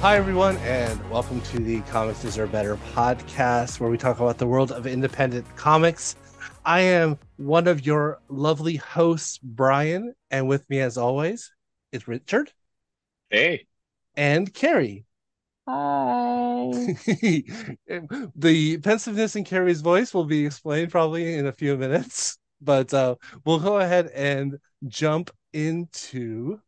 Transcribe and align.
Hi, 0.00 0.16
everyone, 0.16 0.56
and 0.58 1.10
welcome 1.10 1.42
to 1.42 1.58
the 1.58 1.82
Comics 1.82 2.22
Deserve 2.22 2.50
Better 2.50 2.76
podcast, 2.94 3.80
where 3.80 3.90
we 3.90 3.98
talk 3.98 4.18
about 4.18 4.38
the 4.38 4.46
world 4.46 4.72
of 4.72 4.86
independent 4.86 5.44
comics. 5.56 6.16
I 6.64 6.80
am 6.80 7.18
one 7.36 7.68
of 7.68 7.84
your 7.84 8.18
lovely 8.30 8.76
hosts, 8.76 9.36
Brian, 9.42 10.14
and 10.30 10.48
with 10.48 10.68
me, 10.70 10.80
as 10.80 10.96
always, 10.96 11.52
is 11.92 12.08
Richard. 12.08 12.50
Hey. 13.28 13.66
And 14.16 14.54
Carrie. 14.54 15.04
Hi. 15.68 16.70
the 18.34 18.78
pensiveness 18.82 19.36
in 19.36 19.44
Carrie's 19.44 19.82
voice 19.82 20.14
will 20.14 20.24
be 20.24 20.46
explained 20.46 20.90
probably 20.90 21.34
in 21.34 21.46
a 21.46 21.52
few 21.52 21.76
minutes, 21.76 22.38
but 22.62 22.94
uh, 22.94 23.16
we'll 23.44 23.60
go 23.60 23.80
ahead 23.80 24.06
and 24.14 24.56
jump 24.88 25.30
into 25.52 26.58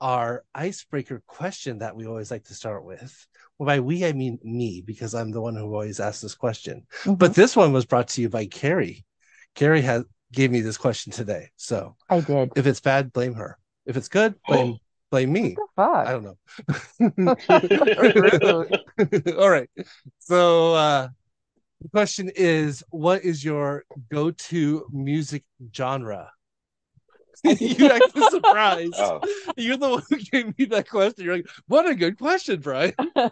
our 0.00 0.44
icebreaker 0.54 1.22
question 1.26 1.78
that 1.78 1.94
we 1.94 2.06
always 2.06 2.30
like 2.30 2.44
to 2.44 2.54
start 2.54 2.84
with. 2.84 3.26
Well, 3.58 3.66
by 3.66 3.80
we, 3.80 4.06
I 4.06 4.12
mean 4.12 4.38
me, 4.42 4.82
because 4.84 5.14
I'm 5.14 5.30
the 5.30 5.40
one 5.40 5.54
who 5.54 5.64
always 5.64 6.00
asks 6.00 6.22
this 6.22 6.34
question. 6.34 6.86
Mm-hmm. 7.02 7.14
But 7.14 7.34
this 7.34 7.54
one 7.54 7.72
was 7.72 7.84
brought 7.84 8.08
to 8.08 8.22
you 8.22 8.28
by 8.28 8.46
Carrie. 8.46 9.04
Carrie 9.54 9.82
has 9.82 10.04
gave 10.32 10.50
me 10.50 10.60
this 10.60 10.78
question 10.78 11.12
today. 11.12 11.50
So 11.56 11.96
I 12.08 12.20
did. 12.20 12.52
If 12.56 12.66
it's 12.66 12.80
bad, 12.80 13.12
blame 13.12 13.34
her. 13.34 13.58
If 13.86 13.96
it's 13.96 14.08
good, 14.08 14.34
blame 14.48 14.78
blame 15.10 15.32
me. 15.32 15.56
I 15.76 16.12
don't 16.12 16.24
know. 16.24 16.38
All 19.38 19.50
right. 19.50 19.68
So 20.20 20.74
uh 20.74 21.08
the 21.82 21.88
question 21.88 22.30
is 22.34 22.84
what 22.90 23.24
is 23.24 23.44
your 23.44 23.84
go-to 24.12 24.86
music 24.92 25.44
genre? 25.74 26.30
you 27.60 27.90
acted 27.90 28.24
surprised. 28.30 28.94
Oh. 28.98 29.20
You're 29.56 29.76
the 29.76 29.90
one 29.90 30.02
who 30.08 30.16
gave 30.16 30.58
me 30.58 30.64
that 30.66 30.88
question. 30.88 31.24
You're 31.24 31.36
like, 31.36 31.48
what 31.66 31.88
a 31.88 31.94
good 31.94 32.18
question, 32.18 32.60
Brian. 32.60 32.94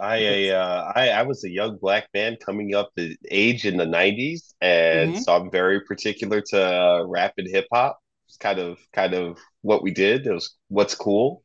I 0.00 0.50
uh, 0.50 0.92
I 0.94 1.08
I 1.10 1.22
was 1.22 1.44
a 1.44 1.50
young 1.50 1.76
black 1.76 2.08
man 2.14 2.36
coming 2.44 2.74
up 2.74 2.90
the 2.94 3.16
age 3.30 3.64
in 3.64 3.76
the 3.76 3.86
'90s, 3.86 4.52
and 4.60 5.14
mm-hmm. 5.14 5.20
so 5.20 5.34
I'm 5.34 5.50
very 5.50 5.80
particular 5.80 6.40
to 6.50 6.62
uh, 6.62 7.04
rap 7.06 7.34
and 7.38 7.48
hip 7.48 7.66
hop. 7.72 7.98
It's 8.28 8.36
kind 8.36 8.58
of 8.58 8.78
kind 8.92 9.14
of 9.14 9.38
what 9.62 9.82
we 9.82 9.90
did. 9.90 10.26
It 10.26 10.32
was 10.32 10.54
what's 10.68 10.94
cool, 10.94 11.42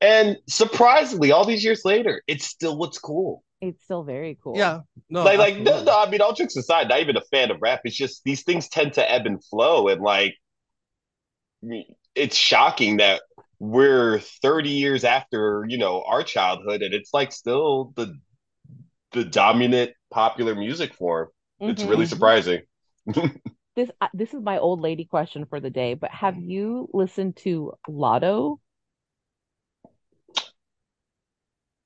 and 0.00 0.36
surprisingly, 0.48 1.32
all 1.32 1.44
these 1.44 1.64
years 1.64 1.82
later, 1.84 2.22
it's 2.26 2.46
still 2.46 2.76
what's 2.76 2.98
cool. 2.98 3.44
It's 3.60 3.84
still 3.84 4.02
very 4.02 4.36
cool. 4.42 4.56
Yeah, 4.56 4.80
no, 5.08 5.22
like 5.22 5.38
like 5.38 5.58
no, 5.58 5.84
no, 5.84 5.96
I 5.96 6.10
mean, 6.10 6.20
all 6.20 6.32
jokes 6.32 6.56
aside, 6.56 6.88
not 6.88 7.00
even 7.00 7.16
a 7.16 7.22
fan 7.30 7.50
of 7.50 7.58
rap. 7.60 7.82
It's 7.84 7.96
just 7.96 8.24
these 8.24 8.42
things 8.42 8.68
tend 8.68 8.94
to 8.94 9.10
ebb 9.10 9.26
and 9.26 9.42
flow, 9.44 9.88
and 9.88 10.00
like 10.00 10.34
it's 12.14 12.36
shocking 12.36 12.98
that 12.98 13.22
we're 13.58 14.18
30 14.18 14.70
years 14.70 15.04
after 15.04 15.64
you 15.68 15.78
know 15.78 16.02
our 16.06 16.22
childhood 16.22 16.82
and 16.82 16.92
it's 16.92 17.14
like 17.14 17.30
still 17.30 17.92
the 17.96 18.18
the 19.12 19.24
dominant 19.24 19.92
popular 20.10 20.54
music 20.54 20.94
form 20.94 21.28
mm-hmm. 21.60 21.70
it's 21.70 21.84
really 21.84 22.04
mm-hmm. 22.04 22.12
surprising 22.12 22.60
this 23.76 23.90
uh, 24.00 24.08
this 24.14 24.34
is 24.34 24.42
my 24.42 24.58
old 24.58 24.80
lady 24.80 25.04
question 25.04 25.46
for 25.46 25.60
the 25.60 25.70
day 25.70 25.94
but 25.94 26.10
have 26.10 26.36
you 26.38 26.88
listened 26.92 27.36
to 27.36 27.72
Latto 27.88 28.58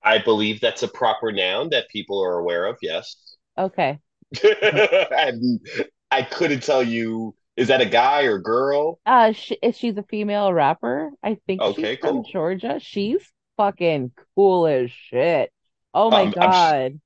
i 0.02 0.16
believe 0.16 0.60
that's 0.60 0.82
a 0.82 0.88
proper 0.88 1.30
noun 1.30 1.68
that 1.70 1.88
people 1.90 2.22
are 2.24 2.38
aware 2.38 2.64
of 2.64 2.78
yes 2.80 3.36
okay 3.58 3.98
and 4.42 5.60
i 6.10 6.22
couldn't 6.22 6.62
tell 6.62 6.82
you 6.82 7.34
is 7.56 7.68
that 7.68 7.80
a 7.80 7.86
guy 7.86 8.22
or 8.22 8.38
girl? 8.38 9.00
Uh, 9.06 9.32
she, 9.32 9.58
she's 9.72 9.96
a 9.96 10.02
female 10.02 10.52
rapper. 10.52 11.10
I 11.22 11.38
think 11.46 11.60
okay, 11.62 11.94
she's 11.94 12.02
cool. 12.02 12.22
from 12.22 12.32
Georgia. 12.32 12.78
She's 12.80 13.20
fucking 13.56 14.12
cool 14.34 14.66
as 14.66 14.90
shit. 14.90 15.52
Oh 15.94 16.10
my 16.10 16.24
um, 16.24 16.30
god. 16.30 17.00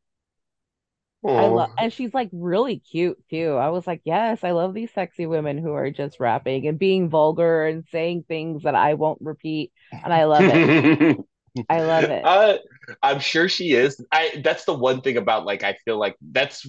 I 1.23 1.47
love, 1.49 1.71
and 1.77 1.93
she's 1.93 2.15
like 2.15 2.31
really 2.33 2.79
cute 2.79 3.19
too. 3.29 3.53
I 3.53 3.69
was 3.69 3.87
like, 3.87 4.01
yes, 4.05 4.43
I 4.43 4.53
love 4.53 4.73
these 4.73 4.91
sexy 4.95 5.27
women 5.27 5.59
who 5.59 5.73
are 5.75 5.91
just 5.91 6.19
rapping 6.19 6.67
and 6.67 6.79
being 6.79 7.11
vulgar 7.11 7.67
and 7.67 7.85
saying 7.93 8.25
things 8.27 8.63
that 8.63 8.75
I 8.75 8.95
won't 8.95 9.21
repeat, 9.21 9.71
and 9.93 10.15
I 10.15 10.25
love 10.25 10.45
it. 10.45 11.19
I 11.69 11.83
love 11.83 12.05
it. 12.05 12.25
Uh, 12.25 12.59
I'm 13.03 13.21
sure 13.21 13.49
she 13.49 13.73
is. 13.73 14.03
I 14.11 14.41
that's 14.43 14.65
the 14.65 14.73
one 14.73 15.03
thing 15.03 15.19
about 15.19 15.45
like 15.45 15.63
I 15.63 15.77
feel 15.85 15.99
like 15.99 16.17
that's 16.23 16.67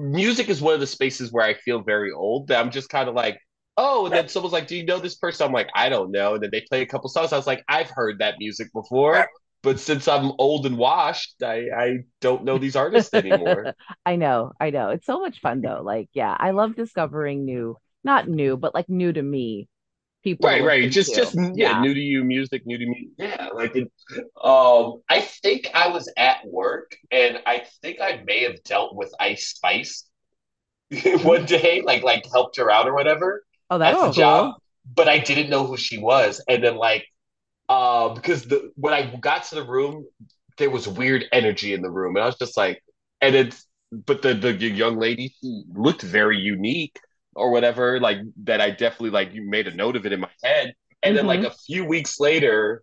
music 0.00 0.48
is 0.48 0.60
one 0.60 0.74
of 0.74 0.80
the 0.80 0.86
spaces 0.86 1.32
where 1.32 1.44
I 1.44 1.54
feel 1.54 1.82
very 1.82 2.12
old. 2.12 2.48
That 2.48 2.60
I'm 2.60 2.70
just 2.70 2.88
kind 2.88 3.08
of 3.08 3.14
like, 3.14 3.38
oh, 3.76 4.06
and 4.06 4.14
then 4.14 4.28
someone's 4.28 4.52
like, 4.52 4.66
"Do 4.66 4.76
you 4.76 4.84
know 4.84 4.98
this 4.98 5.16
person?" 5.16 5.46
I'm 5.46 5.52
like, 5.52 5.68
"I 5.74 5.88
don't 5.88 6.10
know." 6.10 6.34
And 6.34 6.42
then 6.42 6.50
they 6.52 6.62
play 6.62 6.82
a 6.82 6.86
couple 6.86 7.08
songs. 7.10 7.32
I 7.32 7.36
was 7.36 7.46
like, 7.46 7.64
"I've 7.68 7.90
heard 7.90 8.18
that 8.20 8.36
music 8.38 8.68
before." 8.72 9.26
But 9.62 9.78
since 9.78 10.08
I'm 10.08 10.32
old 10.38 10.64
and 10.66 10.78
washed, 10.78 11.42
I, 11.42 11.66
I 11.76 11.98
don't 12.20 12.44
know 12.44 12.56
these 12.58 12.76
artists 12.76 13.12
anymore. 13.12 13.74
I 14.06 14.16
know, 14.16 14.52
I 14.58 14.70
know. 14.70 14.88
It's 14.90 15.04
so 15.06 15.20
much 15.20 15.40
fun 15.40 15.60
though. 15.60 15.82
Like, 15.84 16.08
yeah, 16.14 16.34
I 16.38 16.52
love 16.52 16.76
discovering 16.76 17.44
new, 17.44 17.76
not 18.02 18.26
new, 18.28 18.56
but 18.56 18.74
like 18.74 18.88
new 18.88 19.12
to 19.12 19.22
me 19.22 19.68
people 20.22 20.48
right 20.48 20.62
right. 20.64 20.90
just 20.90 21.14
just 21.14 21.34
yeah, 21.34 21.50
yeah, 21.54 21.80
new 21.80 21.94
to 21.94 22.00
you 22.00 22.24
music 22.24 22.66
new 22.66 22.78
to 22.78 22.86
me. 22.86 23.08
Yeah 23.16 23.48
like 23.54 23.74
it, 23.74 23.90
um 24.42 25.00
i 25.08 25.20
think 25.20 25.68
i 25.74 25.88
was 25.88 26.12
at 26.16 26.38
work 26.46 26.96
and 27.10 27.38
i 27.46 27.64
think 27.82 28.00
i 28.00 28.22
may 28.26 28.42
have 28.44 28.62
dealt 28.64 28.94
with 28.94 29.12
ice 29.18 29.48
spice 29.48 30.04
one 31.22 31.44
day 31.46 31.82
like 31.84 32.02
like 32.02 32.24
helped 32.32 32.56
her 32.56 32.70
out 32.70 32.86
or 32.86 32.94
whatever 32.94 33.44
oh 33.70 33.78
that's 33.78 33.98
cool. 33.98 34.12
job 34.12 34.54
but 34.94 35.08
i 35.08 35.18
didn't 35.18 35.50
know 35.50 35.66
who 35.66 35.76
she 35.76 35.98
was 35.98 36.42
and 36.48 36.62
then 36.62 36.76
like 36.76 37.06
uh 37.68 38.08
because 38.10 38.44
the 38.44 38.70
when 38.76 38.92
i 38.92 39.14
got 39.20 39.44
to 39.44 39.54
the 39.54 39.64
room 39.64 40.04
there 40.58 40.70
was 40.70 40.86
weird 40.86 41.24
energy 41.32 41.72
in 41.72 41.80
the 41.80 41.90
room 41.90 42.16
and 42.16 42.22
i 42.22 42.26
was 42.26 42.36
just 42.36 42.56
like 42.56 42.82
and 43.20 43.34
it's 43.34 43.66
but 43.92 44.22
the 44.22 44.34
the 44.34 44.52
young 44.52 44.98
lady 44.98 45.34
she 45.40 45.64
looked 45.72 46.02
very 46.02 46.38
unique 46.38 46.98
or 47.34 47.50
whatever, 47.50 48.00
like 48.00 48.18
that 48.44 48.60
I 48.60 48.70
definitely 48.70 49.10
like 49.10 49.32
you 49.32 49.48
made 49.48 49.66
a 49.66 49.74
note 49.74 49.96
of 49.96 50.06
it 50.06 50.12
in 50.12 50.20
my 50.20 50.30
head. 50.42 50.74
And 51.02 51.10
mm-hmm. 51.10 51.16
then 51.16 51.26
like 51.26 51.40
mm-hmm. 51.40 51.48
a 51.48 51.64
few 51.66 51.84
weeks 51.84 52.20
later, 52.20 52.82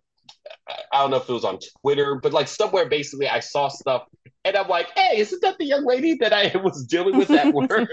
I 0.92 1.00
don't 1.00 1.10
know 1.10 1.18
if 1.18 1.28
it 1.28 1.32
was 1.32 1.44
on 1.44 1.58
Twitter, 1.80 2.16
but 2.16 2.32
like 2.32 2.48
somewhere 2.48 2.88
basically 2.88 3.28
I 3.28 3.40
saw 3.40 3.68
stuff 3.68 4.04
and 4.44 4.56
I'm 4.56 4.68
like, 4.68 4.88
hey, 4.96 5.18
isn't 5.18 5.42
that 5.42 5.58
the 5.58 5.64
young 5.64 5.84
lady 5.84 6.14
that 6.16 6.32
I 6.32 6.56
was 6.62 6.84
dealing 6.84 7.16
with 7.16 7.30
at 7.30 7.52
work? 7.52 7.70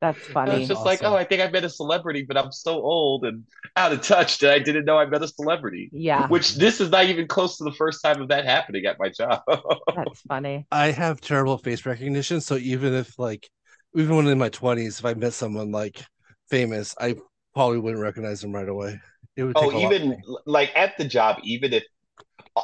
That's 0.00 0.18
funny. 0.18 0.52
it's 0.52 0.68
just 0.68 0.80
awesome. 0.80 0.86
like, 0.86 1.02
oh, 1.02 1.14
I 1.14 1.24
think 1.24 1.40
I 1.40 1.48
met 1.48 1.64
a 1.64 1.70
celebrity, 1.70 2.24
but 2.28 2.36
I'm 2.36 2.52
so 2.52 2.74
old 2.74 3.24
and 3.24 3.44
out 3.76 3.92
of 3.92 4.02
touch 4.02 4.38
that 4.40 4.52
I 4.52 4.58
didn't 4.58 4.84
know 4.84 4.98
I 4.98 5.06
met 5.06 5.22
a 5.22 5.28
celebrity. 5.28 5.88
Yeah. 5.90 6.28
Which 6.28 6.56
this 6.56 6.82
is 6.82 6.90
not 6.90 7.06
even 7.06 7.26
close 7.26 7.56
to 7.58 7.64
the 7.64 7.72
first 7.72 8.02
time 8.02 8.20
of 8.20 8.28
that 8.28 8.44
happening 8.44 8.84
at 8.84 8.98
my 8.98 9.08
job. 9.08 9.42
That's 9.48 10.20
funny. 10.28 10.66
I 10.70 10.90
have 10.90 11.22
terrible 11.22 11.56
face 11.56 11.86
recognition, 11.86 12.42
so 12.42 12.56
even 12.56 12.92
if 12.92 13.18
like 13.18 13.48
even 13.96 14.16
when 14.16 14.26
in 14.26 14.38
my 14.38 14.50
20s, 14.50 14.98
if 14.98 15.04
I 15.04 15.14
met 15.14 15.32
someone 15.32 15.72
like 15.72 16.04
famous, 16.50 16.94
I 17.00 17.16
probably 17.54 17.78
wouldn't 17.78 18.02
recognize 18.02 18.40
them 18.40 18.54
right 18.54 18.68
away. 18.68 19.00
It 19.36 19.44
would 19.44 19.56
oh, 19.56 19.72
even 19.78 20.20
like 20.46 20.72
at 20.76 20.96
the 20.98 21.04
job, 21.04 21.38
even 21.42 21.72
if 21.72 21.84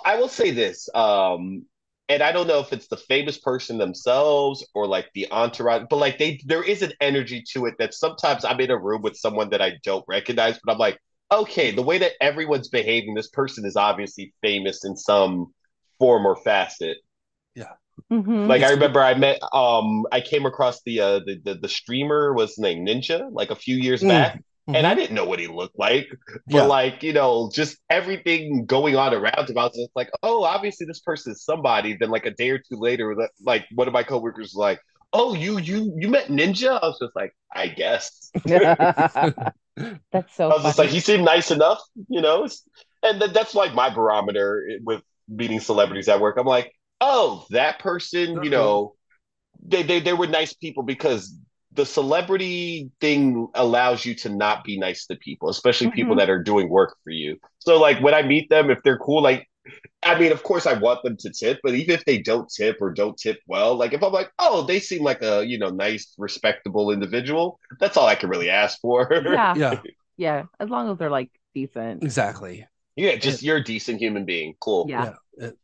I 0.05 0.17
will 0.17 0.29
say 0.29 0.51
this, 0.51 0.89
um, 0.95 1.67
and 2.09 2.23
I 2.23 2.33
don't 2.33 2.47
know 2.47 2.61
if 2.61 2.73
it's 2.73 2.89
the 2.89 2.97
famous 2.97 3.39
person 3.39 3.79
themselves 3.79 4.67
or 4.75 4.87
like 4.87 5.09
the 5.15 5.31
entourage, 5.31 5.85
but 5.89 5.97
like 5.97 6.19
they 6.19 6.41
there 6.45 6.63
is 6.63 6.83
an 6.83 6.93
energy 7.01 7.43
to 7.53 7.67
it 7.67 7.75
that 7.79 7.95
sometimes 7.95 8.45
I'm 8.45 8.61
in 8.61 8.71
a 8.71 8.79
room 8.79 9.03
with 9.03 9.17
someone 9.17 9.51
that 9.51 9.63
I 9.63 9.75
don't 9.83 10.05
recognize, 10.09 10.59
but 10.63 10.73
I'm 10.73 10.79
like, 10.79 10.99
okay, 11.31 11.71
the 11.71 11.83
way 11.83 11.99
that 11.99 12.13
everyone's 12.21 12.69
behaving, 12.69 13.15
this 13.15 13.29
person 13.29 13.65
is 13.65 13.77
obviously 13.77 14.35
famous 14.43 14.85
in 14.85 14.97
some 14.97 15.53
form 15.99 16.27
or 16.27 16.37
facet. 16.37 16.99
Yeah. 17.55 17.73
Mm-hmm. 18.11 18.47
Like 18.47 18.63
I 18.63 18.71
remember 18.71 19.01
I 19.01 19.15
met 19.15 19.41
um 19.53 20.07
I 20.13 20.21
came 20.21 20.47
across 20.47 20.83
the 20.85 21.01
uh 21.01 21.21
the 21.21 21.41
the, 21.45 21.55
the 21.55 21.69
streamer 21.69 22.33
was 22.33 22.59
named 22.59 22.89
Ninja 22.89 23.29
like 23.33 23.51
a 23.51 23.57
few 23.57 23.77
years 23.77 24.03
mm. 24.03 24.09
back. 24.09 24.37
Mm-hmm. 24.37 24.77
And 24.77 24.87
I 24.87 24.95
didn't 24.95 25.17
know 25.17 25.25
what 25.25 25.41
he 25.41 25.49
looked 25.49 25.77
like, 25.77 26.07
but 26.47 26.57
yeah. 26.57 26.63
like 26.63 27.03
you 27.03 27.13
know, 27.13 27.51
just 27.53 27.79
everything 27.91 28.65
going 28.65 28.95
on 28.97 29.13
around 29.13 29.51
him, 29.51 29.59
I 29.59 29.65
was 29.65 29.77
just 29.77 29.91
like, 29.97 30.09
oh, 30.23 30.45
obviously 30.45 30.87
this 30.87 31.01
person 31.01 31.33
is 31.33 31.45
somebody. 31.45 31.97
Then 31.99 32.11
like 32.11 32.27
a 32.27 32.31
day 32.31 32.51
or 32.51 32.59
two 32.59 32.77
later, 32.77 33.17
like 33.45 33.67
one 33.75 33.89
of 33.89 33.93
my 33.93 34.05
coworkers 34.05 34.53
was 34.53 34.55
like, 34.55 34.81
oh, 35.13 35.35
you 35.35 35.59
you 35.59 35.93
you 35.99 36.09
met 36.09 36.29
Ninja? 36.29 36.79
I 36.81 36.87
was 36.87 36.99
just 37.01 37.17
like, 37.17 37.35
I 37.53 37.69
guess. 37.69 38.31
that's 38.45 40.35
so. 40.37 40.49
I 40.49 40.55
was 40.55 40.63
funny. 40.63 40.63
just 40.63 40.79
like, 40.79 40.91
he 40.91 41.01
seemed 41.01 41.25
nice 41.25 41.51
enough, 41.51 41.81
you 42.09 42.21
know, 42.21 42.49
and 43.03 43.21
th- 43.21 43.33
that's 43.33 43.55
like 43.55 43.75
my 43.75 43.91
barometer 43.91 44.67
with 44.85 45.03
meeting 45.29 45.61
celebrities 45.61 46.09
at 46.09 46.21
work. 46.21 46.37
I'm 46.39 46.47
like, 46.47 46.73
oh, 47.03 47.45
that 47.51 47.81
person, 47.81 48.43
you 48.45 48.51
know, 48.51 48.95
they, 49.61 49.83
they 49.83 50.01
they 50.01 50.13
were 50.13 50.27
nice 50.27 50.53
people 50.55 50.85
because 50.85 51.37
the 51.73 51.85
celebrity 51.85 52.91
thing 53.01 53.49
allows 53.55 54.05
you 54.05 54.15
to 54.15 54.29
not 54.29 54.63
be 54.63 54.79
nice 54.79 55.07
to 55.07 55.17
people, 55.17 55.49
especially 55.49 55.89
mm-hmm. 55.89 55.97
people 55.97 56.17
that 56.17 56.31
are 56.31 56.43
doing 56.43 56.69
work 56.69 56.97
for 57.03 57.11
you. 57.11 57.39
So 57.59 57.81
like 57.81 58.01
when 58.01 58.15
I 58.15 58.23
meet 58.23 58.49
them, 58.51 58.71
if 58.71 58.83
they're 58.83 58.99
cool, 58.99 59.23
like 59.23 59.49
I 60.03 60.19
mean, 60.19 60.33
of 60.33 60.43
course 60.43 60.67
I 60.67 60.75
want 60.75 61.03
them 61.03 61.17
to 61.19 61.31
tip, 61.31 61.61
but 61.63 61.75
even 61.75 61.95
if 61.95 62.05
they 62.05 62.19
don't 62.19 62.49
tip 62.49 62.79
or 62.81 62.93
don't 62.93 63.17
tip 63.17 63.41
well, 63.47 63.75
like 63.75 63.93
if 63.93 64.03
I'm 64.03 64.13
like, 64.13 64.31
oh, 64.39 64.63
they 64.63 64.79
seem 64.79 65.03
like 65.03 65.23
a 65.23 65.45
you 65.45 65.59
know 65.59 65.71
nice, 65.71 66.15
respectable 66.19 66.93
individual, 66.93 67.59
that's 67.81 67.97
all 67.97 68.07
I 68.07 68.15
can 68.15 68.29
really 68.29 68.51
ask 68.51 68.81
for. 68.81 69.09
Yeah, 69.13 69.55
yeah, 69.57 69.81
yeah. 70.17 70.43
As 70.61 70.69
long 70.69 70.91
as 70.91 70.99
they're 70.99 71.11
like 71.11 71.31
decent. 71.55 72.05
Exactly. 72.05 72.67
Yeah, 72.95 73.17
just 73.17 73.43
you're 73.43 73.57
a 73.57 73.65
decent 73.65 74.01
human 74.01 74.25
being. 74.25 74.55
Cool. 74.61 74.87
Yeah. 74.89 75.15
It, 75.39 75.57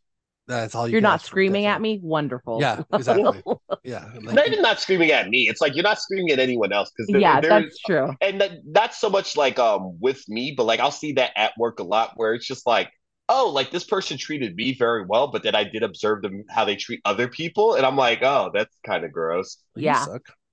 that's 0.48 0.74
all 0.74 0.88
you 0.88 0.92
you're 0.92 1.00
not 1.00 1.22
screaming 1.22 1.66
at 1.66 1.80
me? 1.80 2.00
Wonderful. 2.02 2.58
Yeah 2.60 2.82
exactly. 2.92 3.42
Yeah 3.84 4.10
like, 4.22 4.34
not 4.34 4.46
even 4.46 4.62
not 4.62 4.80
screaming 4.80 5.12
at 5.12 5.28
me. 5.28 5.48
It's 5.48 5.60
like 5.60 5.74
you're 5.74 5.84
not 5.84 6.00
screaming 6.00 6.30
at 6.30 6.38
anyone 6.38 6.72
else 6.72 6.90
because 6.96 7.08
yeah 7.20 7.40
that's 7.40 7.78
true. 7.80 8.14
and 8.20 8.40
that, 8.40 8.52
not 8.64 8.94
so 8.94 9.08
much 9.10 9.36
like 9.36 9.58
um 9.58 9.98
with 10.00 10.26
me 10.28 10.54
but 10.56 10.64
like 10.64 10.80
i'll 10.80 10.90
see 10.90 11.12
that 11.12 11.30
at 11.36 11.52
work 11.58 11.78
a 11.78 11.82
lot 11.82 12.12
where 12.16 12.34
it's 12.34 12.46
just 12.46 12.66
like 12.66 12.90
oh 13.28 13.50
like 13.50 13.70
this 13.70 13.84
person 13.84 14.16
treated 14.16 14.54
me 14.56 14.74
very 14.74 15.04
well 15.06 15.28
but 15.28 15.42
then 15.42 15.54
i 15.54 15.64
did 15.64 15.82
observe 15.82 16.22
them 16.22 16.44
how 16.48 16.64
they 16.64 16.76
treat 16.76 17.00
other 17.04 17.28
people 17.28 17.74
and 17.74 17.84
i'm 17.84 17.96
like 17.96 18.22
oh 18.22 18.50
that's 18.54 18.74
kind 18.84 19.04
of 19.04 19.12
gross 19.12 19.58
yeah 19.76 20.06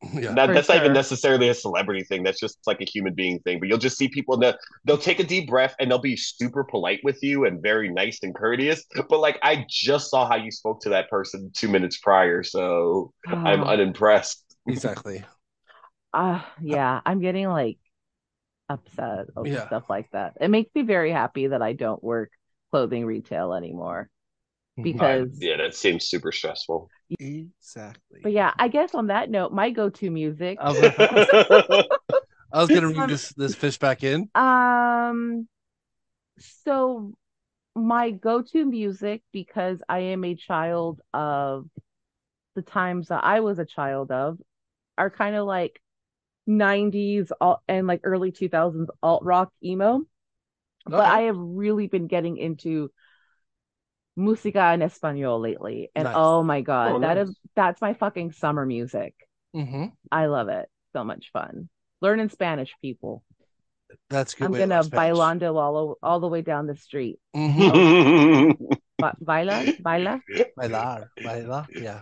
yeah. 0.13 0.33
That, 0.33 0.53
that's 0.53 0.67
sure. 0.67 0.75
not 0.75 0.83
even 0.83 0.93
necessarily 0.93 1.49
a 1.49 1.53
celebrity 1.53 2.03
thing. 2.03 2.23
That's 2.23 2.39
just 2.39 2.59
like 2.65 2.81
a 2.81 2.85
human 2.85 3.13
being 3.13 3.39
thing. 3.39 3.59
But 3.59 3.69
you'll 3.69 3.77
just 3.77 3.97
see 3.97 4.07
people 4.07 4.37
that 4.37 4.59
they'll 4.83 4.97
take 4.97 5.19
a 5.19 5.23
deep 5.23 5.49
breath 5.49 5.75
and 5.79 5.89
they'll 5.89 5.99
be 5.99 6.15
super 6.15 6.63
polite 6.63 6.99
with 7.03 7.21
you 7.21 7.45
and 7.45 7.61
very 7.61 7.89
nice 7.89 8.19
and 8.23 8.33
courteous. 8.33 8.85
But 9.09 9.19
like 9.19 9.39
I 9.43 9.65
just 9.69 10.09
saw 10.09 10.27
how 10.27 10.35
you 10.35 10.51
spoke 10.51 10.81
to 10.81 10.89
that 10.89 11.09
person 11.09 11.51
two 11.53 11.67
minutes 11.67 11.97
prior, 11.97 12.43
so 12.43 13.13
oh. 13.27 13.35
I'm 13.35 13.63
unimpressed. 13.63 14.43
Exactly. 14.67 15.23
Uh 16.13 16.41
yeah, 16.61 17.01
I'm 17.05 17.19
getting 17.19 17.49
like 17.49 17.77
upset 18.69 19.25
over 19.35 19.49
yeah. 19.49 19.67
stuff 19.67 19.89
like 19.89 20.09
that. 20.11 20.35
It 20.39 20.49
makes 20.49 20.73
me 20.73 20.83
very 20.83 21.11
happy 21.11 21.47
that 21.47 21.61
I 21.61 21.73
don't 21.73 22.01
work 22.01 22.31
clothing 22.71 23.05
retail 23.05 23.53
anymore. 23.53 24.09
Because 24.81 25.29
I, 25.41 25.45
yeah, 25.45 25.57
that 25.57 25.75
seems 25.75 26.05
super 26.05 26.31
stressful. 26.31 26.89
Exactly. 27.19 28.21
But 28.23 28.31
yeah, 28.31 28.53
I 28.57 28.67
guess 28.67 28.93
on 28.95 29.07
that 29.07 29.29
note, 29.29 29.51
my 29.51 29.69
go-to 29.69 30.09
music. 30.09 30.57
I 30.59 30.69
was, 30.69 30.79
gonna 32.69 32.87
read 32.93 33.09
this 33.09 33.29
this 33.33 33.55
fish 33.55 33.77
back 33.77 34.03
in. 34.03 34.29
Um, 34.33 35.47
so 36.39 37.13
my 37.75 38.11
go-to 38.11 38.65
music 38.65 39.21
because 39.31 39.81
I 39.87 39.99
am 39.99 40.23
a 40.23 40.35
child 40.35 41.01
of 41.13 41.67
the 42.55 42.61
times 42.61 43.09
that 43.09 43.23
I 43.23 43.41
was 43.41 43.59
a 43.59 43.65
child 43.65 44.11
of 44.11 44.39
are 44.97 45.09
kind 45.09 45.35
of 45.35 45.45
like 45.45 45.81
90s 46.47 47.31
and 47.67 47.87
like 47.87 48.01
early 48.03 48.31
2000s 48.31 48.89
alt 49.03 49.23
rock 49.23 49.51
emo. 49.63 49.95
Okay. 49.95 50.05
But 50.97 51.05
I 51.05 51.21
have 51.21 51.37
really 51.37 51.87
been 51.87 52.07
getting 52.07 52.37
into 52.37 52.91
música 54.17 54.73
en 54.73 54.81
español 54.81 55.41
lately. 55.41 55.91
And 55.95 56.05
nice. 56.05 56.15
oh 56.17 56.43
my 56.43 56.61
god, 56.61 56.93
oh, 56.93 56.99
that 56.99 57.15
nice. 57.17 57.29
is 57.29 57.37
that's 57.55 57.81
my 57.81 57.93
fucking 57.93 58.31
summer 58.31 58.65
music. 58.65 59.13
Mm-hmm. 59.55 59.85
I 60.11 60.25
love 60.27 60.49
it. 60.49 60.67
So 60.93 61.03
much 61.03 61.29
fun. 61.31 61.69
Learning 62.01 62.29
Spanish, 62.29 62.73
people. 62.81 63.23
That's 64.09 64.33
good. 64.33 64.45
I'm 64.45 64.53
gonna 64.53 64.83
bailando 64.83 65.55
all 65.55 65.97
all 66.01 66.19
the 66.19 66.27
way 66.27 66.41
down 66.41 66.67
the 66.67 66.75
street. 66.75 67.19
Mm-hmm. 67.35 68.63
ba- 68.97 69.15
baila, 69.21 69.65
baila, 69.81 70.21
bailar, 70.57 71.09
baila. 71.23 71.67
Yeah. 71.73 72.01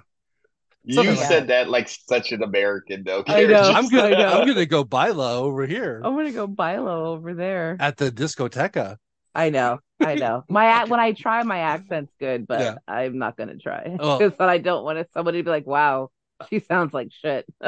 You 0.86 0.96
Something 0.96 1.16
said 1.16 1.24
like 1.24 1.30
that. 1.30 1.48
that 1.48 1.70
like 1.70 1.88
such 1.88 2.34
an 2.34 2.44
American 2.44 3.04
though. 3.06 3.24
I 3.26 3.46
know. 3.46 3.62
I'm 3.62 3.88
gonna 3.88 4.16
I'm 4.16 4.46
gonna 4.46 4.66
go 4.66 4.84
baila 4.84 5.40
over 5.40 5.66
here. 5.66 6.02
I'm 6.04 6.16
gonna 6.16 6.34
go 6.34 6.46
baila 6.46 7.12
over 7.12 7.34
there 7.34 7.78
at 7.80 7.96
the 7.96 8.12
discoteca. 8.12 8.98
I 9.36 9.50
know. 9.50 9.80
I 10.00 10.16
know. 10.16 10.44
My 10.50 10.86
when 10.86 11.00
I 11.00 11.14
try, 11.14 11.44
my 11.44 11.60
accent's 11.60 12.14
good, 12.20 12.48
but 12.48 12.60
yeah. 12.60 12.76
I'm 12.88 13.18
not 13.18 13.38
gonna 13.38 13.58
try 13.58 13.84
because 13.92 14.34
I 14.40 14.58
don't 14.58 14.84
want 14.84 15.06
somebody 15.14 15.40
to 15.40 15.44
be 15.44 15.50
like, 15.50 15.68
"Wow, 15.68 16.10
she 16.50 16.60
sounds 16.60 16.94
like 16.94 17.10
shit." 17.12 17.46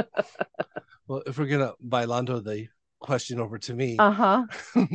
well, 1.08 1.24
if 1.26 1.38
we're 1.38 1.48
gonna 1.48 1.74
bailando 1.86 2.44
the 2.44 2.68
question 3.00 3.40
over 3.40 3.58
to 3.60 3.74
me, 3.74 3.98
uh 3.98 4.12
huh. 4.12 4.46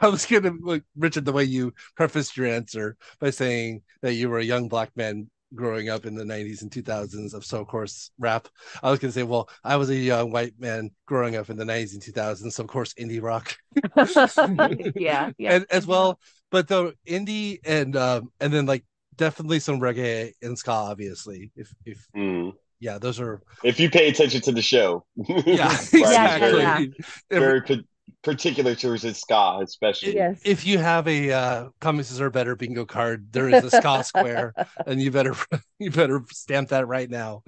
I 0.00 0.08
was 0.08 0.26
gonna 0.26 0.52
like 0.60 0.84
Richard 0.96 1.24
the 1.24 1.32
way 1.32 1.44
you 1.44 1.74
prefaced 1.96 2.36
your 2.36 2.46
answer 2.46 2.96
by 3.20 3.30
saying 3.30 3.82
that 4.02 4.14
you 4.14 4.28
were 4.28 4.38
a 4.38 4.44
young 4.44 4.68
black 4.68 4.90
man 4.96 5.30
growing 5.56 5.88
up 5.88 6.06
in 6.06 6.14
the 6.14 6.24
90s 6.24 6.62
and 6.62 6.70
2000s 6.70 7.34
of 7.34 7.44
so 7.44 7.60
of 7.60 7.66
course 7.66 8.10
rap. 8.18 8.48
I 8.82 8.90
was 8.90 9.00
going 9.00 9.10
to 9.10 9.18
say 9.18 9.22
well 9.22 9.48
i 9.64 9.76
was 9.76 9.90
a 9.90 9.96
young 9.96 10.30
white 10.30 10.54
man 10.58 10.90
growing 11.06 11.36
up 11.36 11.50
in 11.50 11.56
the 11.56 11.64
90s 11.64 11.94
and 11.94 12.02
2000s 12.02 12.52
so 12.52 12.62
of 12.62 12.68
course 12.68 12.94
indie 12.94 13.22
rock. 13.22 13.56
Yeah 14.96 15.30
yeah 15.38 15.54
and 15.54 15.66
as 15.70 15.86
well 15.86 16.20
but 16.50 16.68
the 16.68 16.94
indie 17.06 17.58
and 17.64 17.96
um 17.96 18.30
and 18.40 18.52
then 18.52 18.66
like 18.66 18.84
definitely 19.16 19.58
some 19.58 19.80
reggae 19.80 20.32
and 20.42 20.58
ska 20.58 20.70
obviously 20.70 21.50
if 21.56 21.72
if 21.84 22.06
mm. 22.16 22.52
yeah 22.80 22.98
those 22.98 23.18
are 23.18 23.42
if 23.64 23.80
you 23.80 23.90
pay 23.90 24.08
attention 24.08 24.40
to 24.42 24.52
the 24.52 24.62
show. 24.62 25.04
Yeah 25.46 25.72
exactly. 25.72 26.60
yeah, 26.60 26.78
yeah. 26.78 26.86
very, 27.30 27.60
very 27.60 27.84
particular 28.26 28.74
tours 28.74 29.04
in 29.04 29.14
ska, 29.14 29.60
especially. 29.62 30.16
Yes. 30.16 30.40
If 30.44 30.66
you 30.66 30.78
have 30.78 31.06
a 31.06 31.32
uh, 31.32 31.68
comics 31.80 32.20
are 32.20 32.28
better 32.28 32.56
bingo 32.56 32.84
card, 32.84 33.32
there 33.32 33.48
is 33.48 33.62
a 33.62 33.70
ska 33.70 34.02
square, 34.04 34.52
and 34.84 35.00
you 35.00 35.12
better 35.12 35.34
you 35.78 35.92
better 35.92 36.22
stamp 36.32 36.70
that 36.70 36.88
right 36.88 37.08
now. 37.08 37.44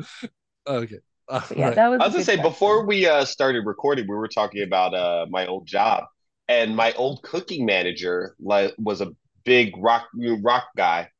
Okay. 0.66 1.00
Uh, 1.28 1.42
yeah, 1.54 1.66
right. 1.66 1.74
that 1.74 1.88
was. 1.88 2.00
I 2.00 2.04
was 2.04 2.12
gonna 2.12 2.24
say 2.24 2.36
question. 2.36 2.50
before 2.50 2.86
we 2.86 3.06
uh, 3.06 3.24
started 3.24 3.66
recording, 3.66 4.06
we 4.08 4.14
were 4.14 4.28
talking 4.28 4.62
about 4.62 4.94
uh, 4.94 5.26
my 5.28 5.46
old 5.46 5.66
job, 5.66 6.04
and 6.46 6.76
my 6.76 6.92
old 6.92 7.22
cooking 7.24 7.66
manager 7.66 8.36
like 8.38 8.72
was 8.78 9.00
a 9.00 9.10
big 9.44 9.74
rock 9.78 10.06
rock 10.42 10.68
guy. 10.76 11.10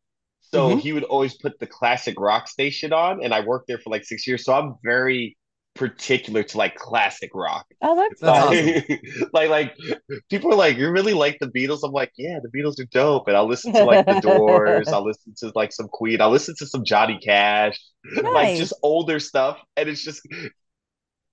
So 0.41 0.71
mm-hmm. 0.71 0.79
he 0.79 0.93
would 0.93 1.03
always 1.03 1.35
put 1.35 1.59
the 1.59 1.67
classic 1.67 2.15
rock 2.21 2.47
station 2.47 2.93
on, 2.93 3.25
and 3.25 3.35
I 3.35 3.41
worked 3.41 3.67
there 3.67 3.79
for 3.79 3.91
like 3.91 4.05
six 4.05 4.25
years. 4.25 4.45
So 4.45 4.55
I'm 4.55 4.77
very 4.85 5.37
particular 5.79 6.43
to 6.43 6.59
like 6.59 6.75
classic 6.75 7.31
rock. 7.35 7.65
Oh, 7.81 7.95
that's, 7.95 8.21
like, 8.21 8.43
awesome. 8.43 9.29
like 9.33 9.49
like 9.49 9.77
people 10.29 10.53
are 10.53 10.57
like, 10.57 10.77
you 10.77 10.91
really 10.91 11.15
like 11.15 11.39
the 11.41 11.47
Beatles? 11.47 11.81
I'm 11.85 11.93
like, 11.93 12.13
yeah, 12.19 12.41
the 12.43 12.51
Beatles 12.51 12.81
are 12.81 12.87
dope, 12.87 13.29
and 13.29 13.37
I'll 13.37 13.49
listen 13.49 13.73
to 13.73 13.85
like 13.85 14.05
the 14.05 14.21
Doors. 14.21 14.89
I'll 14.89 15.07
listen 15.07 15.35
to 15.39 15.53
like 15.55 15.73
some 15.73 15.89
Queen. 15.89 16.21
I'll 16.21 16.31
listen 16.31 16.57
to 16.59 16.67
some 16.67 16.85
Johnny 16.85 17.19
Cash, 17.25 17.79
nice. 18.05 18.25
like 18.25 18.57
just 18.59 18.75
older 18.83 19.21
stuff, 19.21 19.59
and 19.77 19.89
it's 19.89 20.03
just. 20.03 20.21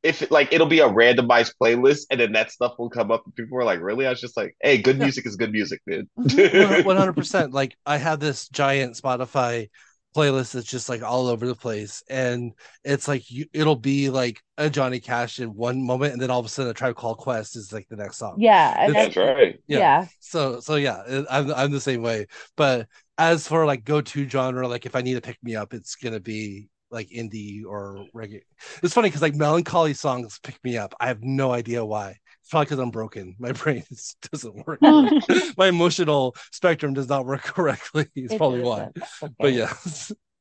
If 0.03 0.21
it, 0.21 0.29
like 0.29 0.53
it'll 0.53 0.67
be 0.67 0.81
a 0.81 0.87
randomized 0.87 1.53
playlist 1.59 2.01
and 2.11 2.19
then 2.19 2.33
that 2.33 2.51
stuff 2.51 2.75
will 2.77 2.91
come 2.91 3.09
up 3.09 3.25
and 3.25 3.33
people 3.33 3.57
are 3.57 3.63
like, 3.63 3.81
really? 3.81 4.05
I 4.05 4.11
was 4.11 4.21
just 4.21 4.37
like, 4.37 4.55
hey, 4.61 4.77
good 4.77 4.99
music 4.99 5.25
is 5.25 5.35
good 5.35 5.51
music, 5.51 5.81
dude. 5.87 6.07
Mm-hmm. 6.15 6.85
One 6.85 6.95
hundred 6.95 7.13
percent. 7.17 7.53
Like 7.53 7.75
I 7.87 7.97
have 7.97 8.19
this 8.19 8.47
giant 8.49 8.93
Spotify 8.93 9.69
playlist 10.15 10.53
that's 10.53 10.65
just 10.65 10.87
like 10.87 11.03
all 11.03 11.27
over 11.27 11.45
the 11.45 11.55
place 11.55 12.01
and 12.09 12.53
it's 12.83 13.07
like 13.07 13.29
you, 13.29 13.45
it'll 13.53 13.75
be 13.75 14.09
like 14.09 14.41
a 14.57 14.69
johnny 14.69 14.99
cash 14.99 15.39
in 15.39 15.53
one 15.53 15.81
moment 15.85 16.13
and 16.13 16.21
then 16.21 16.31
all 16.31 16.39
of 16.39 16.45
a 16.45 16.49
sudden 16.49 16.71
a 16.71 16.73
tribe 16.73 16.95
called 16.95 17.17
quest 17.17 17.55
is 17.55 17.73
like 17.73 17.87
the 17.89 17.95
next 17.95 18.17
song. 18.17 18.35
Yeah 18.39 18.91
that's 18.91 19.17
right. 19.17 19.59
Yeah. 19.67 19.79
yeah. 19.79 20.05
So 20.21 20.59
so 20.61 20.75
yeah 20.75 21.23
I'm, 21.29 21.53
I'm 21.53 21.71
the 21.71 21.81
same 21.81 22.01
way 22.01 22.27
but 22.55 22.87
as 23.17 23.47
for 23.47 23.65
like 23.65 23.83
go-to 23.83 24.27
genre 24.27 24.67
like 24.67 24.85
if 24.85 24.95
i 24.95 25.01
need 25.01 25.13
to 25.13 25.21
pick 25.21 25.37
me 25.41 25.55
up 25.55 25.73
it's 25.73 25.95
gonna 25.95 26.19
be 26.19 26.69
like 26.91 27.09
indie 27.09 27.63
or 27.65 28.05
reggae. 28.15 28.41
It's 28.81 28.93
funny 28.93 29.09
because 29.09 29.21
like 29.21 29.35
melancholy 29.35 29.93
songs 29.93 30.39
pick 30.41 30.57
me 30.63 30.77
up. 30.77 30.93
I 30.99 31.07
have 31.07 31.23
no 31.23 31.51
idea 31.51 31.83
why. 31.83 32.09
it's 32.11 32.19
probably 32.49 32.65
because 32.65 32.79
I'm 32.79 32.91
broken. 32.91 33.35
My 33.39 33.51
brain 33.53 33.83
doesn't 34.31 34.67
work. 34.67 34.81
My 35.57 35.67
emotional 35.67 36.35
spectrum 36.51 36.93
does 36.93 37.09
not 37.09 37.25
work 37.25 37.43
correctly. 37.43 38.07
It's 38.15 38.33
it 38.33 38.37
probably 38.37 38.61
why. 38.61 38.89
Okay. 39.23 39.33
But 39.39 39.53
yeah. 39.53 39.73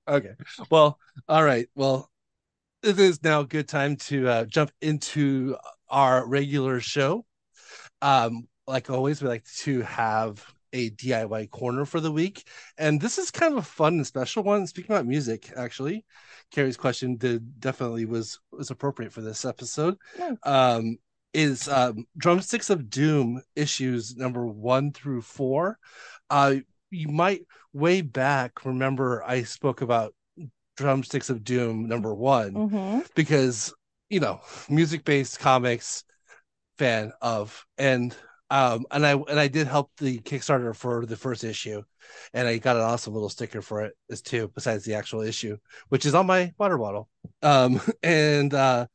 okay. 0.09 0.33
Well, 0.71 0.99
all 1.29 1.45
right. 1.45 1.69
Well, 1.75 2.11
it 2.83 2.99
is 2.99 3.23
now 3.23 3.41
a 3.41 3.47
good 3.47 3.69
time 3.69 3.97
to 3.97 4.29
uh, 4.29 4.45
jump 4.45 4.71
into 4.81 5.57
our 5.89 6.27
regular 6.27 6.81
show. 6.81 7.25
Um, 8.03 8.49
like 8.67 8.91
always, 8.91 9.23
we 9.23 9.29
like 9.29 9.45
to 9.59 9.83
have 9.83 10.45
a 10.73 10.91
DIY 10.91 11.51
corner 11.51 11.85
for 11.85 12.01
the 12.01 12.11
week, 12.11 12.47
and 12.77 13.01
this 13.01 13.17
is 13.17 13.31
kind 13.31 13.53
of 13.53 13.59
a 13.59 13.63
fun 13.63 13.95
and 13.95 14.07
special 14.07 14.43
one. 14.43 14.67
Speaking 14.67 14.95
about 14.95 15.07
music, 15.07 15.53
actually, 15.57 16.05
Carrie's 16.51 16.77
question 16.77 17.17
did 17.17 17.61
definitely 17.61 18.05
was 18.05 18.41
was 18.53 18.71
appropriate 18.71 19.13
for 19.13 19.21
this 19.21 19.45
episode. 19.45 19.97
Um, 20.43 20.99
is 21.35 21.69
um, 21.69 22.07
Drumsticks 22.17 22.71
of 22.71 22.88
Doom 22.88 23.43
issues 23.57 24.17
number 24.17 24.47
one 24.47 24.93
through 24.93 25.23
four. 25.23 25.79
Uh, 26.31 26.57
you 26.91 27.09
might 27.09 27.43
way 27.73 28.00
back 28.00 28.64
remember 28.64 29.23
I 29.26 29.43
spoke 29.43 29.83
about 29.83 30.14
Drumsticks 30.76 31.29
of 31.29 31.45
Doom 31.45 31.88
number 31.88 32.14
one 32.14 32.53
mm-hmm. 32.55 33.00
because 33.14 33.75
you 34.09 34.21
know 34.21 34.41
music 34.69 35.05
based 35.05 35.41
comics 35.41 36.05
fan 36.79 37.12
of 37.21 37.64
and 37.79 38.17
um 38.50 38.87
and 38.91 39.07
I 39.07 39.12
and 39.12 39.38
I 39.38 39.49
did 39.49 39.67
help 39.67 39.91
the 39.99 40.19
Kickstarter 40.21 40.75
for 40.75 41.05
the 41.07 41.17
first 41.17 41.45
issue 41.45 41.83
and 42.33 42.47
I 42.47 42.59
got 42.59 42.76
an 42.76 42.83
awesome 42.83 43.14
little 43.14 43.29
sticker 43.29 43.62
for 43.62 43.83
it 43.85 43.95
as 44.11 44.23
too 44.23 44.50
besides 44.55 44.85
the 44.85 44.95
actual 44.95 45.23
issue 45.23 45.57
which 45.88 46.07
is 46.07 46.14
on 46.14 46.26
my 46.26 46.53
water 46.59 46.79
bottle 46.79 47.09
um 47.43 47.81
and 48.03 48.53
uh 48.55 48.87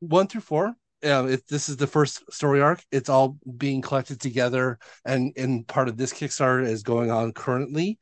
one 0.00 0.26
through 0.26 0.40
four 0.42 0.74
if 1.02 1.46
this 1.46 1.68
is 1.68 1.76
the 1.76 1.86
first 1.86 2.22
story 2.32 2.60
arc, 2.60 2.82
it's 2.90 3.08
all 3.08 3.38
being 3.56 3.82
collected 3.82 4.20
together, 4.20 4.78
and 5.04 5.32
and 5.36 5.66
part 5.66 5.88
of 5.88 5.96
this 5.96 6.12
Kickstarter 6.12 6.64
is 6.64 6.82
going 6.82 7.10
on 7.10 7.32
currently. 7.32 7.98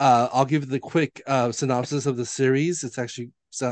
Uh, 0.00 0.28
I'll 0.32 0.44
give 0.44 0.68
the 0.68 0.80
quick 0.80 1.22
uh, 1.26 1.52
synopsis 1.52 2.06
of 2.06 2.16
the 2.16 2.26
series. 2.26 2.84
It's 2.84 2.98
actually 2.98 3.30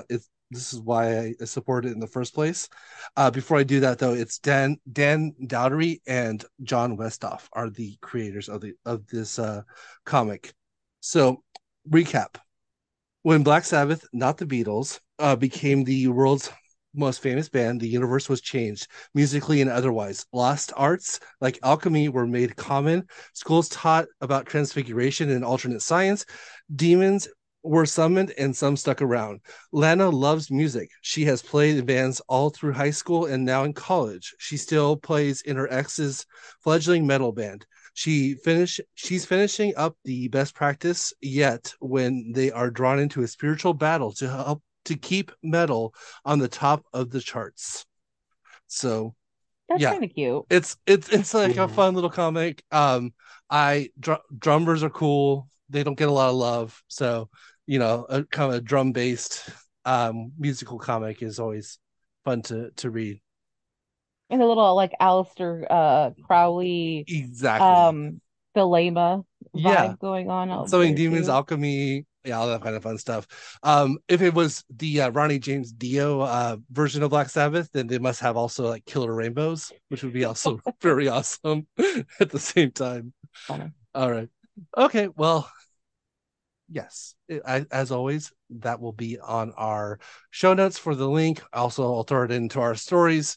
it's 0.09 0.29
this 0.51 0.73
is 0.73 0.81
why 0.81 1.35
I 1.41 1.45
support 1.45 1.87
it 1.87 1.93
in 1.93 1.99
the 1.99 2.07
first 2.07 2.35
place. 2.35 2.69
Uh, 3.17 3.31
before 3.31 3.59
I 3.59 3.65
do 3.65 3.81
that, 3.81 3.99
though, 3.99 4.15
it's 4.15 4.39
Dan 4.39 4.77
Dan 4.93 5.35
Dougherty 5.47 6.03
and 6.07 6.45
John 6.63 6.97
Westhoff 6.97 7.49
are 7.53 7.71
the 7.71 7.97
creators 8.01 8.49
of 8.49 8.61
the 8.61 8.75
of 8.85 9.07
this 9.09 9.39
uh, 9.39 9.63
comic. 10.05 10.53
So, 11.01 11.43
recap: 11.89 12.37
when 13.23 13.43
Black 13.43 13.65
Sabbath, 13.65 14.07
not 14.13 14.39
the 14.39 14.47
Beatles, 14.47 15.01
uh, 15.19 15.37
became 15.37 15.85
the 15.85 16.09
world's 16.09 16.51
most 16.97 17.21
famous 17.21 17.49
band, 17.49 17.81
the 17.81 17.89
universe 17.89 18.29
was 18.29 18.41
changed 18.41 18.89
musically 19.15 19.61
and 19.61 19.71
otherwise. 19.71 20.27
Lost 20.33 20.73
arts 20.77 21.21
like 21.41 21.59
alchemy 21.63 22.09
were 22.09 22.27
made 22.27 22.57
common. 22.57 23.07
Schools 23.35 23.69
taught 23.69 24.07
about 24.21 24.47
transfiguration 24.47 25.31
and 25.31 25.45
alternate 25.45 25.83
science. 25.83 26.25
Demons 26.75 27.29
were 27.67 27.87
summoned 27.87 28.33
and 28.39 28.57
some 28.57 28.77
stuck 28.77 29.03
around. 29.03 29.41
Lana 29.73 30.09
loves 30.09 30.51
music. 30.51 30.89
She 31.03 31.25
has 31.25 31.43
played 31.43 31.77
in 31.77 31.85
bands 31.85 32.21
all 32.29 32.51
through 32.51 32.73
high 32.73 32.91
school 32.91 33.27
and 33.27 33.45
now 33.45 33.65
in 33.65 33.73
college. 33.73 34.35
She 34.39 34.57
still 34.57 34.97
plays 34.97 35.43
in 35.43 35.57
her 35.57 35.71
ex's 35.73 36.25
fledgling 36.63 37.07
metal 37.07 37.33
band. 37.33 37.67
She 37.95 38.35
finish 38.35 38.79
she's 38.95 39.25
finishing 39.25 39.73
up 39.77 39.97
the 40.05 40.29
best 40.29 40.55
practice 40.55 41.15
yet 41.21 41.75
when 41.81 42.33
they 42.33 42.53
are 42.53 42.71
drawn 42.71 42.99
into 42.99 43.23
a 43.23 43.29
spiritual 43.29 43.73
battle 43.73 44.13
to 44.13 44.29
help 44.29 44.63
to 44.87 44.97
keep 44.97 45.31
metal 45.43 45.95
on 46.25 46.39
the 46.39 46.49
top 46.49 46.85
of 46.93 47.11
the 47.11 47.21
charts. 47.21 47.85
So 48.67 49.15
that's 49.69 49.83
yeah, 49.83 49.93
kind 49.93 50.05
of 50.05 50.11
cute. 50.11 50.45
It's 50.51 50.77
it's 50.87 51.09
it's 51.09 51.35
like 51.35 51.57
a 51.57 51.69
fun 51.69 51.95
little 51.95 52.11
comic. 52.11 52.63
Um, 52.71 53.13
I 53.51 53.91
dr- 53.99 54.23
drummers 54.37 54.83
are 54.83 54.91
cool. 54.91 55.49
They 55.69 55.83
don't 55.83 55.99
get 55.99 56.09
a 56.09 56.13
lot 56.13 56.31
of 56.31 56.37
love, 56.37 56.83
so 56.89 57.29
you 57.67 57.79
know, 57.79 58.07
a 58.09 58.25
kind 58.25 58.53
of 58.53 58.59
a 58.59 58.61
drum 58.61 58.93
based 58.93 59.49
um 59.85 60.33
musical 60.39 60.79
comic 60.79 61.23
is 61.23 61.39
always 61.39 61.79
fun 62.25 62.43
to 62.43 62.71
to 62.77 62.91
read. 62.91 63.21
And 64.31 64.43
a 64.43 64.47
little 64.47 64.75
like 64.75 64.93
Aleister 65.01 65.67
uh 65.69 66.11
Crowley, 66.27 67.05
exactly. 67.07 67.69
Um, 67.69 68.21
Thelema 68.57 69.25
vibe 69.55 69.63
yeah. 69.63 69.95
going 70.01 70.31
on. 70.31 70.67
Something 70.69 70.95
demons, 70.95 71.27
too. 71.27 71.33
alchemy, 71.33 72.07
yeah, 72.27 72.39
all 72.39 72.49
that 72.49 72.63
kind 72.63 72.75
of 72.75 72.83
fun 72.83 72.99
stuff. 72.99 73.27
Um, 73.63 73.99
if 74.09 74.21
it 74.21 74.35
was 74.35 74.65
the 74.69 75.03
uh, 75.03 75.11
Ronnie 75.11 75.39
James 75.39 75.73
Dio 75.73 76.21
uh, 76.21 76.57
version 76.71 77.03
of 77.03 77.11
Black 77.11 77.29
Sabbath, 77.29 77.71
then 77.73 77.87
they 77.87 77.99
must 77.99 78.21
have 78.21 78.37
also 78.37 78.69
like 78.69 78.85
Killer 78.85 79.15
Rainbows, 79.15 79.73
which 79.89 80.03
would 80.03 80.13
be 80.13 80.25
also 80.25 80.61
very 80.83 81.09
awesome 81.09 81.67
at 82.21 82.31
the 82.31 82.39
same 82.39 82.73
time. 82.73 83.13
Funny. 83.33 83.71
All 83.95 84.11
right. 84.11 84.29
Okay. 84.77 85.09
Well, 85.17 85.49
yes. 86.69 87.15
It, 87.29 87.43
I, 87.47 87.67
as 87.71 87.93
always, 87.93 88.33
that 88.51 88.81
will 88.81 88.93
be 88.93 89.19
on 89.19 89.53
our 89.57 90.01
show 90.31 90.55
notes 90.55 90.79
for 90.79 90.95
the 90.95 91.09
link. 91.09 91.43
Also, 91.53 91.85
I'll 91.85 92.03
throw 92.03 92.25
it 92.25 92.31
into 92.33 92.61
our 92.61 92.75
stories 92.75 93.37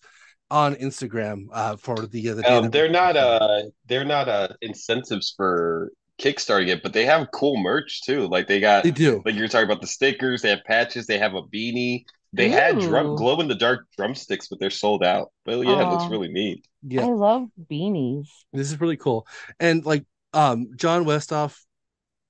on 0.51 0.75
Instagram 0.75 1.45
uh, 1.53 1.75
for 1.75 2.07
the, 2.07 2.29
uh, 2.29 2.33
the 2.35 2.51
um, 2.51 2.69
they're 2.71 2.89
not 2.89 3.15
uh 3.15 3.61
they're 3.85 4.03
not 4.03 4.27
uh 4.27 4.47
incentives 4.61 5.31
for 5.37 5.91
kickstarting 6.19 6.67
it, 6.67 6.83
but 6.83 6.93
they 6.93 7.05
have 7.05 7.31
cool 7.31 7.57
merch 7.57 8.03
too. 8.03 8.27
Like 8.27 8.47
they 8.47 8.59
got 8.59 8.83
they 8.83 8.91
do. 8.91 9.21
Like 9.25 9.35
you're 9.35 9.47
talking 9.47 9.65
about 9.65 9.81
the 9.81 9.87
stickers, 9.87 10.41
they 10.41 10.49
have 10.49 10.63
patches, 10.65 11.07
they 11.07 11.17
have 11.17 11.35
a 11.35 11.41
beanie. 11.43 12.03
They 12.31 12.49
Ooh. 12.49 12.51
had 12.51 12.79
drum 12.79 13.15
glow 13.15 13.39
in 13.41 13.47
the 13.47 13.55
dark 13.55 13.87
drumsticks, 13.97 14.47
but 14.49 14.59
they're 14.59 14.69
sold 14.69 15.03
out. 15.03 15.31
But 15.45 15.57
yeah, 15.59 15.71
Aww. 15.71 15.87
it 15.87 15.89
looks 15.91 16.11
really 16.11 16.27
neat. 16.27 16.67
Yeah. 16.87 17.01
I 17.01 17.05
love 17.05 17.47
beanies. 17.71 18.27
This 18.53 18.71
is 18.71 18.79
really 18.79 18.97
cool. 18.97 19.25
And 19.59 19.85
like 19.85 20.05
um 20.33 20.67
John 20.75 21.05
Westhoff, 21.05 21.57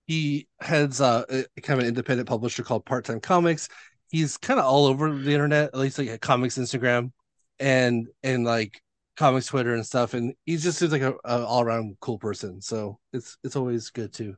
he 0.07 0.47
heads 0.59 1.01
uh, 1.01 1.23
a 1.29 1.61
kind 1.61 1.79
of 1.79 1.83
an 1.83 1.89
independent 1.89 2.29
publisher 2.29 2.63
called 2.63 2.85
Part 2.85 3.05
Time 3.05 3.19
Comics. 3.19 3.69
He's 4.09 4.37
kind 4.37 4.59
of 4.59 4.65
all 4.65 4.85
over 4.85 5.13
the 5.13 5.33
internet, 5.33 5.69
at 5.73 5.79
least 5.79 5.99
like 5.99 6.07
at 6.07 6.21
comics 6.21 6.57
Instagram 6.57 7.11
and 7.59 8.07
and 8.23 8.45
like 8.45 8.81
comics 9.19 9.47
Twitter 9.47 9.75
and 9.75 9.85
stuff, 9.85 10.13
and 10.13 10.33
he 10.45 10.55
just 10.55 10.79
seems 10.79 10.93
like 10.93 11.01
a, 11.01 11.13
a 11.25 11.45
all 11.45 11.61
around 11.61 11.97
cool 11.99 12.17
person. 12.17 12.61
So 12.61 12.97
it's 13.11 13.37
it's 13.43 13.57
always 13.57 13.89
good 13.89 14.13
to 14.13 14.31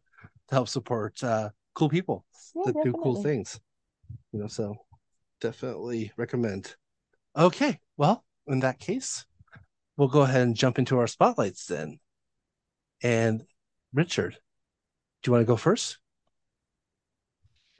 to 0.48 0.56
help 0.56 0.68
support 0.68 1.24
uh, 1.24 1.52
cool 1.76 1.88
people 1.88 2.26
yeah, 2.56 2.64
that 2.66 2.74
definitely. 2.74 2.92
do 2.92 3.04
cool 3.04 3.24
things. 3.24 3.60
You 4.34 4.40
know, 4.40 4.48
so 4.48 4.76
definitely 5.40 6.12
recommend. 6.18 6.76
Okay, 7.38 7.80
well, 7.96 8.26
in 8.48 8.62
that 8.62 8.80
case, 8.80 9.26
we'll 9.98 10.08
go 10.08 10.22
ahead 10.22 10.42
and 10.42 10.56
jump 10.56 10.80
into 10.80 10.98
our 10.98 11.08
spotlights 11.08 11.68
then. 11.68 12.00
And 13.04 13.44
Richard, 13.94 14.38
do 15.22 15.30
you 15.30 15.34
want 15.34 15.44
to 15.44 15.48
go 15.48 15.58
first? 15.58 16.00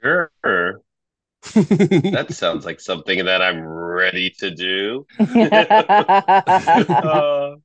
Sure. 0.00 0.30
that 1.54 2.26
sounds 2.30 2.64
like 2.64 2.80
something 2.80 3.24
that 3.24 3.42
I'm 3.42 3.60
ready 3.92 4.30
to 4.38 4.50
do. 4.50 5.06
uh, 5.20 7.56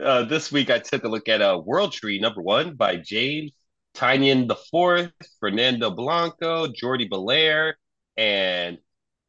uh, 0.00 0.24
this 0.24 0.50
week, 0.50 0.70
I 0.70 0.78
took 0.78 1.04
a 1.04 1.08
look 1.08 1.28
at 1.28 1.40
uh, 1.40 1.60
World 1.64 1.92
Tree 1.92 2.18
number 2.18 2.42
one 2.42 2.74
by 2.74 2.96
James 2.96 3.52
Tynion 3.94 4.48
the 4.48 4.56
Fourth, 4.56 5.12
Fernando 5.40 5.90
Blanco, 5.90 6.66
Jordie 6.66 7.08
Bellaire, 7.08 7.74
and 8.16 8.78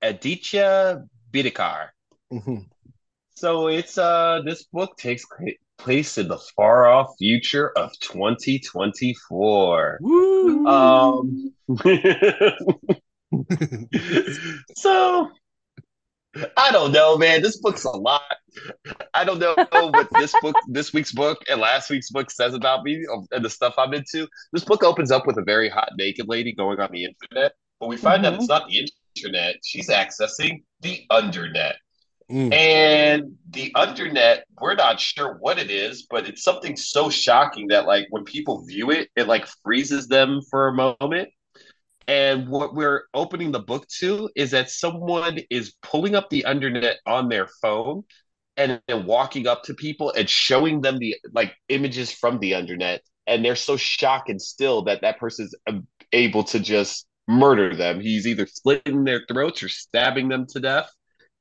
Aditya 0.01 1.03
Bidikar. 1.31 1.89
Mm-hmm. 2.33 2.57
So 3.35 3.67
it's 3.67 3.97
uh 3.97 4.41
this 4.45 4.63
book 4.63 4.97
takes 4.97 5.25
place 5.77 6.17
in 6.17 6.27
the 6.27 6.39
far 6.55 6.87
off 6.87 7.15
future 7.19 7.71
of 7.77 7.91
2024. 7.99 9.99
Woo! 10.01 10.65
Um 10.65 11.53
so 14.75 15.29
I 16.57 16.71
don't 16.71 16.91
know, 16.91 17.17
man. 17.17 17.41
This 17.41 17.57
book's 17.57 17.85
a 17.85 17.89
lot. 17.89 18.21
I 19.13 19.23
don't 19.23 19.39
know 19.39 19.55
what 19.71 20.09
this 20.13 20.33
book, 20.41 20.55
this 20.67 20.93
week's 20.93 21.11
book, 21.11 21.39
and 21.49 21.61
last 21.61 21.89
week's 21.89 22.11
book 22.11 22.29
says 22.29 22.53
about 22.53 22.83
me 22.83 23.05
and 23.31 23.43
the 23.43 23.49
stuff 23.49 23.75
I'm 23.77 23.93
into. 23.93 24.27
This 24.51 24.63
book 24.63 24.83
opens 24.83 25.11
up 25.11 25.25
with 25.25 25.37
a 25.37 25.43
very 25.43 25.69
hot 25.69 25.89
naked 25.97 26.27
lady 26.27 26.53
going 26.53 26.79
on 26.79 26.89
the 26.91 27.05
internet, 27.05 27.53
but 27.79 27.87
we 27.87 27.97
find 27.97 28.23
mm-hmm. 28.23 28.33
out 28.33 28.39
it's 28.39 28.49
not 28.49 28.67
the 28.69 28.89
internet. 29.15 29.55
She's 29.63 29.89
accessing 29.89 30.63
the 30.81 31.05
undernet. 31.11 31.75
Mm. 32.29 32.53
And 32.53 33.35
the 33.51 33.71
undernet, 33.75 34.41
we're 34.59 34.75
not 34.75 34.99
sure 34.99 35.37
what 35.39 35.59
it 35.59 35.69
is, 35.69 36.07
but 36.09 36.27
it's 36.27 36.43
something 36.43 36.75
so 36.75 37.09
shocking 37.09 37.67
that 37.67 37.85
like 37.85 38.07
when 38.09 38.23
people 38.23 38.65
view 38.65 38.91
it, 38.91 39.09
it 39.15 39.27
like 39.27 39.47
freezes 39.63 40.07
them 40.07 40.41
for 40.49 40.67
a 40.67 40.73
moment. 40.73 41.29
And 42.07 42.49
what 42.49 42.75
we're 42.75 43.03
opening 43.13 43.51
the 43.51 43.59
book 43.59 43.87
to 43.99 44.29
is 44.35 44.51
that 44.51 44.69
someone 44.69 45.39
is 45.49 45.73
pulling 45.81 46.15
up 46.15 46.29
the 46.29 46.45
undernet 46.47 46.95
on 47.05 47.29
their 47.29 47.47
phone 47.61 48.03
and 48.57 48.81
then 48.87 49.05
walking 49.05 49.47
up 49.47 49.63
to 49.63 49.73
people 49.73 50.11
and 50.11 50.29
showing 50.29 50.81
them 50.81 50.99
the 50.99 51.15
like 51.33 51.53
images 51.69 52.11
from 52.11 52.39
the 52.39 52.51
undernet. 52.51 52.99
And 53.27 53.43
they're 53.43 53.55
so 53.55 53.75
shocked 53.75 54.29
and 54.29 54.41
still 54.41 54.83
that 54.83 55.01
that 55.01 55.19
person 55.19 55.45
is 55.45 55.55
able 56.11 56.43
to 56.45 56.59
just 56.59 57.07
murder 57.27 57.75
them. 57.75 57.99
He's 57.99 58.27
either 58.27 58.45
slitting 58.45 59.03
their 59.03 59.23
throats 59.27 59.63
or 59.63 59.69
stabbing 59.69 60.29
them 60.29 60.45
to 60.47 60.59
death. 60.59 60.89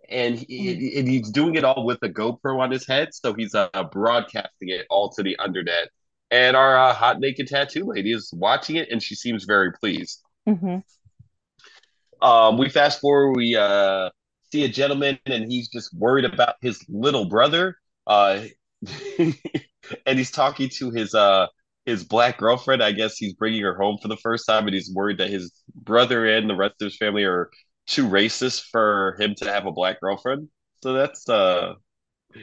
And, 0.09 0.38
he, 0.38 0.92
hmm. 0.92 0.99
and 0.99 1.09
he's 1.09 1.30
doing 1.30 1.54
it 1.54 1.64
all 1.64 1.85
with 1.85 1.99
a 2.02 2.09
GoPro 2.09 2.59
on 2.61 2.71
his 2.71 2.87
head. 2.87 3.09
So 3.12 3.35
he's 3.35 3.54
uh, 3.54 3.68
broadcasting 3.92 4.68
it 4.68 4.87
all 4.90 5.11
to 5.11 5.23
the 5.23 5.37
undernet. 5.38 5.87
And 6.30 6.56
our 6.56 6.76
uh, 6.76 6.94
hot 6.94 7.21
naked 7.21 7.49
tattoo 7.49 7.85
lady 7.85 8.12
is 8.12 8.30
watching 8.35 8.76
it 8.76 8.88
and 8.90 9.02
she 9.02 9.14
seems 9.14 9.44
very 9.44 9.73
pleased. 9.73 10.23
Mm-hmm. 10.49 12.27
Um, 12.27 12.59
we 12.59 12.69
fast 12.69 13.01
forward, 13.01 13.37
we 13.37 13.57
uh, 13.57 14.11
see 14.51 14.65
a 14.65 14.69
gentleman, 14.69 15.19
and 15.27 15.51
he's 15.51 15.69
just 15.69 15.93
worried 15.95 16.25
about 16.25 16.57
his 16.63 16.85
little 16.89 17.27
brother. 17.27 17.77
Uh, 18.07 18.45
and 19.19 20.19
he's 20.19 20.31
talking 20.31 20.69
to 20.69 20.91
his 20.91 21.15
uh, 21.15 21.47
his 21.87 22.05
black 22.05 22.39
girlfriend. 22.39 22.83
I 22.83 22.93
guess 22.93 23.17
he's 23.17 23.35
bringing 23.35 23.63
her 23.63 23.77
home 23.77 23.99
for 24.01 24.09
the 24.09 24.17
first 24.17 24.47
time, 24.47 24.67
and 24.67 24.75
he's 24.75 24.93
worried 24.95 25.19
that 25.19 25.31
his 25.31 25.53
brother 25.75 26.27
and 26.27 26.49
the 26.49 26.57
rest 26.57 26.81
of 26.81 26.87
his 26.87 26.97
family 26.97 27.25
are 27.25 27.51
too 27.87 28.09
racist 28.09 28.65
for 28.71 29.17
him 29.21 29.35
to 29.37 29.53
have 29.53 29.67
a 29.67 29.73
black 29.73 30.01
girlfriend. 30.01 30.49
So 30.83 30.93
that's 30.93 31.29
uh 31.29 31.75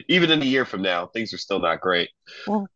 even 0.08 0.30
in 0.30 0.42
a 0.42 0.44
year 0.44 0.64
from 0.64 0.82
now, 0.82 1.06
things 1.06 1.32
are 1.32 1.38
still 1.38 1.60
not 1.60 1.80
great. 1.80 2.10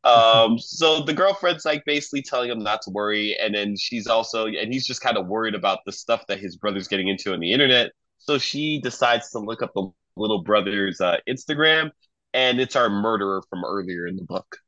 Um, 0.05 0.59
so 0.59 1.03
the 1.03 1.15
girlfriend's 1.15 1.65
like 1.65 1.85
basically 1.85 2.23
telling 2.23 2.51
him 2.51 2.61
not 2.63 2.83
to 2.83 2.91
worry, 2.91 3.37
and 3.39 3.55
then 3.55 3.77
she's 3.77 4.07
also, 4.07 4.47
and 4.47 4.73
he's 4.73 4.87
just 4.87 5.01
kind 5.01 5.17
of 5.17 5.27
worried 5.27 5.55
about 5.55 5.81
the 5.87 5.93
stuff 5.93 6.27
that 6.29 6.39
his 6.39 6.57
brother's 6.57 6.89
getting 6.89 7.09
into 7.09 7.33
on 7.33 7.41
the 7.41 7.53
internet. 7.53 7.93
So 8.19 8.39
she 8.39 8.81
decides 8.81 9.31
to 9.31 9.39
look 9.39 9.63
up 9.63 9.73
the 9.75 9.89
little 10.17 10.43
brother's 10.43 11.01
uh, 11.01 11.19
Instagram, 11.29 11.91
and 12.35 12.61
it's 12.61 12.77
our 12.77 12.89
murderer 12.89 13.43
from 13.49 13.65
earlier 13.65 14.07
in 14.07 14.17
the 14.17 14.25
book. 14.25 14.59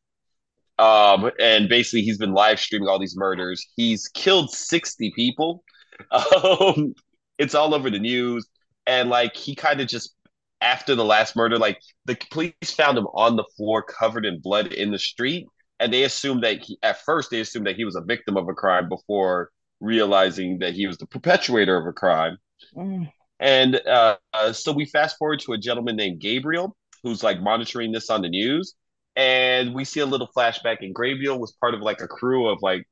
Um, 0.78 1.30
and 1.40 1.68
basically, 1.68 2.02
he's 2.02 2.18
been 2.18 2.32
live 2.32 2.60
streaming 2.60 2.88
all 2.88 3.00
these 3.00 3.16
murders. 3.16 3.66
He's 3.76 4.08
killed 4.08 4.50
sixty 4.50 5.12
people. 5.14 5.64
Um, 6.12 6.94
it's 7.38 7.56
all 7.56 7.74
over 7.74 7.90
the 7.90 7.98
news, 7.98 8.46
and 8.86 9.10
like 9.10 9.34
he 9.34 9.56
kind 9.56 9.80
of 9.80 9.88
just 9.88 10.14
after 10.60 10.94
the 10.94 11.04
last 11.04 11.36
murder, 11.36 11.58
like 11.58 11.80
the 12.04 12.16
police 12.30 12.52
found 12.64 12.98
him 12.98 13.06
on 13.14 13.36
the 13.36 13.44
floor 13.56 13.82
covered 13.82 14.26
in 14.26 14.40
blood 14.40 14.68
in 14.68 14.90
the 14.90 14.98
street. 14.98 15.46
And 15.80 15.92
they 15.92 16.02
assumed 16.02 16.42
that 16.42 16.64
he, 16.64 16.78
at 16.82 17.02
first, 17.02 17.30
they 17.30 17.40
assumed 17.40 17.66
that 17.66 17.76
he 17.76 17.84
was 17.84 17.94
a 17.94 18.00
victim 18.00 18.36
of 18.36 18.48
a 18.48 18.54
crime 18.54 18.88
before 18.88 19.50
realizing 19.80 20.58
that 20.58 20.74
he 20.74 20.86
was 20.86 20.98
the 20.98 21.06
perpetuator 21.06 21.76
of 21.76 21.86
a 21.86 21.92
crime. 21.92 22.36
Mm. 22.76 23.12
And 23.38 23.80
uh, 23.86 24.16
uh, 24.32 24.52
so 24.52 24.72
we 24.72 24.86
fast 24.86 25.16
forward 25.16 25.38
to 25.40 25.52
a 25.52 25.58
gentleman 25.58 25.94
named 25.94 26.20
Gabriel 26.20 26.76
who's 27.04 27.22
like 27.22 27.40
monitoring 27.40 27.92
this 27.92 28.10
on 28.10 28.22
the 28.22 28.28
news. 28.28 28.74
And 29.14 29.74
we 29.74 29.84
see 29.84 30.00
a 30.00 30.06
little 30.06 30.28
flashback, 30.36 30.78
and 30.80 30.94
Gabriel 30.94 31.40
was 31.40 31.52
part 31.60 31.74
of 31.74 31.80
like 31.80 32.00
a 32.00 32.08
crew 32.08 32.48
of 32.48 32.58
like 32.62 32.84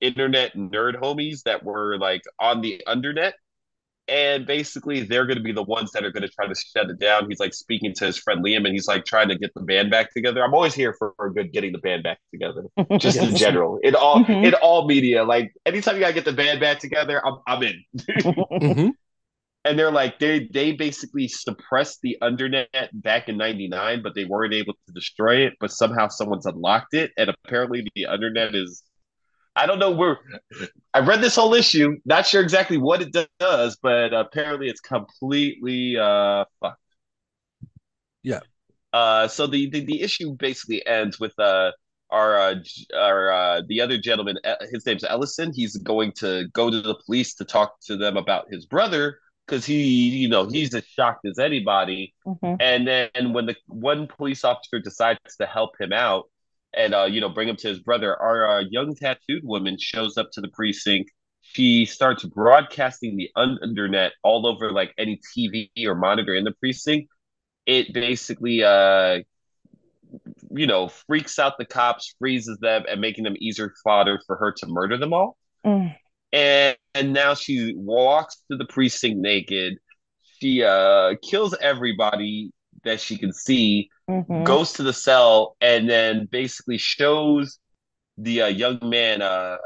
internet 0.00 0.54
nerd 0.54 1.00
homies 1.00 1.42
that 1.44 1.64
were 1.64 1.96
like 1.98 2.22
on 2.38 2.60
the 2.60 2.82
undernet 2.86 3.32
and 4.08 4.46
basically 4.46 5.02
they're 5.02 5.26
going 5.26 5.38
to 5.38 5.42
be 5.42 5.52
the 5.52 5.62
ones 5.62 5.90
that 5.92 6.04
are 6.04 6.10
going 6.10 6.22
to 6.22 6.28
try 6.28 6.46
to 6.46 6.54
shut 6.54 6.90
it 6.90 6.98
down. 6.98 7.28
He's 7.28 7.40
like 7.40 7.54
speaking 7.54 7.94
to 7.94 8.06
his 8.06 8.18
friend 8.18 8.44
Liam, 8.44 8.58
and 8.58 8.68
he's 8.68 8.86
like 8.86 9.04
trying 9.04 9.28
to 9.28 9.38
get 9.38 9.52
the 9.54 9.62
band 9.62 9.90
back 9.90 10.12
together. 10.12 10.42
I'm 10.42 10.54
always 10.54 10.74
here 10.74 10.94
for, 10.98 11.14
for 11.16 11.30
good 11.30 11.52
getting 11.52 11.72
the 11.72 11.78
band 11.78 12.02
back 12.02 12.18
together, 12.30 12.64
just 12.98 13.16
yes. 13.16 13.30
in 13.30 13.36
general, 13.36 13.78
in 13.82 13.94
all 13.94 14.22
mm-hmm. 14.22 14.44
in 14.44 14.54
all 14.54 14.86
media. 14.86 15.24
Like 15.24 15.52
anytime 15.64 15.94
you 15.94 16.00
gotta 16.00 16.12
get 16.12 16.24
the 16.24 16.32
band 16.32 16.60
back 16.60 16.78
together, 16.78 17.24
I'm 17.26 17.38
I'm 17.46 17.62
in. 17.62 17.84
mm-hmm. 17.98 18.88
And 19.66 19.78
they're 19.78 19.90
like 19.90 20.18
they 20.18 20.48
they 20.52 20.72
basically 20.72 21.26
suppressed 21.26 22.00
the 22.02 22.18
undernet 22.22 22.88
back 22.92 23.30
in 23.30 23.38
'99, 23.38 24.02
but 24.02 24.14
they 24.14 24.26
weren't 24.26 24.52
able 24.52 24.74
to 24.86 24.92
destroy 24.92 25.46
it. 25.46 25.54
But 25.58 25.70
somehow 25.72 26.08
someone's 26.08 26.44
unlocked 26.44 26.92
it, 26.92 27.12
and 27.16 27.30
apparently 27.30 27.86
the 27.94 28.06
undernet 28.10 28.54
is 28.54 28.82
I 29.56 29.66
don't 29.66 29.78
know 29.78 29.92
where 29.92 30.18
I 30.92 31.00
read 31.00 31.20
this 31.20 31.36
whole 31.36 31.54
issue, 31.54 31.96
not 32.04 32.26
sure 32.26 32.42
exactly 32.42 32.76
what 32.76 33.02
it 33.02 33.16
does, 33.38 33.76
but 33.80 34.12
apparently 34.12 34.68
it's 34.68 34.80
completely 34.80 35.96
uh 35.96 36.44
fucked. 36.60 36.80
Yeah. 38.22 38.40
Uh 38.92 39.28
so 39.28 39.46
the, 39.46 39.70
the, 39.70 39.84
the 39.84 40.02
issue 40.02 40.34
basically 40.38 40.84
ends 40.86 41.20
with 41.20 41.38
uh 41.38 41.72
our 42.10 42.38
uh, 42.38 42.54
our 42.96 43.32
uh, 43.32 43.62
the 43.68 43.80
other 43.80 43.98
gentleman 43.98 44.36
his 44.70 44.86
name's 44.86 45.04
Ellison 45.04 45.52
he's 45.52 45.76
going 45.76 46.12
to 46.12 46.46
go 46.52 46.70
to 46.70 46.80
the 46.80 46.94
police 47.06 47.34
to 47.34 47.44
talk 47.44 47.80
to 47.86 47.96
them 47.96 48.16
about 48.16 48.46
his 48.50 48.66
brother 48.66 49.18
because 49.46 49.66
he 49.66 50.08
you 50.10 50.28
know 50.28 50.46
he's 50.46 50.74
as 50.74 50.84
shocked 50.86 51.26
as 51.26 51.38
anybody 51.38 52.14
mm-hmm. 52.26 52.54
and 52.60 52.86
then 52.86 53.32
when 53.32 53.46
the 53.46 53.56
one 53.66 54.06
police 54.06 54.44
officer 54.44 54.78
decides 54.78 55.18
to 55.38 55.46
help 55.46 55.78
him 55.80 55.92
out 55.92 56.24
and 56.76 56.94
uh, 56.94 57.04
you 57.04 57.20
know 57.20 57.28
bring 57.28 57.48
him 57.48 57.56
to 57.56 57.68
his 57.68 57.80
brother. 57.80 58.20
Our 58.20 58.48
uh, 58.48 58.60
young 58.70 58.94
tattooed 58.94 59.44
woman 59.44 59.76
shows 59.78 60.16
up 60.16 60.30
to 60.32 60.40
the 60.40 60.48
precinct. 60.48 61.10
She 61.42 61.84
starts 61.84 62.24
broadcasting 62.24 63.16
the 63.16 63.30
internet 63.62 64.12
all 64.22 64.46
over 64.46 64.72
like 64.72 64.92
any 64.98 65.20
TV 65.36 65.70
or 65.86 65.94
monitor 65.94 66.34
in 66.34 66.44
the 66.44 66.52
precinct. 66.52 67.08
It 67.66 67.92
basically, 67.92 68.64
uh, 68.64 69.20
you 70.50 70.66
know, 70.66 70.88
freaks 70.88 71.38
out 71.38 71.58
the 71.58 71.64
cops, 71.64 72.14
freezes 72.18 72.58
them, 72.58 72.84
and 72.88 73.00
making 73.00 73.24
them 73.24 73.36
easier 73.38 73.72
fodder 73.84 74.20
for 74.26 74.36
her 74.36 74.52
to 74.52 74.66
murder 74.66 74.96
them 74.96 75.12
all. 75.12 75.36
Mm. 75.64 75.94
And 76.32 76.76
and 76.94 77.12
now 77.12 77.34
she 77.34 77.74
walks 77.76 78.42
to 78.50 78.56
the 78.56 78.64
precinct 78.64 79.18
naked. 79.18 79.78
She 80.40 80.62
uh, 80.62 81.14
kills 81.22 81.54
everybody 81.60 82.52
that 82.84 83.00
she 83.00 83.16
can 83.16 83.32
see 83.32 83.88
mm-hmm. 84.08 84.44
goes 84.44 84.72
to 84.74 84.82
the 84.82 84.92
cell 84.92 85.56
and 85.60 85.88
then 85.88 86.26
basically 86.30 86.78
shows 86.78 87.58
the 88.18 88.42
uh, 88.42 88.46
young 88.46 88.78
man 88.82 89.22
uh, 89.22 89.56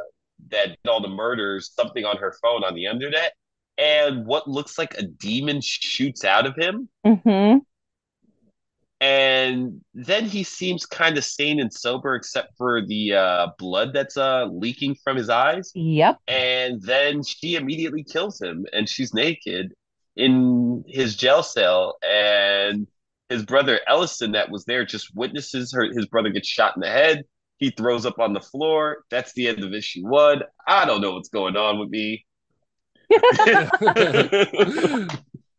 that 0.50 0.68
did 0.68 0.90
all 0.90 1.00
the 1.00 1.08
murders 1.08 1.72
something 1.74 2.04
on 2.04 2.16
her 2.16 2.34
phone 2.42 2.64
on 2.64 2.74
the 2.74 2.86
internet, 2.86 3.34
and 3.76 4.26
what 4.26 4.48
looks 4.48 4.78
like 4.78 4.94
a 4.94 5.02
demon 5.02 5.60
shoots 5.60 6.24
out 6.24 6.46
of 6.46 6.56
him. 6.56 6.88
Mm-hmm. 7.06 7.58
And 9.00 9.80
then 9.94 10.24
he 10.24 10.42
seems 10.42 10.84
kind 10.84 11.16
of 11.16 11.24
sane 11.24 11.60
and 11.60 11.72
sober, 11.72 12.16
except 12.16 12.56
for 12.56 12.84
the 12.84 13.14
uh, 13.14 13.46
blood 13.56 13.92
that's 13.92 14.16
uh, 14.16 14.46
leaking 14.46 14.96
from 14.96 15.16
his 15.16 15.28
eyes. 15.28 15.70
Yep. 15.74 16.16
And 16.26 16.82
then 16.82 17.22
she 17.22 17.54
immediately 17.54 18.02
kills 18.02 18.40
him, 18.40 18.66
and 18.72 18.88
she's 18.88 19.14
naked 19.14 19.72
in 20.16 20.84
his 20.88 21.14
jail 21.14 21.44
cell. 21.44 21.98
And 22.02 22.88
his 23.28 23.44
brother 23.44 23.80
Ellison 23.86 24.32
that 24.32 24.50
was 24.50 24.64
there 24.64 24.84
just 24.84 25.14
witnesses 25.14 25.72
her 25.72 25.84
his 25.84 26.06
brother 26.06 26.30
gets 26.30 26.48
shot 26.48 26.76
in 26.76 26.80
the 26.80 26.88
head. 26.88 27.24
He 27.58 27.70
throws 27.70 28.06
up 28.06 28.20
on 28.20 28.32
the 28.32 28.40
floor. 28.40 29.04
That's 29.10 29.32
the 29.32 29.48
end 29.48 29.64
of 29.64 29.72
issue 29.72 30.06
one. 30.06 30.42
I 30.66 30.84
don't 30.84 31.00
know 31.00 31.12
what's 31.12 31.28
going 31.28 31.56
on 31.56 31.78
with 31.78 31.88
me. 31.88 32.24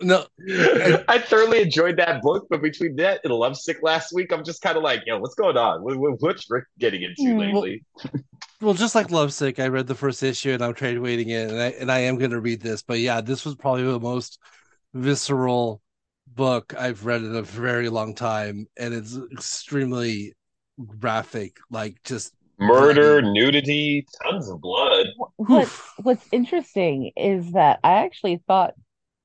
no, 0.02 0.26
I, 0.40 1.04
I, 1.08 1.20
thoroughly 1.20 1.62
enjoyed 1.62 1.98
that 1.98 2.22
book, 2.22 2.46
but 2.50 2.62
between 2.62 2.96
that 2.98 3.22
and 3.24 3.34
Lovesick 3.34 3.80
last 3.82 4.14
week, 4.14 4.32
I'm 4.32 4.44
just 4.44 4.62
kind 4.62 4.78
of 4.78 4.84
like, 4.84 5.02
yo, 5.08 5.18
what's 5.18 5.34
going 5.34 5.58
on? 5.58 5.84
What, 5.84 6.22
what's 6.22 6.50
Rick 6.50 6.66
getting 6.78 7.02
into 7.02 7.34
hmm. 7.34 7.40
lately? 7.40 7.84
Well, 8.04 8.14
well, 8.62 8.74
just 8.76 8.94
like 8.94 9.10
Lovesick, 9.10 9.60
I 9.60 9.68
read 9.68 9.88
the 9.88 9.96
first 9.96 10.22
issue 10.22 10.52
and 10.52 10.64
I'm 10.64 10.76
trade 10.76 11.00
waiting 11.00 11.30
it, 11.30 11.50
and 11.50 11.60
I 11.60 11.70
and 11.72 11.92
I 11.92 12.00
am 12.02 12.18
going 12.18 12.32
to 12.32 12.40
read 12.40 12.62
this. 12.62 12.84
But 12.84 13.00
yeah, 13.00 13.20
this 13.22 13.44
was 13.46 13.56
probably 13.56 13.84
the 13.84 14.00
most 14.00 14.40
visceral 14.94 15.82
book 16.39 16.73
I've 16.80 17.06
read 17.06 17.21
in 17.21 17.36
a 17.36 17.41
very 17.41 17.89
long 17.89 18.15
time, 18.15 18.65
and 18.78 18.93
it's 18.93 19.19
extremely 19.34 20.36
graphic, 20.97 21.58
like 21.69 22.02
just 22.06 22.34
murder, 22.58 23.21
bloody. 23.21 23.34
nudity, 23.34 24.08
tons 24.23 24.49
of 24.49 24.62
blood. 24.62 25.08
What, 25.36 25.67
what's 25.97 26.25
interesting 26.32 27.12
is 27.17 27.52
that 27.52 27.82
I 27.84 28.06
actually 28.06 28.41
thought 28.47 28.73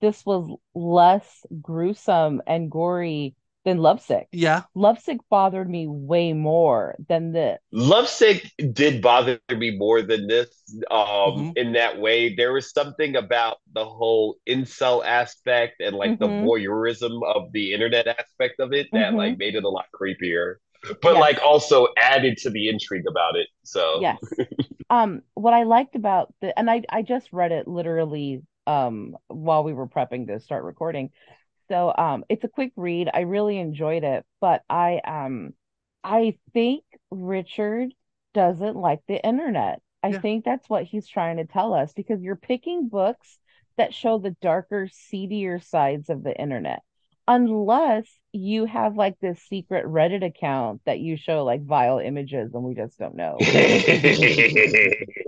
this 0.01 0.27
was 0.27 0.51
less 0.75 1.47
gruesome 1.63 2.43
and 2.49 2.69
gory 2.69 3.37
than 3.65 3.79
Lovesick. 3.79 4.29
Yeah. 4.31 4.63
Lovesick 4.75 5.19
bothered 5.31 5.69
me 5.69 5.87
way 5.89 6.33
more 6.33 6.97
than 7.09 7.33
this. 7.33 7.59
Lovesick 7.73 8.51
did 8.73 9.01
bother 9.01 9.41
me 9.51 9.77
more 9.77 10.03
than 10.03 10.27
this 10.27 10.49
um 10.91 10.99
mm-hmm. 11.01 11.51
in 11.57 11.73
that 11.73 11.99
way. 11.99 12.35
There 12.35 12.53
was 12.53 12.71
something 12.71 13.17
about 13.17 13.59
the 13.73 13.85
whole 13.85 14.37
incel 14.49 15.05
aspect 15.05 15.81
and 15.81 15.97
like 15.97 16.13
mm-hmm. 16.13 16.23
the 16.23 16.49
voyeurism 16.49 17.21
of 17.35 17.53
the 17.53 17.73
internet 17.73 18.07
aspect 18.07 18.61
of 18.61 18.73
it 18.73 18.89
that 18.93 19.09
mm-hmm. 19.09 19.17
like 19.17 19.39
made 19.39 19.55
it 19.55 19.65
a 19.65 19.69
lot 19.69 19.87
creepier. 19.95 20.57
But 21.01 21.15
yes. 21.15 21.21
like 21.21 21.39
also 21.43 21.89
added 21.97 22.37
to 22.39 22.51
the 22.51 22.69
intrigue 22.69 23.07
about 23.09 23.37
it. 23.37 23.49
So 23.65 24.01
Yes. 24.01 24.19
um 24.91 25.23
what 25.33 25.55
I 25.55 25.63
liked 25.63 25.97
about 25.97 26.35
the 26.43 26.57
and 26.59 26.71
I 26.71 26.83
I 26.91 27.01
just 27.03 27.33
read 27.33 27.53
it 27.53 27.67
literally 27.67 28.43
um 28.67 29.17
while 29.29 29.65
we 29.65 29.73
were 29.73 29.87
prepping 29.87 30.27
to 30.27 30.41
start 30.41 30.65
recording 30.65 31.11
so 31.69 31.93
um 31.97 32.25
it's 32.29 32.45
a 32.45 32.49
quick 32.49 32.73
read. 32.77 33.09
I 33.13 33.21
really 33.21 33.59
enjoyed 33.59 34.05
it, 34.05 34.25
but 34.41 34.63
I 34.69 35.01
um 35.07 35.55
I 36.03 36.37
think 36.53 36.85
Richard 37.11 37.93
doesn't 38.35 38.77
like 38.77 39.01
the 39.09 39.25
internet. 39.25 39.81
I 40.03 40.09
yeah. 40.09 40.21
think 40.21 40.45
that's 40.45 40.69
what 40.69 40.85
he's 40.85 41.09
trying 41.09 41.39
to 41.39 41.47
tell 41.47 41.73
us 41.73 41.95
because 41.95 42.21
you're 42.21 42.37
picking 42.37 42.89
books 42.89 43.39
that 43.79 43.95
show 43.95 44.19
the 44.19 44.37
darker, 44.43 44.89
seedier 44.93 45.59
sides 45.61 46.11
of 46.11 46.23
the 46.23 46.39
internet. 46.39 46.83
Unless 47.27 48.07
you 48.33 48.67
have 48.67 48.97
like 48.97 49.19
this 49.21 49.41
secret 49.49 49.87
Reddit 49.87 50.23
account 50.23 50.83
that 50.85 51.01
you 51.01 51.17
show 51.17 51.43
like 51.43 51.65
vile 51.65 51.99
images 51.99 52.53
and 52.53 52.63
we 52.63 52.75
just 52.75 52.99
don't 52.99 53.15
know. 53.15 53.39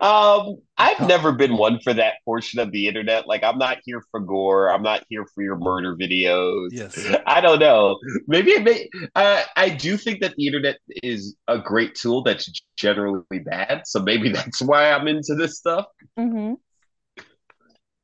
um, 0.00 0.58
I've 0.78 1.06
never 1.06 1.32
been 1.32 1.56
one 1.56 1.80
for 1.80 1.94
that 1.94 2.14
portion 2.24 2.60
of 2.60 2.72
the 2.72 2.88
internet. 2.88 3.26
Like, 3.26 3.42
I'm 3.42 3.58
not 3.58 3.78
here 3.84 4.02
for 4.10 4.20
gore. 4.20 4.70
I'm 4.70 4.82
not 4.82 5.04
here 5.08 5.26
for 5.34 5.42
your 5.42 5.56
murder 5.56 5.96
videos. 5.96 6.68
Yes. 6.72 6.98
I 7.26 7.40
don't 7.40 7.58
know. 7.58 7.98
Maybe 8.26 8.52
it 8.52 8.64
may. 8.64 8.88
Uh, 9.14 9.42
I 9.56 9.70
do 9.70 9.96
think 9.96 10.20
that 10.20 10.34
the 10.36 10.46
internet 10.46 10.78
is 11.02 11.36
a 11.48 11.58
great 11.58 11.94
tool 11.94 12.22
that's 12.22 12.50
generally 12.76 13.40
bad. 13.44 13.82
So 13.86 14.00
maybe 14.00 14.28
that's 14.32 14.62
why 14.62 14.90
I'm 14.92 15.08
into 15.08 15.34
this 15.34 15.58
stuff. 15.58 15.86
Mm-hmm. 16.18 16.54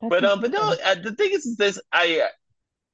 But 0.09 0.25
um, 0.25 0.41
but 0.41 0.51
no. 0.51 0.75
Uh, 0.85 0.95
the 0.95 1.13
thing 1.15 1.31
is, 1.31 1.45
is 1.45 1.57
this 1.57 1.79
I. 1.91 2.21
Uh, 2.25 2.27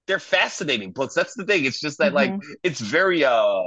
they're 0.08 0.19
fascinating 0.19 0.91
books. 0.91 1.13
That's 1.13 1.36
the 1.36 1.45
thing. 1.45 1.65
It's 1.65 1.80
just 1.80 2.00
that 2.00 2.13
mm-hmm. 2.13 2.34
like 2.34 2.41
it's 2.63 2.80
very 2.80 3.24
uh 3.24 3.62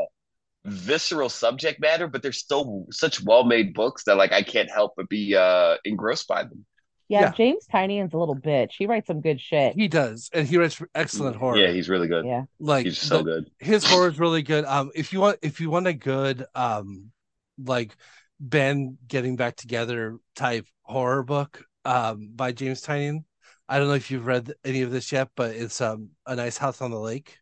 visceral 0.64 1.28
subject 1.28 1.80
matter, 1.80 2.06
but 2.06 2.22
they're 2.22 2.32
still 2.32 2.86
such 2.90 3.22
well 3.22 3.44
made 3.44 3.74
books 3.74 4.04
that 4.04 4.16
like 4.16 4.32
I 4.32 4.42
can't 4.42 4.70
help 4.70 4.92
but 4.96 5.08
be 5.08 5.34
uh 5.34 5.76
engrossed 5.84 6.28
by 6.28 6.44
them. 6.44 6.64
Yeah, 7.08 7.20
yeah. 7.20 7.32
James 7.32 7.66
Tynion's 7.72 8.14
a 8.14 8.18
little 8.18 8.36
bitch. 8.36 8.72
He 8.78 8.86
writes 8.86 9.08
some 9.08 9.20
good 9.20 9.40
shit. 9.40 9.74
He 9.74 9.88
does, 9.88 10.30
and 10.32 10.46
he 10.46 10.56
writes 10.56 10.80
excellent 10.94 11.36
horror. 11.36 11.58
Yeah, 11.58 11.70
he's 11.70 11.88
really 11.88 12.08
good. 12.08 12.24
Yeah, 12.24 12.44
like 12.58 12.86
he's 12.86 12.98
so 12.98 13.18
the, 13.18 13.24
good. 13.24 13.50
His 13.58 13.84
horror 13.84 14.08
is 14.08 14.18
really 14.18 14.42
good. 14.42 14.64
Um, 14.64 14.90
if 14.94 15.12
you 15.12 15.20
want, 15.20 15.38
if 15.42 15.60
you 15.60 15.68
want 15.68 15.86
a 15.88 15.92
good 15.92 16.46
um, 16.54 17.10
like 17.62 17.94
Ben 18.40 18.96
getting 19.06 19.36
back 19.36 19.56
together 19.56 20.16
type 20.36 20.66
horror 20.84 21.22
book, 21.22 21.64
um, 21.84 22.30
by 22.34 22.52
James 22.52 22.82
Tynion. 22.82 23.24
I 23.68 23.78
don't 23.78 23.88
know 23.88 23.94
if 23.94 24.10
you've 24.10 24.26
read 24.26 24.52
any 24.64 24.82
of 24.82 24.90
this 24.90 25.12
yet, 25.12 25.28
but 25.34 25.54
it's 25.54 25.80
um 25.80 26.10
a 26.26 26.34
nice 26.36 26.56
house 26.56 26.80
on 26.80 26.90
the 26.90 26.98
lake 26.98 27.38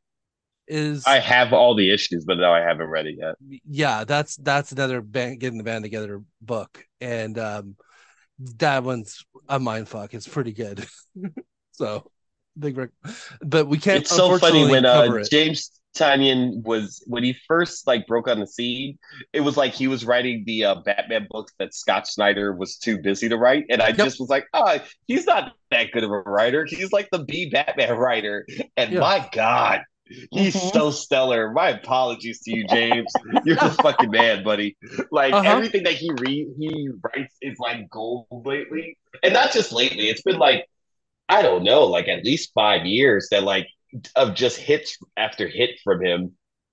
is 0.71 1.05
I 1.07 1.19
have 1.19 1.53
all 1.53 1.75
the 1.75 1.91
issues, 1.91 2.25
but 2.25 2.39
no, 2.39 2.53
I 2.53 2.61
haven't 2.61 2.87
read 2.87 3.07
it 3.07 3.17
yet. 3.19 3.35
Yeah, 3.69 4.05
that's 4.05 4.37
that's 4.37 4.73
another 4.73 5.03
band 5.03 5.41
getting 5.41 5.59
the 5.59 5.65
band 5.65 5.85
together 5.85 6.23
book, 6.41 6.85
and 7.01 7.39
um, 7.39 7.77
that 8.59 8.85
one's 8.85 9.25
a 9.49 9.59
mind 9.59 9.89
fuck. 9.89 10.15
It's 10.15 10.29
pretty 10.29 10.53
good. 10.53 10.87
so 11.73 12.11
big, 12.59 12.79
but 13.43 13.67
we 13.67 13.79
can't. 13.79 14.03
It's 14.03 14.15
so 14.15 14.39
funny 14.39 14.71
when 14.71 14.87
uh, 14.87 15.25
James 15.31 15.81
Tynion 15.97 16.63
was 16.63 17.03
when 17.07 17.25
he 17.25 17.37
first 17.49 17.87
like 17.87 18.07
broke 18.07 18.29
on 18.29 18.39
the 18.39 18.47
scene. 18.47 18.97
It 19.33 19.41
was 19.41 19.57
like 19.57 19.73
he 19.73 19.89
was 19.89 20.05
writing 20.05 20.45
the 20.47 20.67
uh, 20.67 20.75
Batman 20.77 21.27
books 21.29 21.53
that 21.59 21.75
Scott 21.75 22.07
Snyder 22.07 22.55
was 22.55 22.77
too 22.77 22.99
busy 22.99 23.29
to 23.29 23.37
write, 23.37 23.65
and 23.71 23.83
I 23.83 23.89
yep. 23.89 23.97
just 23.97 24.21
was 24.21 24.31
like, 24.31 24.47
oh, 24.55 24.79
he's 25.09 25.27
not 25.27 25.53
that 25.73 25.91
good 25.93 26.05
of 26.05 26.11
a 26.11 26.21
writer. 26.21 26.65
He's 26.65 26.93
like 26.93 27.09
the 27.11 27.25
B 27.25 27.51
Batman 27.51 27.97
writer, 27.97 28.47
and 28.77 28.93
yeah. 28.93 29.01
my 29.01 29.29
God 29.33 29.83
He's 30.31 30.57
mm-hmm. 30.57 30.77
so 30.77 30.91
stellar. 30.91 31.53
My 31.53 31.71
apologies 31.71 32.41
to 32.41 32.55
you, 32.55 32.67
James. 32.67 33.13
You're 33.45 33.57
the 33.57 33.71
fucking 33.83 34.11
man, 34.11 34.43
buddy. 34.43 34.77
Like 35.11 35.33
uh-huh. 35.33 35.49
everything 35.49 35.85
that 35.85 35.95
he 35.95 36.11
read, 36.11 36.49
he 36.59 36.89
writes 37.03 37.37
is 37.41 37.59
like 37.59 37.89
gold 37.89 38.27
lately, 38.31 38.99
and 39.23 39.33
not 39.33 39.53
just 39.53 39.73
lately. 39.73 40.09
It's 40.09 40.23
been 40.23 40.39
like 40.39 40.67
I 41.29 41.43
don't 41.43 41.63
know, 41.63 41.85
like 41.85 42.09
at 42.09 42.25
least 42.25 42.51
five 42.55 42.85
years 42.85 43.29
that 43.31 43.45
like 43.45 43.69
of 44.17 44.35
just 44.35 44.59
hits 44.59 44.99
after 45.17 45.47
hit 45.47 45.71
from 45.85 46.05
him. 46.05 46.33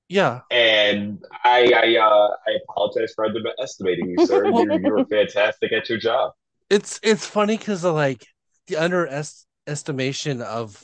Yeah, 0.09 0.41
and 0.49 1.23
I 1.43 1.71
I 1.75 1.97
uh, 1.97 2.29
I 2.47 2.57
apologize 2.63 3.13
for 3.15 3.25
underestimating 3.25 4.15
you, 4.17 4.25
sir. 4.25 4.45
you're, 4.45 4.79
you're 4.79 5.05
fantastic 5.09 5.71
at 5.73 5.89
your 5.89 5.99
job. 5.99 6.31
It's 6.69 6.99
it's 7.03 7.25
funny 7.25 7.57
because 7.57 7.83
of 7.83 7.93
like 7.93 8.25
the 8.65 8.77
underestimation 8.77 10.41
of 10.41 10.83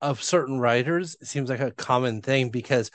of 0.00 0.22
certain 0.22 0.58
writers 0.58 1.16
seems 1.22 1.50
like 1.50 1.60
a 1.60 1.70
common 1.70 2.22
thing 2.22 2.50
because 2.50 2.90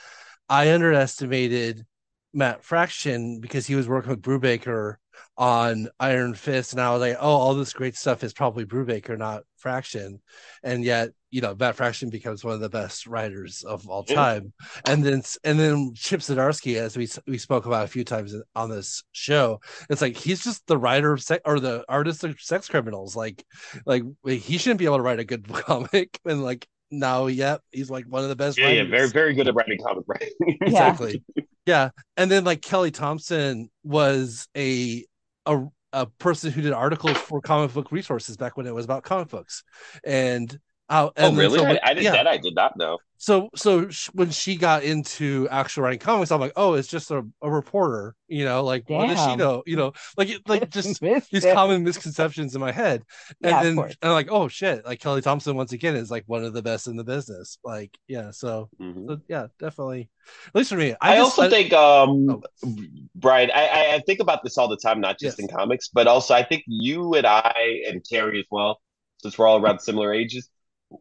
I 0.49 0.73
underestimated 0.73 1.85
Matt 2.33 2.63
Fraction 2.63 3.39
because 3.39 3.67
he 3.67 3.75
was 3.75 3.87
working 3.87 4.11
with 4.11 4.21
Brubaker 4.21 4.95
on 5.37 5.89
Iron 5.99 6.33
Fist, 6.33 6.73
and 6.73 6.81
I 6.81 6.91
was 6.91 7.01
like, 7.01 7.17
oh, 7.19 7.29
all 7.29 7.55
this 7.55 7.73
great 7.73 7.95
stuff 7.95 8.23
is 8.23 8.33
probably 8.33 8.65
Brubaker, 8.65 9.17
not 9.17 9.43
Fraction, 9.57 10.21
and 10.63 10.83
yet 10.83 11.09
you 11.31 11.41
know 11.41 11.55
Matt 11.59 11.75
Fraction 11.75 12.09
becomes 12.09 12.43
one 12.43 12.53
of 12.53 12.59
the 12.59 12.69
best 12.69 13.07
writers 13.07 13.63
of 13.63 13.87
all 13.87 14.03
time, 14.03 14.53
yeah. 14.61 14.93
and 14.93 15.03
then 15.03 15.23
and 15.43 15.59
then 15.59 15.93
Chip 15.95 16.19
Zdarsky, 16.19 16.75
as 16.75 16.97
we 16.97 17.07
we 17.27 17.37
spoke 17.37 17.65
about 17.65 17.85
a 17.85 17.89
few 17.89 18.03
times 18.03 18.35
on 18.55 18.69
this 18.69 19.03
show, 19.11 19.59
it's 19.89 20.01
like 20.01 20.17
he's 20.17 20.43
just 20.43 20.65
the 20.67 20.77
writer 20.77 21.13
of 21.13 21.21
sex 21.21 21.41
or 21.45 21.59
the 21.59 21.83
artist 21.89 22.23
of 22.23 22.39
sex 22.39 22.67
criminals, 22.67 23.15
like 23.15 23.43
like 23.85 24.03
he 24.25 24.57
shouldn't 24.57 24.79
be 24.79 24.85
able 24.85 24.97
to 24.97 25.03
write 25.03 25.19
a 25.19 25.25
good 25.25 25.47
comic, 25.51 26.19
and 26.25 26.43
like 26.43 26.67
now, 26.99 27.27
yep, 27.27 27.61
he's 27.71 27.89
like 27.89 28.05
one 28.05 28.23
of 28.23 28.29
the 28.29 28.35
best. 28.35 28.57
Yeah, 28.57 28.65
writers. 28.65 28.85
yeah, 28.85 28.97
very, 28.97 29.09
very 29.09 29.33
good 29.33 29.47
at 29.47 29.55
writing 29.55 29.79
comic 29.83 30.05
writing. 30.07 30.29
exactly. 30.61 31.23
yeah, 31.65 31.89
and 32.17 32.29
then 32.29 32.43
like 32.43 32.61
Kelly 32.61 32.91
Thompson 32.91 33.69
was 33.83 34.47
a 34.55 35.05
a 35.45 35.63
a 35.91 36.05
person 36.05 36.51
who 36.51 36.61
did 36.61 36.73
articles 36.73 37.17
for 37.17 37.41
comic 37.41 37.73
book 37.73 37.91
resources 37.91 38.37
back 38.37 38.57
when 38.57 38.65
it 38.65 38.73
was 38.73 38.85
about 38.85 39.03
comic 39.03 39.29
books, 39.29 39.63
and 40.05 40.57
uh, 40.93 41.09
oh, 41.17 41.35
really? 41.35 41.59
So, 41.59 41.65
I, 41.65 41.79
I 41.83 41.93
did 41.93 42.03
yeah. 42.03 42.11
that. 42.11 42.27
I 42.27 42.37
did 42.37 42.55
not 42.55 42.77
know. 42.77 42.99
So, 43.17 43.49
so 43.55 43.89
when 44.11 44.31
she 44.31 44.57
got 44.57 44.83
into 44.83 45.47
actual 45.49 45.83
writing 45.83 45.99
comics, 45.99 46.29
I'm 46.29 46.41
like, 46.41 46.51
oh, 46.57 46.73
it's 46.73 46.89
just 46.89 47.09
a, 47.09 47.25
a 47.41 47.49
reporter, 47.49 48.15
you 48.27 48.43
know, 48.43 48.65
like 48.65 48.85
Damn. 48.85 48.97
what 48.97 49.07
does 49.07 49.25
she 49.25 49.35
know? 49.37 49.63
You 49.65 49.77
know, 49.77 49.93
like 50.17 50.41
like 50.45 50.69
just 50.69 50.99
these 51.31 51.45
common 51.53 51.83
misconceptions 51.83 52.53
in 52.53 52.59
my 52.59 52.73
head, 52.73 53.03
and 53.41 53.51
yeah, 53.51 53.63
then 53.63 53.79
and 53.79 53.95
I'm 54.03 54.11
like, 54.11 54.29
oh 54.29 54.49
shit, 54.49 54.85
like 54.85 54.99
Kelly 54.99 55.21
Thompson 55.21 55.55
once 55.55 55.71
again 55.71 55.95
is 55.95 56.11
like 56.11 56.25
one 56.27 56.43
of 56.43 56.53
the 56.53 56.61
best 56.61 56.87
in 56.87 56.97
the 56.97 57.05
business. 57.05 57.57
Like, 57.63 57.97
yeah, 58.09 58.31
so, 58.31 58.69
mm-hmm. 58.79 59.07
so 59.07 59.21
yeah, 59.29 59.47
definitely. 59.57 60.09
At 60.47 60.55
least 60.55 60.71
for 60.71 60.75
me, 60.75 60.93
I, 60.99 61.13
I 61.13 61.15
just, 61.15 61.39
also 61.39 61.43
I, 61.43 61.49
think, 61.49 61.71
um, 61.71 62.29
oh. 62.29 62.75
Brian, 63.15 63.51
I, 63.55 63.95
I 63.95 64.03
think 64.05 64.19
about 64.19 64.43
this 64.43 64.57
all 64.57 64.67
the 64.67 64.77
time, 64.77 64.99
not 64.99 65.17
just 65.17 65.39
yes. 65.39 65.49
in 65.49 65.55
comics, 65.55 65.87
but 65.87 66.07
also 66.07 66.33
I 66.33 66.43
think 66.43 66.63
you 66.67 67.13
and 67.13 67.25
I 67.25 67.83
and 67.87 68.05
Carrie 68.07 68.39
as 68.39 68.47
well, 68.51 68.81
since 69.21 69.37
we're 69.37 69.47
all 69.47 69.61
around 69.61 69.79
similar 69.79 70.13
ages 70.13 70.49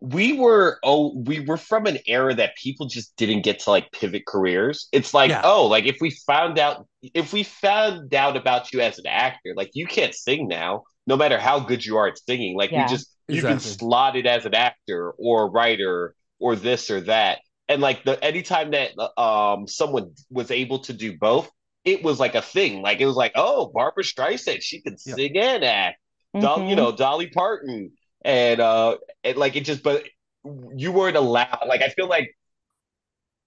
we 0.00 0.32
were 0.32 0.78
oh 0.82 1.14
we 1.14 1.40
were 1.40 1.56
from 1.56 1.86
an 1.86 1.98
era 2.06 2.34
that 2.34 2.56
people 2.56 2.86
just 2.86 3.14
didn't 3.16 3.42
get 3.42 3.60
to 3.60 3.70
like 3.70 3.90
pivot 3.92 4.24
careers 4.26 4.88
it's 4.92 5.12
like 5.12 5.30
yeah. 5.30 5.42
oh 5.44 5.66
like 5.66 5.84
if 5.84 5.98
we 6.00 6.10
found 6.10 6.58
out 6.58 6.86
if 7.14 7.32
we 7.32 7.42
found 7.42 8.12
out 8.14 8.36
about 8.36 8.72
you 8.72 8.80
as 8.80 8.98
an 8.98 9.06
actor 9.06 9.52
like 9.56 9.70
you 9.74 9.86
can't 9.86 10.14
sing 10.14 10.48
now 10.48 10.82
no 11.06 11.16
matter 11.16 11.38
how 11.38 11.60
good 11.60 11.84
you 11.84 11.96
are 11.96 12.08
at 12.08 12.18
singing 12.18 12.56
like 12.56 12.70
yeah. 12.70 12.82
you 12.82 12.88
just 12.88 13.14
you 13.28 13.36
exactly. 13.36 13.52
can 13.52 13.78
slot 13.78 14.16
it 14.16 14.26
as 14.26 14.46
an 14.46 14.54
actor 14.54 15.12
or 15.18 15.50
writer 15.50 16.14
or 16.38 16.56
this 16.56 16.90
or 16.90 17.00
that 17.00 17.40
and 17.68 17.82
like 17.82 18.04
the 18.04 18.22
anytime 18.24 18.70
that 18.70 18.90
um 19.20 19.66
someone 19.66 20.12
was 20.30 20.50
able 20.50 20.78
to 20.80 20.92
do 20.92 21.16
both 21.18 21.50
it 21.84 22.02
was 22.02 22.20
like 22.20 22.34
a 22.34 22.42
thing 22.42 22.82
like 22.82 23.00
it 23.00 23.06
was 23.06 23.16
like 23.16 23.32
oh 23.34 23.70
barbara 23.74 24.04
streisand 24.04 24.62
she 24.62 24.80
can 24.80 24.96
yeah. 25.04 25.14
sing 25.14 25.36
and 25.36 25.64
act 25.64 25.98
mm-hmm. 26.34 26.68
you 26.68 26.76
know 26.76 26.94
dolly 26.94 27.28
parton 27.28 27.90
and 28.24 28.60
uh 28.60 28.96
like 29.36 29.56
it 29.56 29.64
just 29.64 29.82
but 29.82 30.04
you 30.74 30.92
weren't 30.92 31.16
allowed 31.16 31.64
like 31.66 31.82
i 31.82 31.88
feel 31.88 32.08
like 32.08 32.34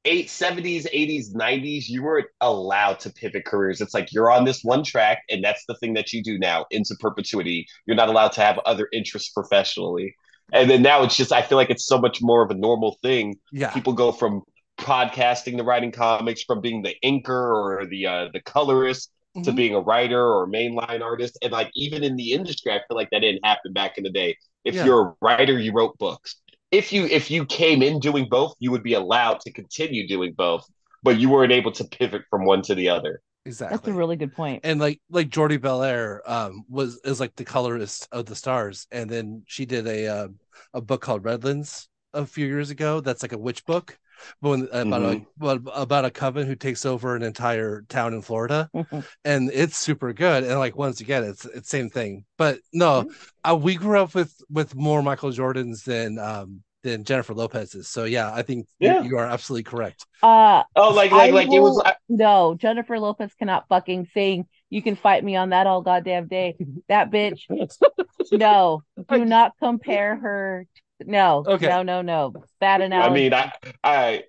eight 0.05 0.27
70s 0.27 0.85
80s 0.93 1.33
90s 1.33 1.89
you 1.89 2.03
weren't 2.03 2.27
allowed 2.41 2.99
to 3.01 3.09
pivot 3.09 3.45
careers. 3.45 3.81
It's 3.81 3.93
like 3.93 4.13
you're 4.13 4.31
on 4.31 4.45
this 4.45 4.63
one 4.63 4.83
track 4.83 5.23
and 5.29 5.43
that's 5.43 5.65
the 5.67 5.75
thing 5.75 5.95
that 5.95 6.13
you 6.13 6.23
do 6.23 6.37
now 6.37 6.65
into 6.71 6.95
perpetuity. 6.99 7.67
You're 7.85 7.97
not 7.97 8.09
allowed 8.09 8.31
to 8.33 8.41
have 8.41 8.59
other 8.59 8.87
interests 8.93 9.29
professionally. 9.29 10.15
And 10.53 10.69
then 10.69 10.83
now 10.83 11.03
it's 11.03 11.17
just 11.17 11.31
i 11.31 11.41
feel 11.41 11.57
like 11.57 11.71
it's 11.71 11.87
so 11.87 11.97
much 11.97 12.21
more 12.21 12.43
of 12.43 12.51
a 12.51 12.55
normal 12.55 12.97
thing. 13.01 13.35
Yeah. 13.51 13.71
People 13.71 13.93
go 13.93 14.11
from 14.11 14.43
podcasting 14.77 15.57
to 15.57 15.63
writing 15.63 15.91
comics 15.91 16.43
from 16.43 16.61
being 16.61 16.83
the 16.83 16.95
inker 17.03 17.29
or 17.29 17.85
the 17.89 18.05
uh 18.05 18.27
the 18.31 18.41
colorist 18.41 19.11
mm-hmm. 19.35 19.43
to 19.43 19.51
being 19.53 19.73
a 19.73 19.79
writer 19.79 20.21
or 20.21 20.47
mainline 20.47 21.01
artist. 21.01 21.37
And 21.41 21.51
like 21.51 21.71
even 21.75 22.03
in 22.03 22.15
the 22.15 22.33
industry 22.33 22.71
i 22.71 22.79
feel 22.87 22.95
like 22.95 23.09
that 23.11 23.19
didn't 23.19 23.43
happen 23.43 23.73
back 23.73 23.97
in 23.97 24.03
the 24.03 24.11
day 24.11 24.37
if 24.65 24.75
yeah. 24.75 24.85
you're 24.85 25.09
a 25.09 25.15
writer, 25.21 25.57
you 25.57 25.71
wrote 25.71 25.97
books. 25.97 26.35
If 26.71 26.91
you 26.91 27.05
if 27.05 27.31
you 27.31 27.45
came 27.45 27.81
in 27.81 27.99
doing 27.99 28.27
both, 28.29 28.55
you 28.59 28.71
would 28.71 28.83
be 28.83 28.95
allowed 28.95 29.39
to 29.41 29.51
continue 29.53 30.07
doing 30.07 30.33
both, 30.33 30.65
but 31.03 31.19
you 31.19 31.29
weren't 31.29 31.53
able 31.53 31.71
to 31.73 31.85
pivot 31.85 32.23
from 32.29 32.45
one 32.45 32.61
to 32.63 32.75
the 32.75 32.89
other. 32.89 33.21
Exactly. 33.45 33.77
That's 33.77 33.87
a 33.87 33.93
really 33.93 34.15
good 34.15 34.33
point. 34.33 34.61
And 34.63 34.79
like 34.79 34.99
like 35.09 35.29
Jordie 35.29 35.59
Bellaire 35.59 36.21
um 36.25 36.65
was 36.67 36.99
is 37.05 37.19
like 37.19 37.35
the 37.35 37.45
colorist 37.45 38.07
of 38.11 38.25
the 38.25 38.35
stars, 38.35 38.87
and 38.91 39.09
then 39.09 39.43
she 39.45 39.65
did 39.65 39.85
a 39.87 40.07
uh, 40.07 40.27
a 40.73 40.81
book 40.81 41.01
called 41.01 41.23
Redlands 41.23 41.87
a 42.13 42.25
few 42.25 42.47
years 42.47 42.71
ago. 42.71 43.01
That's 43.01 43.21
like 43.21 43.33
a 43.33 43.37
witch 43.37 43.63
book, 43.65 43.99
when, 44.39 44.63
about 44.63 45.01
mm-hmm. 45.01 45.45
a 45.45 45.49
about 45.71 46.05
a 46.05 46.11
coven 46.11 46.47
who 46.47 46.55
takes 46.55 46.85
over 46.85 47.15
an 47.15 47.23
entire 47.23 47.83
town 47.89 48.13
in 48.13 48.21
Florida, 48.21 48.69
mm-hmm. 48.75 48.99
and 49.23 49.51
it's 49.53 49.77
super 49.77 50.13
good. 50.13 50.43
And 50.43 50.59
like 50.59 50.75
once 50.75 51.01
again, 51.01 51.23
it's 51.23 51.45
it's 51.45 51.69
same 51.69 51.89
thing. 51.89 52.25
But 52.37 52.59
no, 52.73 53.03
mm-hmm. 53.03 53.51
uh, 53.51 53.55
we 53.55 53.75
grew 53.75 53.99
up 53.99 54.15
with 54.15 54.33
with 54.49 54.75
more 54.75 55.01
Michael 55.01 55.31
Jordans 55.31 55.83
than 55.83 56.19
um 56.19 56.61
than 56.85 57.03
Jennifer 57.03 57.33
Lopez's. 57.33 57.89
So 57.89 58.05
yeah, 58.05 58.31
I 58.33 58.43
think 58.43 58.67
yeah. 58.79 59.01
you 59.01 59.17
are 59.17 59.25
absolutely 59.25 59.63
correct. 59.63 60.05
Uh 60.23 60.63
oh, 60.75 60.93
like 60.93 61.11
like 61.11 61.31
I 61.31 61.33
like 61.33 61.47
will, 61.49 61.55
it 61.55 61.59
was. 61.59 61.81
I... 61.83 61.95
No, 62.07 62.55
Jennifer 62.55 62.99
Lopez 62.99 63.33
cannot 63.37 63.67
fucking 63.67 64.07
sing. 64.13 64.45
You 64.69 64.81
can 64.81 64.95
fight 64.95 65.23
me 65.23 65.35
on 65.35 65.49
that 65.49 65.67
all 65.67 65.81
goddamn 65.81 66.27
day. 66.27 66.55
That 66.87 67.11
bitch. 67.11 67.41
no, 68.31 68.83
do 69.09 69.25
not 69.25 69.53
compare 69.59 70.15
her 70.15 70.67
no, 71.05 71.43
okay. 71.47 71.67
no, 71.67 71.83
no, 71.83 72.01
no. 72.01 72.33
Bad 72.59 72.81
enough. 72.81 73.09
I 73.09 73.13
mean, 73.13 73.33
I, 73.33 73.51
I, 73.83 74.23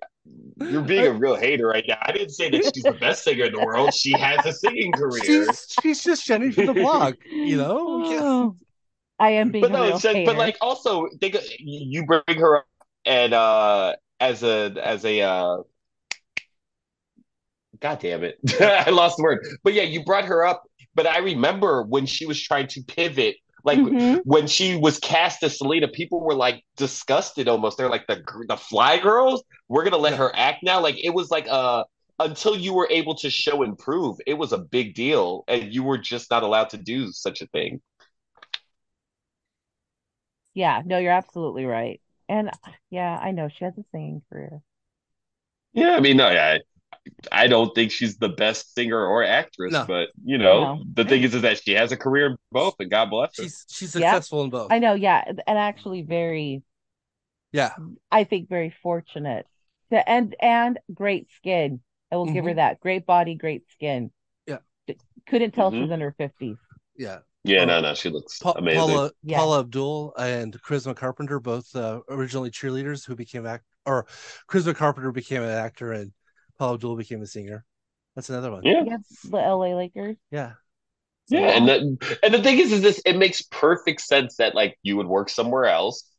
you're 0.57 0.81
being 0.81 1.05
a 1.05 1.11
real 1.11 1.35
hater 1.35 1.67
right 1.67 1.85
now. 1.87 1.97
I 2.01 2.11
didn't 2.11 2.31
say 2.31 2.49
that 2.49 2.71
she's 2.73 2.83
the 2.83 2.91
best 3.01 3.23
singer 3.23 3.45
in 3.45 3.53
the 3.53 3.65
world. 3.65 3.93
She 3.93 4.11
has 4.13 4.45
a 4.45 4.53
singing 4.53 4.91
career. 4.91 5.23
She's, 5.23 5.75
she's 5.81 6.03
just 6.03 6.25
Jenny 6.25 6.51
for 6.51 6.65
the 6.65 6.73
block, 6.73 7.15
you 7.31 7.57
know. 7.57 7.85
Oh, 7.89 8.55
I 9.19 9.31
am 9.31 9.49
being, 9.49 9.63
but 9.63 9.71
no, 9.71 9.97
so, 9.97 10.13
but 10.25 10.37
like 10.37 10.57
also 10.61 11.07
think 11.19 11.37
you 11.59 12.05
bring 12.05 12.37
her 12.37 12.57
up 12.57 12.65
and 13.05 13.33
uh 13.33 13.95
as 14.19 14.43
a 14.43 14.75
as 14.83 15.03
a 15.05 15.21
uh 15.21 15.57
God 17.79 17.99
damn 17.99 18.23
it. 18.23 18.39
I 18.59 18.89
lost 18.89 19.17
the 19.17 19.23
word. 19.23 19.45
But 19.63 19.73
yeah, 19.73 19.83
you 19.83 20.03
brought 20.03 20.25
her 20.25 20.45
up. 20.45 20.63
But 20.95 21.07
I 21.07 21.19
remember 21.19 21.83
when 21.83 22.05
she 22.05 22.25
was 22.25 22.41
trying 22.41 22.67
to 22.67 22.81
pivot 22.83 23.37
like 23.67 23.79
mm-hmm. 23.79 24.19
when 24.23 24.47
she 24.47 24.77
was 24.77 24.97
cast 24.97 25.43
as 25.43 25.57
Selena, 25.57 25.89
people 25.89 26.21
were 26.21 26.33
like 26.33 26.63
disgusted 26.77 27.49
almost. 27.49 27.77
They're 27.77 27.89
like 27.89 28.07
the 28.07 28.23
the 28.47 28.55
Fly 28.55 28.97
Girls. 28.97 29.43
We're 29.67 29.83
gonna 29.83 29.97
let 29.97 30.15
her 30.15 30.31
act 30.33 30.63
now. 30.63 30.81
Like 30.81 30.95
it 31.03 31.13
was 31.13 31.29
like 31.29 31.47
uh 31.49 31.83
until 32.17 32.55
you 32.55 32.73
were 32.73 32.87
able 32.89 33.13
to 33.15 33.29
show 33.29 33.63
and 33.63 33.77
prove, 33.77 34.17
it 34.25 34.35
was 34.35 34.53
a 34.53 34.57
big 34.57 34.95
deal, 34.95 35.43
and 35.49 35.71
you 35.73 35.83
were 35.83 35.97
just 35.97 36.31
not 36.31 36.43
allowed 36.43 36.69
to 36.69 36.77
do 36.77 37.11
such 37.11 37.41
a 37.41 37.47
thing. 37.47 37.81
Yeah, 40.53 40.81
no, 40.85 40.97
you're 40.97 41.11
absolutely 41.11 41.65
right. 41.65 42.01
And 42.29 42.49
yeah, 42.89 43.19
I 43.21 43.31
know 43.31 43.49
she 43.49 43.65
has 43.65 43.77
a 43.77 43.83
singing 43.91 44.21
career. 44.31 44.61
Yeah, 45.73 45.91
I 45.91 45.99
mean, 45.99 46.15
no, 46.15 46.31
yeah, 46.31 46.59
I 47.31 47.47
don't 47.47 47.73
think 47.73 47.91
she's 47.91 48.17
the 48.17 48.29
best 48.29 48.73
singer 48.73 48.99
or 48.99 49.23
actress, 49.23 49.73
no. 49.73 49.85
but 49.87 50.09
you 50.23 50.37
know, 50.37 50.75
no. 50.75 50.83
the 50.93 51.05
thing 51.05 51.23
is, 51.23 51.33
is 51.35 51.41
that 51.41 51.61
she 51.63 51.73
has 51.73 51.91
a 51.91 51.97
career 51.97 52.27
in 52.27 52.37
both, 52.51 52.75
and 52.79 52.89
God 52.89 53.09
bless 53.09 53.37
her. 53.37 53.43
She's 53.43 53.65
she's 53.69 53.91
successful 53.91 54.39
yeah. 54.39 54.43
in 54.45 54.49
both. 54.49 54.71
I 54.71 54.79
know, 54.79 54.93
yeah, 54.93 55.23
and 55.25 55.57
actually 55.57 56.01
very, 56.01 56.63
yeah, 57.51 57.73
I 58.11 58.23
think 58.23 58.49
very 58.49 58.73
fortunate 58.83 59.45
to 59.91 60.09
and 60.09 60.35
and 60.41 60.79
great 60.93 61.29
skin. 61.35 61.81
I 62.11 62.15
will 62.15 62.25
mm-hmm. 62.25 62.33
give 62.33 62.43
her 62.45 62.51
mm-hmm. 62.51 62.57
that 62.57 62.79
great 62.79 63.05
body, 63.05 63.35
great 63.35 63.69
skin. 63.71 64.11
Yeah, 64.45 64.57
couldn't 65.27 65.51
tell 65.51 65.71
mm-hmm. 65.71 65.83
she's 65.83 65.91
in 65.91 66.01
her 66.01 66.15
fifties. 66.17 66.57
Yeah. 66.97 67.19
Yeah, 67.43 67.61
um, 67.61 67.67
no, 67.69 67.79
no, 67.79 67.93
she 67.93 68.09
looks 68.09 68.39
pa- 68.39 68.53
amazing. 68.53 68.79
Paula, 68.79 69.11
yeah. 69.23 69.37
Paula 69.37 69.59
Abdul 69.61 70.13
and 70.17 70.59
Charisma 70.61 70.93
Carpenter, 70.93 71.39
both 71.39 71.73
uh, 71.77 72.01
originally 72.09 72.51
cheerleaders 72.51 73.05
who 73.05 73.15
became 73.15 73.45
act 73.45 73.63
or 73.87 74.05
Charisma 74.49 74.75
Carpenter 74.75 75.11
became 75.11 75.41
an 75.41 75.49
actor 75.49 75.93
and 75.93 76.11
Paul 76.57 76.75
Abdul 76.75 76.95
became 76.95 77.21
a 77.21 77.27
singer. 77.27 77.65
That's 78.15 78.29
another 78.29 78.51
one. 78.51 78.63
Yeah. 78.63 78.83
the 79.23 79.37
LA 79.37 79.75
Lakers. 79.75 80.17
Yeah. 80.31 80.53
So, 81.27 81.37
yeah, 81.37 81.57
and 81.57 81.67
the, 81.67 82.17
and 82.23 82.33
the 82.33 82.41
thing 82.41 82.57
is, 82.57 82.71
is 82.71 82.81
this 82.81 83.01
it 83.05 83.17
makes 83.17 83.41
perfect 83.41 83.99
sense 83.99 84.37
that 84.37 84.55
like 84.55 84.77
you 84.81 84.95
would 84.95 85.07
work 85.07 85.29
somewhere 85.29 85.65
else, 85.65 86.09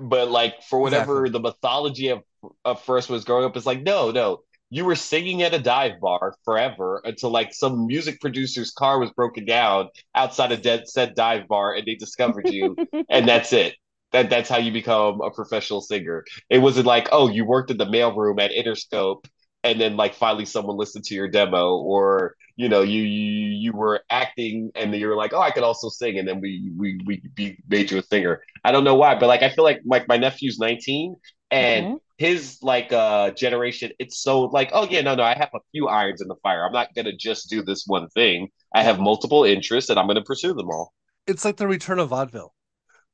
but 0.00 0.30
like 0.30 0.62
for 0.62 0.78
whatever 0.78 1.26
exactly. 1.26 1.30
the 1.30 1.40
mythology 1.40 2.08
of 2.08 2.22
up 2.64 2.84
first 2.84 3.10
was 3.10 3.24
growing 3.24 3.44
up 3.44 3.56
is 3.56 3.66
like, 3.66 3.82
no, 3.82 4.12
no, 4.12 4.42
you 4.70 4.84
were 4.84 4.94
singing 4.94 5.42
at 5.42 5.52
a 5.52 5.58
dive 5.58 6.00
bar 6.00 6.36
forever 6.44 7.02
until 7.04 7.30
like 7.30 7.52
some 7.52 7.86
music 7.86 8.20
producer's 8.20 8.70
car 8.70 8.98
was 8.98 9.10
broken 9.10 9.44
down 9.44 9.88
outside 10.14 10.52
a 10.52 10.56
dead 10.56 10.88
said 10.88 11.14
dive 11.14 11.48
bar 11.48 11.74
and 11.74 11.86
they 11.86 11.96
discovered 11.96 12.48
you 12.48 12.76
and 13.10 13.28
that's 13.28 13.52
it 13.52 13.74
that 14.12 14.30
that's 14.30 14.48
how 14.48 14.58
you 14.58 14.72
become 14.72 15.20
a 15.20 15.30
professional 15.30 15.80
singer 15.80 16.24
it 16.48 16.58
wasn't 16.58 16.86
like 16.86 17.08
oh 17.12 17.28
you 17.28 17.44
worked 17.44 17.70
in 17.70 17.76
the 17.76 17.84
mailroom 17.84 18.40
at 18.40 18.52
interscope 18.52 19.24
and 19.64 19.80
then 19.80 19.96
like 19.96 20.14
finally 20.14 20.44
someone 20.44 20.76
listened 20.76 21.04
to 21.04 21.14
your 21.14 21.28
demo 21.28 21.76
or 21.76 22.36
you 22.56 22.68
know 22.68 22.82
you 22.82 23.02
you 23.02 23.48
you 23.48 23.72
were 23.72 24.02
acting 24.10 24.70
and 24.74 24.94
you're 24.94 25.16
like 25.16 25.32
oh 25.32 25.40
i 25.40 25.50
could 25.50 25.62
also 25.62 25.88
sing 25.88 26.18
and 26.18 26.26
then 26.26 26.40
we 26.40 26.70
we 26.76 27.00
we 27.06 27.58
made 27.68 27.90
you 27.90 27.98
a 27.98 28.02
singer. 28.02 28.42
I 28.64 28.72
don't 28.72 28.84
know 28.84 28.94
why 28.94 29.14
but 29.18 29.26
like 29.26 29.42
i 29.42 29.50
feel 29.50 29.64
like 29.64 29.80
like 29.84 30.08
my 30.08 30.16
nephew's 30.16 30.58
19 30.58 31.16
and 31.50 31.86
mm-hmm. 31.86 31.96
his 32.18 32.58
like 32.62 32.92
uh 32.92 33.30
generation 33.32 33.90
it's 33.98 34.22
so 34.22 34.42
like 34.42 34.70
oh 34.72 34.86
yeah 34.88 35.00
no 35.00 35.14
no 35.14 35.22
i 35.22 35.34
have 35.34 35.50
a 35.54 35.60
few 35.72 35.88
irons 35.88 36.20
in 36.20 36.28
the 36.28 36.36
fire. 36.42 36.64
I'm 36.64 36.72
not 36.72 36.94
gonna 36.94 37.16
just 37.16 37.50
do 37.50 37.62
this 37.62 37.84
one 37.86 38.08
thing. 38.10 38.48
I 38.74 38.82
have 38.82 38.98
multiple 38.98 39.44
interests 39.44 39.90
and 39.90 39.98
i'm 39.98 40.06
gonna 40.06 40.22
pursue 40.22 40.54
them 40.54 40.70
all. 40.70 40.92
It's 41.26 41.44
like 41.44 41.56
the 41.56 41.68
return 41.68 41.98
of 41.98 42.08
vaudeville 42.08 42.54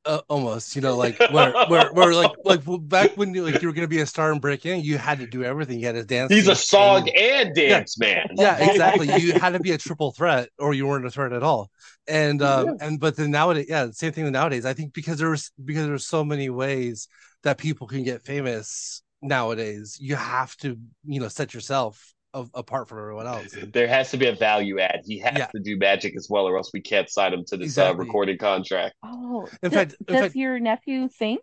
uh, 0.07 0.21
almost 0.29 0.77
you 0.77 0.83
know 0.83 0.97
like 0.97 1.19
where, 1.31 1.53
where 1.69 1.92
where 1.92 2.14
like 2.14 2.31
like 2.45 2.61
back 2.88 3.16
when 3.16 3.35
you 3.35 3.45
like 3.45 3.61
you 3.61 3.69
were 3.69 3.75
gonna 3.75 3.88
be 3.88 4.01
a 4.01 4.07
star 4.07 4.33
and 4.33 4.40
break 4.40 4.64
in 4.64 4.81
you 4.81 4.99
had 4.99 5.19
to 5.19 5.27
do 5.27 5.45
everything. 5.45 5.81
You 5.81 5.87
had 5.87 5.97
to 5.97 6.05
dance 6.05 6.33
he's 6.33 6.49
a 6.49 6.55
song 6.55 7.09
and, 7.09 7.49
and 7.49 7.55
dance 7.55 7.97
yeah. 8.01 8.07
man. 8.07 8.27
Yeah 8.35 8.71
exactly. 8.71 9.12
You 9.21 9.33
had 9.40 9.51
to 9.51 9.61
be 9.61 9.73
a 9.73 9.79
triple 9.79 10.12
threat 10.12 10.49
or 10.59 10.75
you 10.75 10.87
weren't 10.87 11.07
a 11.07 11.11
threat 11.11 11.33
at 11.33 11.42
all. 11.42 11.71
And 12.07 12.40
um 12.42 12.66
yeah. 12.66 12.87
and 12.87 13.01
but 13.01 13.16
then 13.16 13.31
nowadays 13.31 13.66
yeah 13.69 13.90
same 13.90 14.12
thing 14.12 14.31
nowadays. 14.31 14.64
I 14.64 14.75
think 14.75 14.92
because 14.92 15.19
there's 15.19 15.51
because 15.62 15.87
there's 15.87 16.07
so 16.07 16.25
many 16.25 16.51
ways 16.51 17.09
that 17.42 17.59
people 17.59 17.87
can 17.87 18.05
get 18.05 18.23
famous 18.23 19.03
nowadays 19.23 19.97
you 19.99 20.14
have 20.14 20.55
to 20.57 20.79
you 21.05 21.19
know 21.19 21.29
set 21.29 21.55
yourself 21.55 22.14
of, 22.37 22.51
apart 22.55 22.88
from 22.88 22.99
everyone 22.99 23.27
else. 23.27 23.57
There 23.72 23.88
has 23.88 24.11
to 24.11 24.18
be 24.18 24.27
a 24.27 24.35
value 24.35 24.79
add. 24.79 25.01
He 25.05 25.18
has 25.20 25.37
yeah. 25.37 25.46
to 25.46 25.59
do 25.59 25.77
magic 25.77 26.14
as 26.16 26.29
well, 26.31 26.46
or 26.46 26.57
else 26.57 26.70
we 26.72 26.81
can't 26.81 27.09
sign 27.09 27.33
him 27.33 27.44
to 27.46 27.57
this 27.57 27.68
exactly. 27.68 28.03
uh, 28.03 28.05
recording 28.05 28.38
contract. 28.38 28.94
Oh, 29.03 29.49
in 29.62 29.70
fact, 29.70 29.96
in 30.07 30.14
does 30.14 30.22
fact, 30.22 30.37
your 30.37 30.61
nephew 30.61 31.09
sing? 31.09 31.38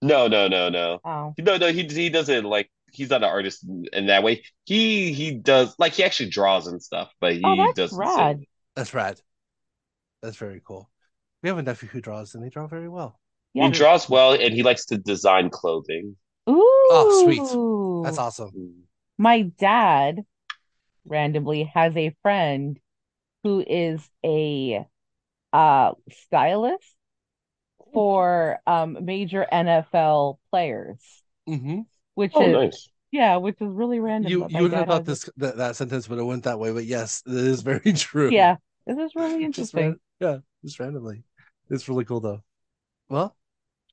No, 0.00 0.28
no, 0.28 0.46
no, 0.46 0.68
no. 0.68 1.00
Oh, 1.04 1.34
no, 1.38 1.56
no. 1.56 1.72
He 1.72 1.82
he 1.82 2.08
doesn't 2.08 2.44
like. 2.44 2.70
He's 2.92 3.10
not 3.10 3.22
an 3.22 3.28
artist 3.28 3.64
in, 3.64 3.84
in 3.92 4.06
that 4.06 4.22
way. 4.22 4.44
He 4.64 5.12
he 5.12 5.32
does 5.32 5.74
like 5.78 5.94
he 5.94 6.04
actually 6.04 6.30
draws 6.30 6.68
and 6.68 6.80
stuff, 6.80 7.12
but 7.20 7.34
he 7.34 7.42
oh, 7.44 7.72
doesn't. 7.74 7.98
Rad. 7.98 8.36
Sing. 8.38 8.46
That's 8.76 8.94
rad. 8.94 9.20
That's 10.22 10.36
very 10.36 10.62
cool. 10.64 10.88
We 11.42 11.48
have 11.48 11.58
a 11.58 11.62
nephew 11.62 11.88
who 11.88 12.00
draws, 12.00 12.34
and 12.34 12.44
they 12.44 12.48
draw 12.48 12.68
very 12.68 12.88
well. 12.88 13.18
Yeah. 13.54 13.66
He 13.66 13.72
draws 13.72 14.08
well, 14.08 14.32
and 14.32 14.54
he 14.54 14.62
likes 14.62 14.86
to 14.86 14.98
design 14.98 15.50
clothing. 15.50 16.16
Ooh. 16.48 16.86
Oh, 16.90 17.24
sweet. 17.24 18.06
That's 18.06 18.18
awesome. 18.18 18.87
My 19.18 19.42
dad 19.42 20.24
randomly 21.04 21.64
has 21.74 21.96
a 21.96 22.14
friend 22.22 22.78
who 23.42 23.64
is 23.66 24.08
a 24.24 24.86
uh 25.52 25.92
stylist 26.10 26.94
for 27.92 28.60
um 28.66 28.98
major 29.02 29.46
NFL 29.52 30.38
players. 30.50 31.00
Mm-hmm. 31.48 31.80
Which 32.14 32.32
oh, 32.34 32.42
is 32.42 32.52
nice. 32.52 32.88
yeah, 33.10 33.36
which 33.36 33.56
is 33.60 33.68
really 33.68 33.98
random. 33.98 34.30
You 34.30 34.46
you 34.48 34.62
would 34.62 34.72
have 34.72 34.86
thought 34.86 35.04
this 35.04 35.28
that, 35.38 35.56
that 35.56 35.76
sentence, 35.76 36.08
would 36.08 36.18
have 36.18 36.26
went 36.26 36.44
that 36.44 36.58
way. 36.58 36.72
But 36.72 36.84
yes, 36.84 37.22
it 37.26 37.34
is 37.34 37.62
very 37.62 37.92
true. 37.94 38.30
Yeah, 38.30 38.56
this 38.86 38.98
is 38.98 39.12
really 39.16 39.44
interesting. 39.44 39.92
Just, 39.92 40.00
yeah, 40.20 40.38
just 40.64 40.78
randomly. 40.78 41.24
It's 41.70 41.88
really 41.88 42.04
cool 42.04 42.20
though. 42.20 42.42
Well, 43.08 43.36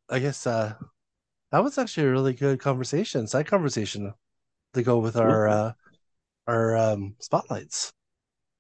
I 0.10 0.20
guess 0.20 0.46
uh 0.46 0.76
that 1.52 1.64
was 1.64 1.78
actually 1.78 2.08
a 2.08 2.12
really 2.12 2.34
good 2.34 2.60
conversation, 2.60 3.28
side 3.28 3.48
conversation 3.48 4.14
to 4.76 4.84
go 4.84 5.00
with 5.00 5.18
our 5.18 5.48
uh, 5.48 5.72
our 6.48 6.78
um, 6.78 7.16
spotlights. 7.20 7.92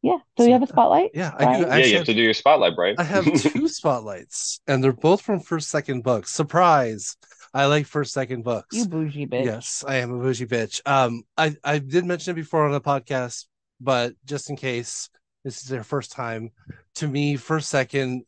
Yeah. 0.01 0.17
Do 0.37 0.43
so, 0.43 0.47
you 0.47 0.53
have 0.53 0.63
a 0.63 0.67
spotlight? 0.67 1.11
Yeah, 1.13 1.33
I 1.35 1.57
do. 1.57 1.61
Yeah, 1.63 1.77
you 1.77 1.97
have 1.97 2.05
to 2.05 2.13
do 2.13 2.21
your 2.21 2.33
spotlight, 2.33 2.75
Brian. 2.75 2.95
I 2.99 3.03
have 3.03 3.25
two 3.41 3.67
spotlights, 3.67 4.61
and 4.67 4.83
they're 4.83 4.93
both 4.93 5.21
from 5.21 5.39
first 5.39 5.69
second 5.69 6.03
books. 6.03 6.31
Surprise! 6.31 7.17
I 7.53 7.65
like 7.65 7.87
first 7.87 8.13
second 8.13 8.43
books. 8.43 8.75
You 8.75 8.85
bougie 8.85 9.25
bitch. 9.25 9.45
Yes, 9.45 9.83
I 9.87 9.95
am 9.97 10.13
a 10.13 10.19
bougie 10.19 10.45
bitch. 10.45 10.81
Um, 10.85 11.23
I 11.37 11.55
I 11.63 11.79
did 11.79 12.05
mention 12.05 12.31
it 12.31 12.35
before 12.35 12.65
on 12.65 12.71
the 12.71 12.81
podcast, 12.81 13.45
but 13.81 14.13
just 14.25 14.49
in 14.49 14.57
case 14.57 15.09
this 15.43 15.61
is 15.61 15.69
their 15.69 15.83
first 15.83 16.11
time, 16.11 16.51
to 16.95 17.07
me, 17.07 17.35
first 17.35 17.69
second 17.69 18.25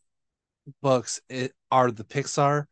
books 0.82 1.22
it, 1.30 1.52
are 1.72 1.92
the 1.92 2.04
Pixar 2.04 2.66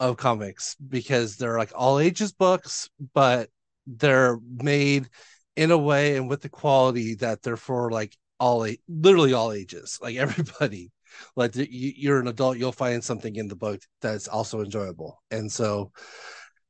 of 0.00 0.16
comics 0.16 0.76
because 0.86 1.36
they're 1.36 1.58
like 1.58 1.72
all 1.74 1.98
ages 1.98 2.32
books, 2.32 2.90
but 3.14 3.48
they're 3.86 4.38
made 4.56 5.08
in 5.56 5.70
a 5.70 5.78
way 5.78 6.16
and 6.16 6.28
with 6.28 6.42
the 6.42 6.48
quality 6.48 7.14
that 7.16 7.42
they're 7.42 7.56
for 7.56 7.90
like 7.90 8.16
all 8.40 8.66
literally 8.88 9.32
all 9.32 9.52
ages 9.52 9.98
like 10.02 10.16
everybody. 10.24 10.90
Like 11.36 11.52
you're 11.54 12.20
an 12.20 12.26
adult 12.26 12.58
you'll 12.58 12.72
find 12.72 13.02
something 13.02 13.36
in 13.36 13.46
the 13.46 13.56
book 13.56 13.80
that's 14.00 14.26
also 14.26 14.60
enjoyable. 14.60 15.22
And 15.30 15.50
so 15.50 15.92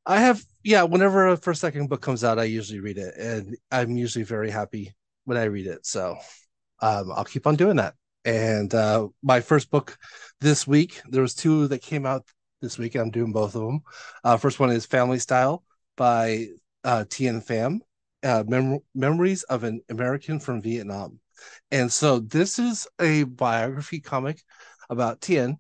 i 0.07 0.19
have 0.19 0.43
yeah 0.63 0.83
whenever 0.83 1.29
a 1.29 1.37
first 1.37 1.61
second 1.61 1.89
book 1.89 2.03
comes 2.03 2.25
out 2.25 2.39
i 2.39 2.45
usually 2.45 2.81
read 2.81 2.99
it 2.99 3.15
and 3.17 3.57
i'm 3.71 3.97
usually 3.97 4.23
very 4.23 4.51
happy 4.51 4.95
when 5.25 5.39
i 5.39 5.45
read 5.45 5.67
it. 5.67 5.87
So 5.87 6.17
um, 6.81 7.11
i'll 7.13 7.25
keep 7.25 7.47
on 7.47 7.57
doing 7.57 7.77
that. 7.77 7.95
And 8.27 8.75
uh, 8.75 9.09
my 9.23 9.41
first 9.41 9.71
book 9.71 9.97
this 10.41 10.67
week 10.67 11.01
there 11.09 11.23
was 11.23 11.35
two 11.35 11.69
that 11.69 11.83
came 11.83 12.07
out 12.07 12.27
this 12.61 12.79
week 12.79 12.95
i'm 12.97 13.11
doing 13.11 13.33
both 13.33 13.55
of 13.55 13.63
them. 13.63 13.81
Uh, 14.23 14.37
first 14.37 14.61
one 14.61 14.71
is 14.71 14.87
family 14.87 15.19
style 15.19 15.65
by 15.97 16.49
uh, 16.85 17.05
Thien 17.09 17.45
Pham, 17.45 17.81
uh, 18.23 18.45
Mem- 18.47 18.81
Memories 18.95 19.43
of 19.45 19.65
an 19.65 19.81
American 19.89 20.39
from 20.41 20.63
Vietnam. 20.63 21.21
And 21.71 21.93
so 21.93 22.21
this 22.21 22.59
is 22.59 22.87
a 23.01 23.25
biography 23.25 24.01
comic 24.01 24.41
about 24.89 25.21
Thien. 25.21 25.57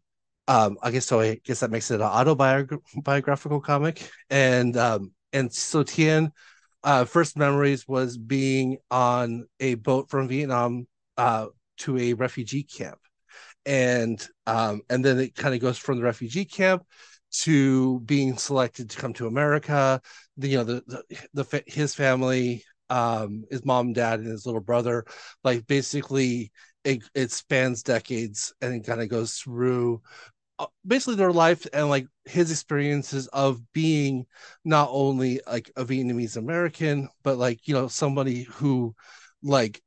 Um, 0.47 0.77
I 0.83 0.91
guess 0.91 1.07
so. 1.07 1.21
I 1.21 1.41
guess 1.45 1.61
that 1.61 1.71
makes 1.71 1.91
it 1.91 1.97
an 2.01 2.03
autobiographical 2.03 3.61
comic. 3.61 4.11
And 4.31 4.77
um, 4.77 5.13
and 5.33 5.53
so 5.53 5.83
Thien, 5.83 6.31
uh, 6.83 7.05
first 7.05 7.37
memories 7.37 7.89
was 7.89 8.19
being 8.19 8.79
on 8.91 9.47
a 9.61 9.75
boat 9.77 10.11
from 10.11 10.29
Vietnam 10.29 10.87
uh, 11.17 11.47
to 11.79 11.99
a 11.99 12.13
refugee 12.13 12.63
camp, 12.63 12.99
and 13.67 14.25
um, 14.47 14.83
and 14.91 15.05
then 15.05 15.19
it 15.19 15.35
kind 15.35 15.55
of 15.55 15.61
goes 15.61 15.79
from 15.79 15.99
the 15.99 16.05
refugee 16.05 16.45
camp 16.45 16.85
to 17.43 18.01
being 18.01 18.37
selected 18.37 18.91
to 18.91 18.99
come 18.99 19.13
to 19.15 19.27
America. 19.27 20.01
The, 20.37 20.49
you 20.49 20.57
know, 20.59 20.65
the, 20.65 21.05
the, 21.35 21.45
the 21.45 21.65
his 21.67 21.95
family, 21.95 22.65
um, 22.91 23.45
his 23.51 23.65
mom, 23.65 23.93
dad, 23.93 24.21
and 24.21 24.29
his 24.29 24.47
little 24.47 24.61
brother, 24.61 25.05
like 25.43 25.67
basically 25.67 26.53
it, 26.85 27.03
it 27.15 27.31
spans 27.33 27.83
decades 27.83 28.53
and 28.61 28.75
it 28.75 28.87
kind 28.87 29.01
of 29.01 29.09
goes 29.09 29.35
through 29.35 30.03
uh, 30.59 30.67
basically 30.87 31.17
their 31.17 31.33
life 31.33 31.67
and 31.73 31.89
like 31.89 32.07
his 32.25 32.51
experiences 32.51 33.27
of 33.29 33.61
being 33.73 34.27
not 34.65 34.89
only 34.93 35.41
like 35.47 35.71
a 35.77 35.85
Vietnamese 35.85 36.37
American, 36.37 37.09
but 37.23 37.39
like, 37.39 37.67
you 37.67 37.75
know, 37.75 37.89
somebody 37.89 38.45
who 38.45 38.95
like 39.43 39.81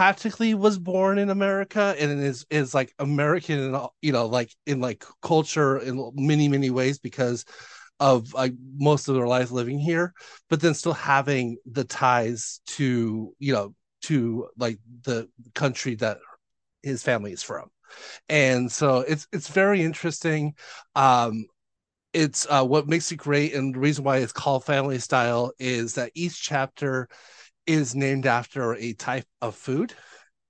practically 0.00 0.54
was 0.54 0.78
born 0.78 1.18
in 1.18 1.28
America 1.28 1.94
and 1.98 2.24
is 2.24 2.46
is 2.48 2.72
like 2.72 2.90
American, 2.98 3.76
you 4.00 4.12
know, 4.12 4.24
like 4.24 4.50
in 4.64 4.80
like 4.80 5.04
culture 5.20 5.76
in 5.76 6.10
many 6.14 6.48
many 6.48 6.70
ways 6.70 6.98
because 6.98 7.44
of 8.00 8.32
like 8.32 8.54
most 8.78 9.08
of 9.08 9.14
their 9.14 9.26
life 9.26 9.50
living 9.50 9.78
here, 9.78 10.14
but 10.48 10.58
then 10.62 10.72
still 10.72 10.94
having 10.94 11.58
the 11.70 11.84
ties 11.84 12.62
to 12.64 13.34
you 13.38 13.52
know 13.52 13.74
to 14.04 14.48
like 14.56 14.78
the 15.02 15.28
country 15.54 15.96
that 15.96 16.16
his 16.82 17.02
family 17.02 17.32
is 17.32 17.42
from, 17.42 17.68
and 18.30 18.72
so 18.72 19.00
it's 19.00 19.28
it's 19.34 19.48
very 19.48 19.82
interesting. 19.82 20.54
Um, 20.94 21.44
it's 22.14 22.46
uh, 22.48 22.64
what 22.64 22.88
makes 22.88 23.12
it 23.12 23.16
great, 23.16 23.52
and 23.52 23.74
the 23.74 23.78
reason 23.78 24.02
why 24.02 24.16
it's 24.16 24.32
called 24.32 24.64
Family 24.64 24.98
Style 24.98 25.52
is 25.58 25.92
that 25.96 26.10
each 26.14 26.42
chapter 26.42 27.06
is 27.66 27.94
named 27.94 28.26
after 28.26 28.74
a 28.74 28.92
type 28.94 29.26
of 29.40 29.54
food. 29.54 29.92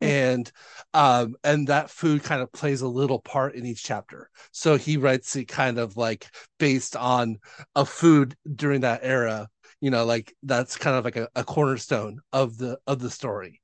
Hmm. 0.03 0.09
and 0.09 0.53
um 0.94 1.37
and 1.44 1.68
that 1.68 1.90
food 1.90 2.23
kind 2.23 2.42
of 2.42 2.53
plays 2.53 2.81
a 2.83 2.88
little 2.88 3.20
part 3.20 3.55
in 3.55 3.66
each 3.66 3.83
chapter. 3.85 4.31
So 4.53 4.77
he 4.79 4.96
writes 4.96 5.37
it 5.37 5.46
kind 5.46 5.79
of 5.79 5.96
like 5.96 6.29
based 6.59 6.96
on 6.96 7.38
a 7.77 7.85
food 7.85 8.37
during 8.57 8.83
that 8.83 9.01
era 9.03 9.49
you 9.81 9.90
know 9.90 10.05
like 10.05 10.35
that's 10.42 10.77
kind 10.77 10.96
of 10.96 11.05
like 11.05 11.16
a, 11.16 11.29
a 11.35 11.44
cornerstone 11.44 12.20
of 12.33 12.59
the 12.59 12.79
of 12.87 13.01
the 13.01 13.11
story. 13.11 13.61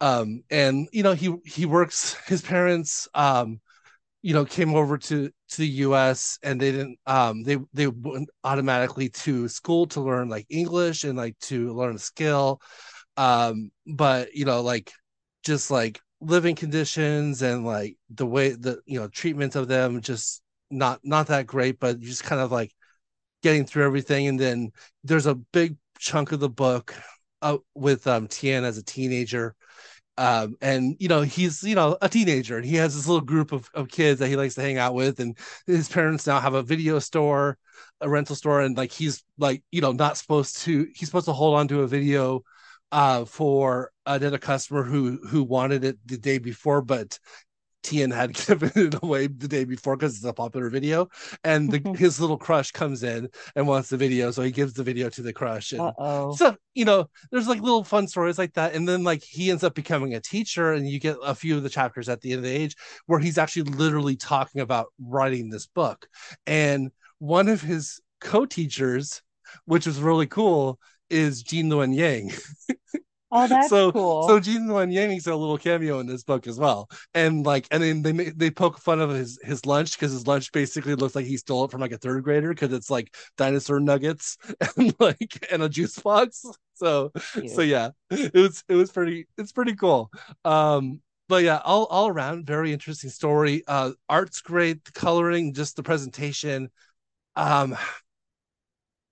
Um 0.00 0.42
and 0.50 0.88
you 0.92 1.02
know 1.02 1.12
he 1.14 1.34
he 1.44 1.66
works 1.66 2.14
his 2.26 2.42
parents 2.42 3.08
um 3.14 3.60
you 4.22 4.34
know 4.34 4.44
came 4.44 4.74
over 4.74 4.98
to 4.98 5.30
to 5.48 5.56
the 5.56 5.68
US 5.68 6.38
and 6.42 6.60
they 6.60 6.72
didn't 6.72 6.98
um 7.06 7.42
they 7.42 7.58
they 7.72 7.86
went 7.86 8.28
automatically 8.44 9.08
to 9.10 9.48
school 9.48 9.86
to 9.88 10.00
learn 10.00 10.28
like 10.28 10.46
English 10.50 11.04
and 11.04 11.16
like 11.16 11.38
to 11.40 11.72
learn 11.74 11.96
a 11.96 11.98
skill 11.98 12.60
um 13.16 13.70
but 13.86 14.34
you 14.34 14.44
know 14.44 14.62
like 14.62 14.92
just 15.44 15.70
like 15.70 16.00
living 16.20 16.54
conditions 16.54 17.42
and 17.42 17.64
like 17.64 17.96
the 18.10 18.26
way 18.26 18.50
the 18.50 18.80
you 18.86 19.00
know 19.00 19.08
treatment 19.08 19.56
of 19.56 19.68
them 19.68 20.00
just 20.00 20.42
not 20.70 21.00
not 21.04 21.28
that 21.28 21.46
great 21.46 21.80
but 21.80 22.00
just 22.00 22.24
kind 22.24 22.40
of 22.40 22.52
like 22.52 22.72
getting 23.42 23.64
through 23.64 23.84
everything, 23.84 24.28
and 24.28 24.38
then 24.38 24.72
there's 25.04 25.26
a 25.26 25.34
big 25.34 25.76
chunk 25.98 26.32
of 26.32 26.40
the 26.40 26.48
book 26.48 26.94
uh, 27.42 27.58
with 27.74 28.06
um, 28.06 28.28
Thien 28.28 28.64
as 28.64 28.78
a 28.78 28.82
teenager. 28.82 29.54
Um, 30.20 30.56
and 30.60 30.96
you 30.98 31.08
know 31.08 31.22
he's 31.22 31.62
you 31.62 31.74
know 31.74 31.96
a 32.02 32.08
teenager 32.08 32.58
and 32.58 32.66
he 32.66 32.76
has 32.76 32.94
this 32.94 33.06
little 33.06 33.22
group 33.22 33.52
of, 33.52 33.70
of 33.72 33.88
kids 33.88 34.20
that 34.20 34.28
he 34.28 34.36
likes 34.36 34.54
to 34.56 34.60
hang 34.60 34.76
out 34.76 34.92
with 34.94 35.18
and 35.18 35.34
his 35.66 35.88
parents 35.88 36.26
now 36.26 36.38
have 36.38 36.52
a 36.52 36.62
video 36.62 36.98
store 36.98 37.56
a 38.02 38.08
rental 38.08 38.36
store 38.36 38.60
and 38.60 38.76
like 38.76 38.92
he's 38.92 39.24
like 39.38 39.62
you 39.72 39.80
know 39.80 39.92
not 39.92 40.18
supposed 40.18 40.58
to 40.58 40.86
he's 40.94 41.08
supposed 41.08 41.24
to 41.24 41.32
hold 41.32 41.56
on 41.56 41.68
to 41.68 41.80
a 41.80 41.86
video 41.86 42.42
uh 42.92 43.24
for 43.24 43.92
another 44.04 44.36
customer 44.36 44.82
who 44.82 45.18
who 45.26 45.42
wanted 45.42 45.84
it 45.84 45.96
the 46.04 46.18
day 46.18 46.36
before 46.36 46.82
but 46.82 47.18
Thien 47.82 48.10
had 48.10 48.34
given 48.46 48.72
it 48.74 48.94
away 49.02 49.26
the 49.26 49.48
day 49.48 49.64
before 49.64 49.96
because 49.96 50.16
it's 50.16 50.24
a 50.24 50.32
popular 50.32 50.70
video, 50.70 51.08
and 51.44 51.70
the, 51.70 51.94
his 51.98 52.20
little 52.20 52.38
crush 52.38 52.70
comes 52.70 53.02
in 53.02 53.28
and 53.56 53.66
wants 53.66 53.88
the 53.88 53.96
video, 53.96 54.30
so 54.30 54.42
he 54.42 54.50
gives 54.50 54.72
the 54.74 54.82
video 54.82 55.08
to 55.10 55.22
the 55.22 55.32
crush. 55.32 55.72
And 55.72 55.80
Uh-oh. 55.80 56.32
so 56.34 56.56
you 56.74 56.84
know, 56.84 57.08
there's 57.30 57.48
like 57.48 57.60
little 57.60 57.84
fun 57.84 58.08
stories 58.08 58.38
like 58.38 58.54
that, 58.54 58.74
and 58.74 58.88
then 58.88 59.04
like 59.04 59.22
he 59.22 59.50
ends 59.50 59.64
up 59.64 59.74
becoming 59.74 60.14
a 60.14 60.20
teacher, 60.20 60.72
and 60.72 60.88
you 60.88 61.00
get 61.00 61.16
a 61.22 61.34
few 61.34 61.56
of 61.56 61.62
the 61.62 61.70
chapters 61.70 62.08
at 62.08 62.20
the 62.20 62.32
end 62.32 62.38
of 62.38 62.44
the 62.44 62.56
age 62.56 62.76
where 63.06 63.18
he's 63.20 63.38
actually 63.38 63.70
literally 63.70 64.16
talking 64.16 64.60
about 64.60 64.88
writing 65.00 65.50
this 65.50 65.66
book, 65.66 66.08
and 66.46 66.90
one 67.18 67.48
of 67.48 67.60
his 67.60 68.00
co-teachers, 68.20 69.22
which 69.64 69.86
was 69.86 70.00
really 70.00 70.26
cool, 70.26 70.78
is 71.08 71.42
Gene 71.42 71.68
Luen 71.68 71.94
Yang. 71.94 72.32
Oh, 73.32 73.46
that's 73.46 73.68
so, 73.68 73.92
cool. 73.92 74.26
So 74.26 74.40
Gene 74.40 74.66
Luen 74.66 74.92
Yang 74.92 75.20
a 75.26 75.36
little 75.36 75.58
cameo 75.58 76.00
in 76.00 76.06
this 76.06 76.24
book 76.24 76.46
as 76.46 76.58
well, 76.58 76.88
and 77.14 77.46
like, 77.46 77.68
and 77.70 77.82
then 77.82 78.02
they 78.02 78.30
they 78.30 78.50
poke 78.50 78.78
fun 78.78 79.00
of 79.00 79.10
his 79.10 79.38
his 79.42 79.64
lunch 79.66 79.92
because 79.92 80.12
his 80.12 80.26
lunch 80.26 80.50
basically 80.52 80.94
looks 80.96 81.14
like 81.14 81.26
he 81.26 81.36
stole 81.36 81.64
it 81.64 81.70
from 81.70 81.80
like 81.80 81.92
a 81.92 81.98
third 81.98 82.24
grader 82.24 82.48
because 82.48 82.72
it's 82.72 82.90
like 82.90 83.14
dinosaur 83.36 83.78
nuggets 83.78 84.36
and 84.76 84.94
like 84.98 85.46
and 85.50 85.62
a 85.62 85.68
juice 85.68 85.98
box. 85.98 86.44
So 86.74 87.12
Cute. 87.32 87.50
so 87.50 87.62
yeah, 87.62 87.90
it 88.10 88.34
was 88.34 88.64
it 88.68 88.74
was 88.74 88.90
pretty 88.90 89.26
it's 89.38 89.52
pretty 89.52 89.76
cool. 89.76 90.10
Um, 90.44 91.00
but 91.28 91.44
yeah, 91.44 91.60
all 91.64 91.84
all 91.86 92.08
around 92.08 92.46
very 92.46 92.72
interesting 92.72 93.10
story. 93.10 93.62
Uh, 93.68 93.92
art's 94.08 94.40
great, 94.40 94.84
the 94.84 94.92
coloring, 94.92 95.54
just 95.54 95.76
the 95.76 95.82
presentation. 95.84 96.68
Um, 97.36 97.76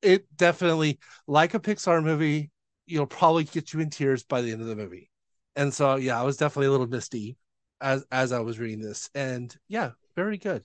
it 0.03 0.25
definitely 0.37 0.99
like 1.27 1.55
a 1.55 1.61
Pixar 1.61 2.03
movie 2.03 2.51
you'll 2.89 3.07
probably 3.07 3.45
get 3.45 3.73
you 3.73 3.81
in 3.81 3.91
tears 3.91 4.25
by 4.25 4.41
the 4.41 4.53
end 4.53 4.61
of 4.61 4.67
the 4.67 4.77
movie. 4.77 5.11
And 5.57 5.73
so 5.73 5.97
yeah, 5.97 6.21
I 6.21 6.25
was 6.25 6.37
definitely 6.37 6.69
a 6.69 6.71
little 6.71 6.87
misty 6.87 7.37
as 7.81 8.05
as 8.11 8.33
I 8.33 8.41
was 8.41 8.59
reading 8.59 8.81
this. 8.81 9.11
And 9.15 9.55
yeah, 9.69 9.91
very 10.17 10.39
good. 10.39 10.65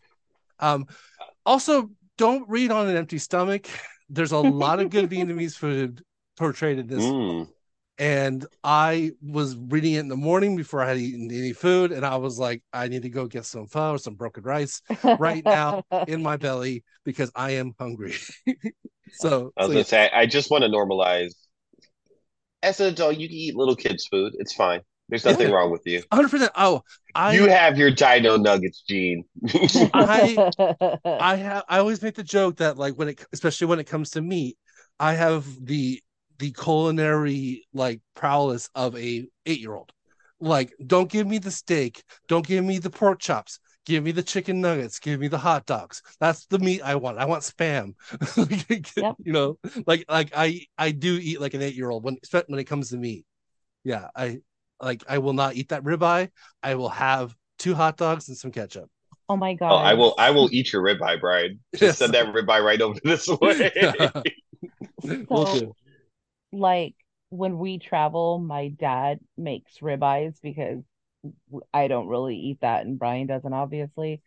Um 0.60 0.88
also 1.46 1.90
don't 2.18 2.48
read 2.50 2.72
on 2.72 2.88
an 2.88 2.96
empty 2.96 3.18
stomach. 3.18 3.68
There's 4.10 4.32
a 4.32 4.38
lot 4.38 4.80
of 4.80 4.90
good 4.90 5.10
Vietnamese 5.10 5.56
food 5.56 6.04
portrayed 6.38 6.80
in 6.80 6.88
this. 6.88 7.04
Mm. 7.04 7.48
And 8.00 8.46
I 8.64 9.12
was 9.22 9.56
reading 9.56 9.94
it 9.94 10.00
in 10.00 10.08
the 10.08 10.18
morning 10.18 10.56
before 10.56 10.82
I 10.82 10.90
had 10.90 10.98
eaten 10.98 11.30
any 11.32 11.54
food, 11.54 11.92
and 11.92 12.04
I 12.04 12.16
was 12.16 12.40
like, 12.40 12.64
I 12.74 12.88
need 12.88 13.04
to 13.04 13.10
go 13.10 13.28
get 13.28 13.46
some 13.46 13.68
pho 13.68 13.92
or 13.92 13.98
some 14.00 14.16
broken 14.16 14.44
rice 14.44 14.82
right 15.20 15.46
now 15.46 15.84
in 16.08 16.24
my 16.24 16.38
belly 16.38 16.84
because 17.06 17.32
I 17.36 17.52
am 17.52 17.74
hungry. 17.80 18.16
so 19.12 19.54
I 19.56 19.62
was 19.62 19.68
so, 19.68 19.68
gonna 19.68 19.76
yeah. 19.76 19.84
say 19.84 20.10
I 20.12 20.26
just 20.26 20.50
want 20.50 20.64
to 20.64 20.70
normalize 20.72 21.34
as 22.64 22.80
an 22.80 22.88
adult, 22.88 23.18
you 23.18 23.28
can 23.28 23.38
eat 23.38 23.56
little 23.56 23.76
kids' 23.76 24.08
food. 24.08 24.34
It's 24.40 24.54
fine. 24.54 24.82
There's 25.10 25.26
nothing 25.26 25.52
wrong 25.52 25.70
with 25.72 25.86
you. 25.86 26.02
100. 26.10 26.30
percent 26.32 26.52
Oh, 26.56 26.82
I 27.14 27.36
you 27.36 27.48
have 27.48 27.78
your 27.78 27.92
Dino 27.92 28.38
Nuggets, 28.38 28.84
Gene. 28.90 29.26
I 29.94 30.52
I 31.06 31.36
have 31.36 31.64
I 31.68 31.80
always 31.80 32.02
make 32.02 32.16
the 32.16 32.24
joke 32.24 32.58
that 32.58 32.78
like 32.78 32.96
when 32.96 33.10
it 33.10 33.26
especially 33.34 33.68
when 33.68 33.80
it 33.80 33.88
comes 33.88 34.12
to 34.12 34.22
meat, 34.22 34.58
I 35.00 35.14
have 35.14 35.46
the 35.64 36.02
the 36.40 36.52
culinary 36.52 37.66
like 37.74 38.02
prowess 38.16 38.70
of 38.74 38.96
a 38.98 39.26
eight 39.46 39.60
year 39.60 39.76
old. 39.76 39.92
Like, 40.40 40.74
don't 40.86 41.10
give 41.10 41.28
me 41.28 41.38
the 41.38 41.52
steak, 41.52 42.04
don't 42.28 42.46
give 42.46 42.66
me 42.66 42.78
the 42.80 42.90
pork 42.90 43.20
chops, 43.20 43.60
give 43.86 44.04
me 44.04 44.12
the 44.12 44.24
chicken 44.24 44.62
nuggets, 44.62 45.00
give 45.00 45.20
me 45.20 45.28
the 45.28 45.38
hot 45.38 45.66
dogs. 45.66 46.02
That's 46.20 46.46
the 46.48 46.60
meat 46.60 46.82
I 46.82 46.96
want. 46.96 47.18
I 47.18 47.26
want 47.26 47.44
spam. 47.44 47.94
yep. 48.98 49.16
You 49.24 49.34
know, 49.34 49.60
like 49.86 50.06
like 50.10 50.32
I 50.36 50.66
I 50.78 50.92
do 50.92 51.18
eat 51.22 51.42
like 51.42 51.54
an 51.54 51.62
eight 51.62 51.76
year 51.76 51.90
old 51.90 52.04
when 52.04 52.18
when 52.48 52.60
it 52.60 52.66
comes 52.66 52.90
to 52.90 52.98
meat. 52.98 53.26
Yeah, 53.84 54.08
I 54.16 54.40
like 54.82 55.04
I 55.08 55.18
will 55.20 55.34
not 55.34 55.56
eat 55.56 55.70
that 55.70 55.84
ribeye. 55.84 56.30
I 56.62 56.76
will 56.76 56.90
have 56.90 57.36
two 57.60 57.76
hot 57.76 57.98
dogs 57.98 58.28
and 58.28 58.38
some 58.38 58.52
ketchup. 58.52 58.90
Oh 59.30 59.38
my 59.38 59.54
god! 59.54 59.72
Oh, 59.72 59.78
I 59.78 59.94
will 59.94 60.16
I 60.18 60.32
will 60.32 60.50
eat 60.52 60.74
your 60.74 60.84
ribeye, 60.84 61.20
Brian. 61.20 61.60
Just 61.76 61.82
yes. 61.82 61.98
send 61.98 62.14
that 62.14 62.34
ribeye 62.34 62.64
right 62.64 62.82
over 62.82 63.00
this 63.04 63.28
way. 63.42 63.72
so, 65.28 65.76
like 66.52 66.96
when 67.30 67.58
we 67.58 67.80
travel, 67.80 68.40
my 68.40 68.68
dad 68.70 69.20
makes 69.38 69.80
ribeyes 69.80 70.36
because 70.42 70.84
I 71.74 71.88
don't 71.88 72.08
really 72.08 72.36
eat 72.36 72.60
that, 72.62 72.86
and 72.86 73.00
Brian 73.00 73.28
doesn't, 73.28 73.54
obviously. 73.54 74.22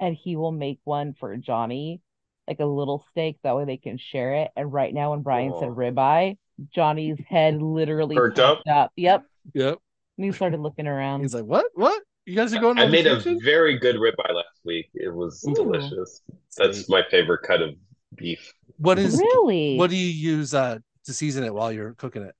And 0.00 0.16
he 0.16 0.36
will 0.36 0.52
make 0.52 0.80
one 0.84 1.14
for 1.18 1.36
Johnny, 1.36 2.00
like 2.48 2.60
a 2.60 2.66
little 2.66 3.04
steak. 3.10 3.38
That 3.42 3.56
way 3.56 3.64
they 3.64 3.76
can 3.76 3.98
share 3.98 4.34
it. 4.34 4.50
And 4.56 4.72
right 4.72 4.92
now, 4.92 5.12
when 5.12 5.22
Brian 5.22 5.52
oh. 5.54 5.60
said 5.60 5.68
ribeye, 5.68 6.36
Johnny's 6.74 7.18
head 7.28 7.62
literally 7.62 8.16
perked 8.16 8.38
up. 8.38 8.62
up. 8.70 8.92
Yep. 8.96 9.24
Yep. 9.54 9.78
And 10.18 10.24
he 10.24 10.32
started 10.32 10.60
looking 10.60 10.86
around. 10.86 11.20
He's 11.20 11.34
like, 11.34 11.44
"What? 11.44 11.66
What? 11.74 12.02
You 12.26 12.36
guys 12.36 12.52
are 12.52 12.60
going?" 12.60 12.76
To 12.76 12.82
I 12.82 12.88
made 12.88 13.04
vacation? 13.04 13.36
a 13.36 13.44
very 13.44 13.78
good 13.78 13.96
ribeye 13.96 14.34
last 14.34 14.60
week. 14.64 14.90
It 14.94 15.12
was 15.12 15.44
Ooh. 15.48 15.54
delicious. 15.54 16.20
That's 16.56 16.88
my 16.88 17.02
favorite 17.10 17.42
cut 17.42 17.62
of 17.62 17.74
beef. 18.14 18.52
What 18.76 18.98
is 18.98 19.16
really? 19.18 19.76
What 19.76 19.90
do 19.90 19.96
you 19.96 20.06
use 20.06 20.54
uh, 20.54 20.78
to 21.04 21.12
season 21.12 21.44
it 21.44 21.54
while 21.54 21.72
you're 21.72 21.94
cooking 21.94 22.22
it? 22.22 22.34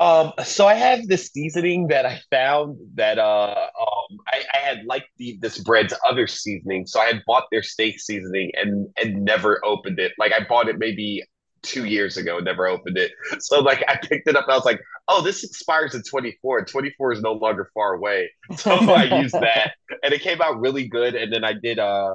Um, 0.00 0.32
so 0.42 0.66
I 0.66 0.74
have 0.74 1.06
this 1.08 1.28
seasoning 1.28 1.88
that 1.88 2.06
I 2.06 2.22
found 2.30 2.78
that 2.94 3.18
uh, 3.18 3.54
um, 3.78 4.18
I, 4.28 4.42
I 4.54 4.56
had 4.56 4.84
liked 4.86 5.10
the 5.18 5.38
this 5.42 5.58
bread's 5.58 5.92
other 6.08 6.26
seasoning, 6.26 6.86
so 6.86 6.98
I 7.00 7.04
had 7.04 7.22
bought 7.26 7.44
their 7.52 7.62
steak 7.62 8.00
seasoning 8.00 8.50
and 8.54 8.88
and 8.96 9.22
never 9.24 9.60
opened 9.62 9.98
it. 9.98 10.12
Like 10.18 10.32
I 10.32 10.42
bought 10.48 10.68
it 10.68 10.78
maybe 10.78 11.22
two 11.62 11.84
years 11.84 12.16
ago, 12.16 12.38
never 12.38 12.66
opened 12.66 12.96
it. 12.96 13.12
So 13.40 13.60
like 13.60 13.84
I 13.88 13.96
picked 13.96 14.26
it 14.26 14.36
up 14.36 14.46
I 14.48 14.54
was 14.56 14.64
like, 14.64 14.80
oh, 15.08 15.22
this 15.22 15.44
expires 15.44 15.94
in 15.94 16.02
twenty 16.02 16.38
four. 16.40 16.64
Twenty 16.64 16.94
four 16.96 17.12
is 17.12 17.20
no 17.20 17.32
longer 17.32 17.70
far 17.74 17.92
away. 17.94 18.30
So 18.56 18.70
I 18.72 19.20
used 19.20 19.34
that 19.34 19.72
and 20.02 20.14
it 20.14 20.22
came 20.22 20.40
out 20.40 20.58
really 20.60 20.88
good. 20.88 21.14
And 21.14 21.30
then 21.30 21.44
I 21.44 21.52
did 21.52 21.78
uh 21.78 22.14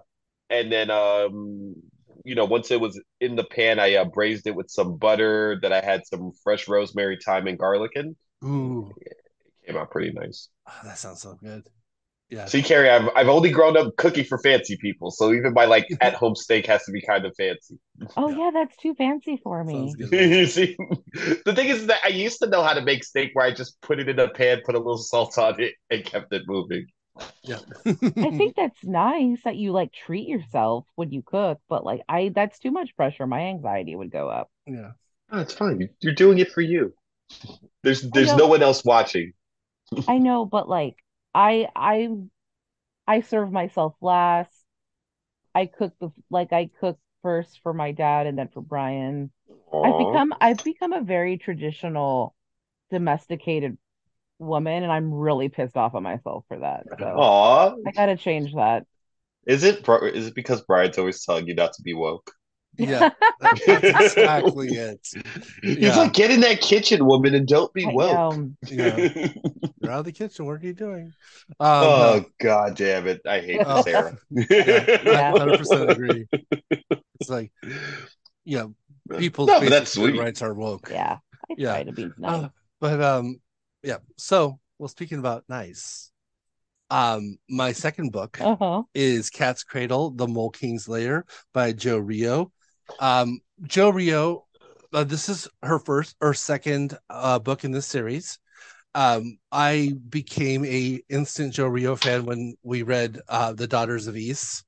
and 0.49 0.71
then 0.71 0.89
um 0.89 1.75
you 2.25 2.35
know, 2.35 2.45
once 2.45 2.71
it 2.71 2.81
was 2.81 2.99
in 3.21 3.35
the 3.35 3.43
pan, 3.43 3.79
I 3.79 3.95
uh, 3.95 4.05
braised 4.05 4.47
it 4.47 4.55
with 4.55 4.69
some 4.69 4.97
butter 4.97 5.59
that 5.61 5.71
I 5.71 5.81
had 5.81 6.05
some 6.05 6.31
fresh 6.43 6.67
rosemary, 6.67 7.17
thyme, 7.23 7.47
and 7.47 7.57
garlic 7.57 7.91
in. 7.95 8.15
Ooh, 8.43 8.91
it 8.99 9.17
came 9.65 9.77
out 9.77 9.91
pretty 9.91 10.11
nice. 10.11 10.49
Oh, 10.67 10.79
that 10.83 10.97
sounds 10.97 11.21
so 11.21 11.35
good. 11.35 11.67
Yeah. 12.29 12.45
See, 12.45 12.63
Carrie, 12.63 12.89
I've 12.89 13.09
I've 13.15 13.29
only 13.29 13.51
grown 13.51 13.77
up 13.77 13.95
cooking 13.97 14.25
for 14.25 14.39
fancy 14.39 14.77
people, 14.81 15.11
so 15.11 15.31
even 15.31 15.53
my 15.53 15.65
like 15.65 15.87
at 16.01 16.15
home 16.15 16.35
steak 16.35 16.65
has 16.65 16.83
to 16.85 16.91
be 16.91 17.01
kind 17.01 17.25
of 17.25 17.33
fancy. 17.37 17.77
Oh 18.17 18.29
yeah, 18.29 18.49
that's 18.51 18.75
too 18.77 18.95
fancy 18.95 19.37
for 19.37 19.63
me. 19.63 19.93
you 20.11 20.45
see, 20.47 20.75
the 21.45 21.53
thing 21.55 21.67
is 21.67 21.85
that 21.87 21.99
I 22.03 22.09
used 22.09 22.39
to 22.39 22.47
know 22.47 22.63
how 22.63 22.73
to 22.73 22.81
make 22.81 23.03
steak 23.03 23.31
where 23.33 23.45
I 23.45 23.53
just 23.53 23.79
put 23.81 23.99
it 23.99 24.09
in 24.09 24.19
a 24.19 24.27
pan, 24.29 24.61
put 24.65 24.75
a 24.75 24.79
little 24.79 24.97
salt 24.97 25.37
on 25.37 25.61
it, 25.61 25.73
and 25.91 26.03
kept 26.03 26.33
it 26.33 26.43
moving. 26.47 26.87
Yeah. 27.43 27.59
I 28.21 28.31
think 28.31 28.55
that's 28.55 28.83
nice 28.83 29.41
that 29.43 29.55
you 29.55 29.71
like 29.71 29.93
treat 29.93 30.27
yourself 30.27 30.85
when 30.95 31.11
you 31.11 31.21
cook, 31.21 31.59
but 31.69 31.85
like 31.85 32.01
I 32.09 32.29
that's 32.33 32.59
too 32.59 32.71
much 32.71 32.95
pressure. 32.95 33.27
My 33.27 33.41
anxiety 33.41 33.95
would 33.95 34.11
go 34.11 34.29
up. 34.29 34.49
Yeah. 34.65 34.91
Oh, 35.31 35.39
it's 35.39 35.53
fine. 35.53 35.89
You're 36.01 36.13
doing 36.13 36.39
it 36.39 36.51
for 36.51 36.61
you. 36.61 36.93
There's 37.83 38.01
there's 38.01 38.33
no 38.33 38.47
one 38.47 38.63
else 38.63 38.83
watching. 38.83 39.33
I 40.07 40.17
know, 40.17 40.45
but 40.45 40.67
like 40.67 40.95
I 41.33 41.67
I 41.75 42.09
I 43.07 43.21
serve 43.21 43.51
myself 43.51 43.95
last. 44.01 44.51
I 45.53 45.65
cook 45.67 45.93
the 45.99 46.09
like 46.29 46.53
I 46.53 46.69
cook 46.79 46.99
first 47.21 47.59
for 47.63 47.73
my 47.73 47.91
dad 47.91 48.27
and 48.27 48.37
then 48.37 48.49
for 48.49 48.61
Brian. 48.61 49.31
Aww. 49.73 49.85
I've 49.85 49.97
become 49.97 50.33
I've 50.41 50.63
become 50.63 50.93
a 50.93 51.01
very 51.01 51.37
traditional 51.37 52.35
domesticated 52.91 53.77
woman, 54.39 54.83
and 54.83 54.91
I'm 54.91 55.13
really 55.13 55.49
pissed 55.49 55.77
off 55.77 55.95
at 55.95 56.01
myself 56.01 56.45
for 56.47 56.59
that. 56.59 56.83
So 56.99 57.05
Aww. 57.05 57.77
I 57.85 57.91
gotta 57.91 58.17
change 58.17 58.53
that. 58.55 58.85
Is 59.45 59.63
it 59.63 59.87
is 59.87 60.27
it 60.27 60.35
because 60.35 60.61
Brian's 60.61 60.97
always 60.97 61.23
telling 61.23 61.47
you 61.47 61.53
not 61.53 61.73
to 61.73 61.83
be 61.83 61.93
woke? 61.93 62.31
Yeah, 62.77 63.09
that's 63.39 63.67
exactly 63.67 64.69
it. 64.69 65.07
He's 65.61 65.77
yeah. 65.77 65.95
like, 65.95 66.13
get 66.13 66.31
in 66.31 66.41
that 66.41 66.61
kitchen, 66.61 67.05
woman, 67.05 67.35
and 67.35 67.47
don't 67.47 67.71
be 67.73 67.85
woke. 67.85 68.49
Yeah. 68.67 68.97
You're 69.81 69.91
out 69.91 69.99
of 69.99 70.05
the 70.05 70.11
kitchen. 70.11 70.45
What 70.45 70.61
are 70.61 70.65
you 70.65 70.73
doing? 70.73 71.13
Um, 71.59 71.83
oh 71.83 72.15
no. 72.17 72.25
god 72.39 72.75
damn 72.75 73.07
it! 73.07 73.21
I 73.25 73.39
hate 73.39 73.61
oh. 73.65 73.81
Sarah. 73.83 74.17
yeah, 74.29 75.31
hundred 75.31 75.59
percent 75.59 75.91
agree. 75.91 76.27
It's 77.19 77.29
like, 77.29 77.51
yeah, 78.43 78.65
people's 79.17 79.47
no, 79.47 79.59
that's 79.61 79.93
sweet. 79.93 80.19
rights 80.19 80.41
are 80.41 80.53
woke. 80.53 80.89
Yeah, 80.91 81.19
I 81.49 81.53
yeah. 81.57 81.69
try 81.69 81.83
to 81.83 81.91
be 81.91 82.09
nice. 82.17 82.43
Uh, 82.43 82.49
but 82.79 83.01
um, 83.01 83.39
yeah. 83.85 83.97
So, 84.17 84.59
well, 84.79 84.89
speaking 84.89 85.19
about 85.19 85.45
nice, 85.47 86.11
um, 86.89 87.37
my 87.49 87.71
second 87.71 88.11
book 88.11 88.39
uh-huh. 88.41 88.83
is 88.93 89.29
Cat's 89.29 89.63
Cradle: 89.63 90.11
The 90.11 90.27
Mole 90.27 90.49
King's 90.49 90.89
Lair 90.89 91.25
by 91.53 91.71
Jo 91.71 91.99
Rioux. 91.99 92.51
Um, 92.99 93.39
Jo 93.63 93.91
Rioux, 93.91 94.41
uh, 94.93 95.03
this 95.03 95.29
is 95.29 95.47
her 95.63 95.79
first 95.79 96.15
or 96.19 96.33
second 96.33 96.97
uh, 97.09 97.39
book 97.39 97.63
in 97.63 97.71
this 97.71 97.85
series. 97.87 98.39
Um, 98.93 99.37
I 99.51 99.93
became 100.09 100.65
a 100.65 101.01
instant 101.09 101.53
Jo 101.53 101.69
Rioux 101.69 101.97
fan 101.97 102.25
when 102.25 102.55
we 102.63 102.81
read 102.81 103.19
uh, 103.27 103.53
The 103.53 103.67
Daughters 103.67 104.07
of 104.07 104.15
Ys. 104.15 104.63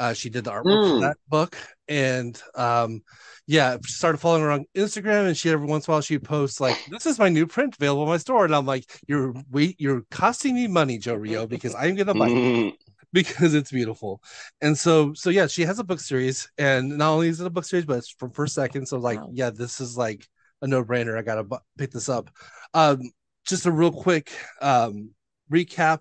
Uh, 0.00 0.14
she 0.14 0.30
did 0.30 0.44
the 0.44 0.50
artwork 0.50 0.64
mm. 0.64 0.88
for 0.88 0.94
hmm. 0.94 1.00
that 1.02 1.18
book, 1.28 1.58
and 1.86 2.40
um, 2.54 3.02
yeah, 3.46 3.76
started 3.84 4.16
following 4.16 4.42
her 4.42 4.50
on 4.50 4.64
Instagram, 4.74 5.26
and 5.26 5.36
she 5.36 5.50
every 5.50 5.66
once 5.66 5.86
in 5.86 5.90
a 5.90 5.94
while 5.94 6.00
she 6.00 6.18
posts 6.18 6.58
like, 6.58 6.78
"This 6.90 7.04
is 7.04 7.18
my 7.18 7.28
new 7.28 7.46
print 7.46 7.76
available 7.76 8.04
in 8.04 8.08
my 8.08 8.16
store," 8.16 8.46
and 8.46 8.56
I'm 8.56 8.64
like, 8.64 8.90
"You're 9.06 9.34
wait, 9.50 9.76
you're 9.78 10.00
costing 10.10 10.54
me 10.54 10.68
money, 10.68 10.96
Jo 10.96 11.18
Rioux, 11.18 11.46
because 11.46 11.74
I'm 11.74 11.96
gonna 11.96 12.14
buy 12.14 12.28
it." 12.28 12.74
because 13.12 13.52
it's 13.52 13.70
beautiful. 13.70 14.22
And 14.62 14.78
so, 14.78 15.12
so 15.12 15.28
yeah, 15.28 15.46
she 15.46 15.62
has 15.62 15.78
a 15.78 15.84
book 15.84 16.00
series, 16.00 16.48
and 16.56 16.96
not 16.96 17.12
only 17.12 17.28
is 17.28 17.40
it 17.42 17.46
a 17.46 17.50
book 17.50 17.66
series, 17.66 17.84
but 17.84 17.98
it's 17.98 18.08
from 18.08 18.30
first 18.30 18.54
second. 18.54 18.86
So 18.86 18.98
like, 18.98 19.20
wow. 19.20 19.28
yeah, 19.32 19.50
this 19.50 19.82
is 19.82 19.98
like 19.98 20.26
a 20.62 20.66
no 20.66 20.82
brainer. 20.82 21.18
I 21.18 21.22
gotta 21.22 21.44
bu- 21.44 21.58
pick 21.76 21.90
this 21.90 22.08
up. 22.08 22.30
Um, 22.72 23.02
just 23.44 23.66
a 23.66 23.70
real 23.70 23.92
quick 23.92 24.32
um 24.62 25.10
recap. 25.52 26.00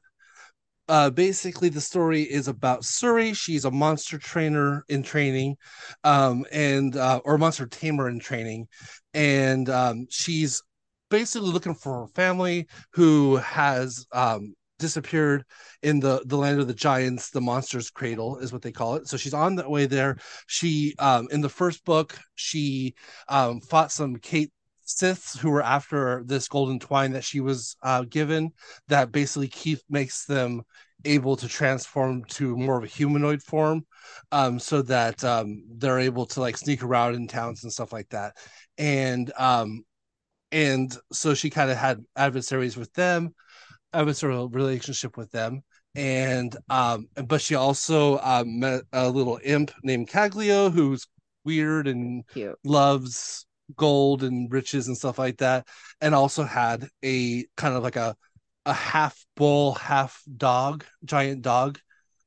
Uh, 0.89 1.09
basically, 1.11 1.69
the 1.69 1.79
story 1.81 2.23
is 2.23 2.47
about 2.47 2.81
Suri. 2.81 3.35
She's 3.35 3.65
a 3.65 3.71
monster 3.71 4.17
trainer 4.17 4.83
in 4.89 5.03
training, 5.03 5.55
um, 6.03 6.45
and 6.51 6.95
uh, 6.97 7.21
or 7.25 7.37
monster 7.37 7.67
tamer 7.67 8.09
in 8.09 8.19
training, 8.19 8.67
and 9.13 9.69
um, 9.69 10.07
she's 10.09 10.63
basically 11.11 11.51
looking 11.51 11.75
for 11.75 12.01
her 12.01 12.07
family 12.07 12.67
who 12.93 13.37
has 13.37 14.07
um, 14.13 14.55
disappeared 14.79 15.45
in 15.83 15.99
the 15.99 16.23
the 16.25 16.37
land 16.37 16.59
of 16.59 16.67
the 16.67 16.73
giants 16.73 17.29
the 17.29 17.41
monsters 17.41 17.91
cradle 17.91 18.39
is 18.39 18.51
what 18.51 18.63
they 18.63 18.71
call 18.71 18.95
it. 18.95 19.07
So 19.07 19.17
she's 19.17 19.33
on 19.35 19.55
the 19.55 19.69
way 19.69 19.85
there. 19.85 20.17
She 20.47 20.95
um 20.99 21.27
in 21.31 21.41
the 21.41 21.49
first 21.49 21.85
book 21.85 22.17
she 22.35 22.95
um 23.27 23.61
fought 23.61 23.91
some 23.91 24.15
kate 24.17 24.51
Siths 24.89 25.37
who 25.37 25.51
were 25.51 25.61
after 25.61 26.23
this 26.25 26.47
golden 26.47 26.79
twine 26.79 27.11
that 27.11 27.23
she 27.23 27.39
was 27.39 27.75
uh, 27.83 28.03
given 28.03 28.51
that 28.87 29.11
basically 29.11 29.47
Keith 29.47 29.83
makes 29.89 30.25
them 30.25 30.63
able 31.05 31.35
to 31.37 31.47
transform 31.47 32.25
to 32.25 32.57
more 32.57 32.77
of 32.77 32.83
a 32.83 32.87
humanoid 32.87 33.41
form 33.41 33.85
um, 34.31 34.59
so 34.59 34.81
that 34.81 35.23
um, 35.23 35.63
they're 35.77 35.99
able 35.99 36.25
to 36.25 36.41
like 36.41 36.57
sneak 36.57 36.83
around 36.83 37.15
in 37.15 37.27
towns 37.27 37.63
and 37.63 37.71
stuff 37.71 37.93
like 37.93 38.09
that 38.09 38.35
and 38.77 39.31
um, 39.37 39.83
and 40.51 40.97
so 41.11 41.33
she 41.33 41.49
kind 41.49 41.69
of 41.69 41.77
had 41.77 42.03
adversaries 42.15 42.75
with 42.75 42.91
them 42.93 43.33
adversarial 43.93 44.53
relationship 44.53 45.17
with 45.17 45.31
them 45.31 45.63
and 45.95 46.55
um 46.69 47.07
but 47.25 47.41
she 47.41 47.55
also 47.55 48.19
um, 48.19 48.59
met 48.59 48.81
a 48.93 49.09
little 49.09 49.39
imp 49.43 49.71
named 49.83 50.07
Caglio 50.07 50.69
who's 50.69 51.07
weird 51.43 51.87
and 51.87 52.23
Cute. 52.27 52.57
loves 52.63 53.45
gold 53.75 54.23
and 54.23 54.51
riches 54.51 54.87
and 54.87 54.97
stuff 54.97 55.19
like 55.19 55.37
that. 55.37 55.67
And 56.01 56.15
also 56.15 56.43
had 56.43 56.87
a 57.03 57.45
kind 57.57 57.75
of 57.75 57.83
like 57.83 57.95
a 57.95 58.15
a 58.65 58.73
half 58.73 59.25
bull 59.35 59.73
half 59.75 60.21
dog 60.37 60.83
giant 61.05 61.41
dog 61.41 61.79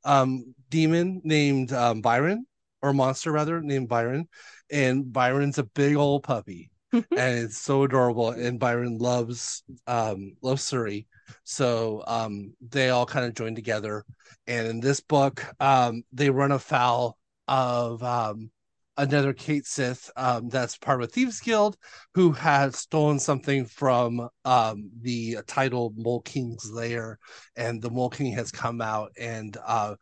um 0.04 0.54
demon 0.70 1.20
named 1.24 1.72
um 1.72 2.00
Byron 2.00 2.46
or 2.80 2.92
monster 2.92 3.32
rather 3.32 3.60
named 3.60 3.88
Byron. 3.88 4.28
And 4.70 5.12
Byron's 5.12 5.58
a 5.58 5.64
big 5.64 5.96
old 5.96 6.22
puppy 6.24 6.70
and 6.92 7.04
it's 7.16 7.58
so 7.58 7.84
adorable. 7.84 8.30
And 8.30 8.58
Byron 8.58 8.98
loves 8.98 9.62
um 9.86 10.36
loves 10.42 10.62
Suri 10.62 11.06
so 11.44 12.02
um, 12.06 12.54
they 12.60 12.90
all 12.90 13.06
kind 13.06 13.26
of 13.26 13.34
join 13.34 13.54
together. 13.54 14.04
And 14.46 14.66
in 14.66 14.80
this 14.80 15.00
book, 15.00 15.44
um, 15.60 16.04
they 16.12 16.30
run 16.30 16.52
afoul 16.52 17.18
of 17.48 18.02
um, 18.02 18.50
another 18.96 19.32
Cait 19.32 19.66
Sith 19.66 20.10
um, 20.16 20.48
that's 20.48 20.76
part 20.76 21.02
of 21.02 21.08
a 21.08 21.12
Thieves 21.12 21.40
Guild 21.40 21.76
who 22.14 22.32
has 22.32 22.76
stolen 22.76 23.18
something 23.18 23.64
from 23.64 24.28
um, 24.44 24.90
the 25.00 25.38
title 25.46 25.92
Mole 25.96 26.20
King's 26.22 26.70
lair. 26.70 27.18
And 27.56 27.80
the 27.80 27.90
Mole 27.90 28.10
King 28.10 28.32
has 28.32 28.50
come 28.50 28.80
out 28.80 29.12
and 29.18 29.56
uh, 29.64 29.96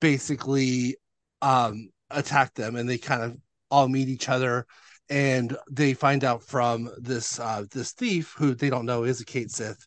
basically 0.00 0.96
um, 1.42 1.90
attacked 2.10 2.54
them. 2.54 2.76
And 2.76 2.88
they 2.88 2.98
kind 2.98 3.22
of 3.22 3.36
all 3.70 3.88
meet 3.88 4.08
each 4.08 4.28
other 4.28 4.66
and 5.10 5.56
they 5.70 5.94
find 5.94 6.22
out 6.24 6.42
from 6.42 6.90
this 6.98 7.40
uh, 7.40 7.64
this 7.72 7.92
thief 7.92 8.34
who 8.36 8.54
they 8.54 8.70
don't 8.70 8.86
know 8.86 9.04
is 9.04 9.20
a 9.20 9.24
Cait 9.24 9.50
Sith 9.50 9.86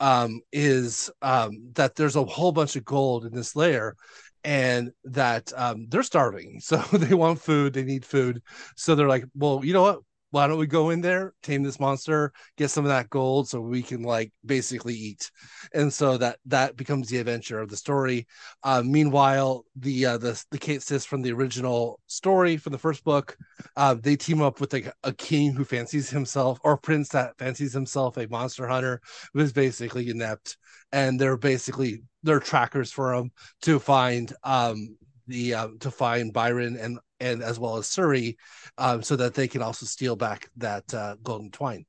um, 0.00 0.40
is 0.52 1.10
um, 1.22 1.70
that 1.74 1.94
there's 1.94 2.16
a 2.16 2.24
whole 2.24 2.52
bunch 2.52 2.76
of 2.76 2.84
gold 2.84 3.24
in 3.24 3.34
this 3.34 3.56
layer 3.56 3.96
and 4.46 4.92
that 5.04 5.52
um, 5.56 5.88
they're 5.90 6.02
starving. 6.02 6.60
So 6.66 6.76
they 6.92 7.14
want 7.14 7.40
food, 7.40 7.74
they 7.74 7.84
need 7.84 8.04
food. 8.04 8.42
So 8.76 8.94
they're 8.94 9.08
like, 9.08 9.24
well, 9.34 9.60
you 9.64 9.72
know 9.72 9.82
what? 9.82 10.00
why 10.30 10.46
don't 10.46 10.58
we 10.58 10.66
go 10.66 10.90
in 10.90 11.00
there, 11.00 11.32
tame 11.42 11.62
this 11.62 11.80
monster, 11.80 12.32
get 12.56 12.68
some 12.68 12.84
of 12.84 12.90
that 12.90 13.08
gold 13.08 13.48
so 13.48 13.60
we 13.60 13.82
can 13.82 14.02
like 14.02 14.32
basically 14.44 14.94
eat. 14.94 15.30
And 15.72 15.92
so 15.92 16.18
that 16.18 16.38
that 16.46 16.76
becomes 16.76 17.08
the 17.08 17.18
adventure 17.18 17.60
of 17.60 17.68
the 17.70 17.76
story. 17.76 18.26
Uh, 18.62 18.82
meanwhile, 18.84 19.64
the 19.76 20.04
uh, 20.04 20.18
the 20.18 20.44
the 20.50 20.58
Cait 20.58 20.82
Sith 20.82 21.06
from 21.06 21.22
the 21.22 21.32
original 21.32 22.00
story 22.06 22.56
from 22.56 22.72
the 22.72 22.78
first 22.78 23.04
book, 23.04 23.36
uh, 23.76 23.94
they 23.94 24.16
team 24.16 24.42
up 24.42 24.60
with 24.60 24.72
like 24.72 24.92
a 25.04 25.12
king 25.12 25.54
who 25.54 25.64
fancies 25.64 26.10
himself 26.10 26.58
or 26.64 26.76
prince 26.76 27.08
that 27.10 27.38
fancies 27.38 27.72
himself 27.72 28.16
a 28.16 28.28
monster 28.28 28.66
hunter 28.66 29.00
who 29.32 29.40
is 29.40 29.52
basically 29.52 30.10
inept, 30.10 30.58
and 30.92 31.20
they're 31.20 31.38
basically 31.38 32.02
they're 32.26 32.40
trackers 32.40 32.92
for 32.92 33.14
him 33.14 33.30
to 33.62 33.78
find 33.78 34.32
um 34.44 34.96
the 35.26 35.54
uh, 35.54 35.68
to 35.80 35.90
find 35.90 36.32
Byron 36.32 36.76
and 36.76 36.98
and 37.20 37.42
as 37.42 37.58
well 37.58 37.76
as 37.76 37.86
Suri, 37.86 38.36
um, 38.78 39.02
so 39.02 39.16
that 39.16 39.34
they 39.34 39.48
can 39.48 39.62
also 39.62 39.86
steal 39.86 40.16
back 40.16 40.50
that 40.56 40.92
uh, 40.92 41.16
golden 41.22 41.50
twine 41.50 41.86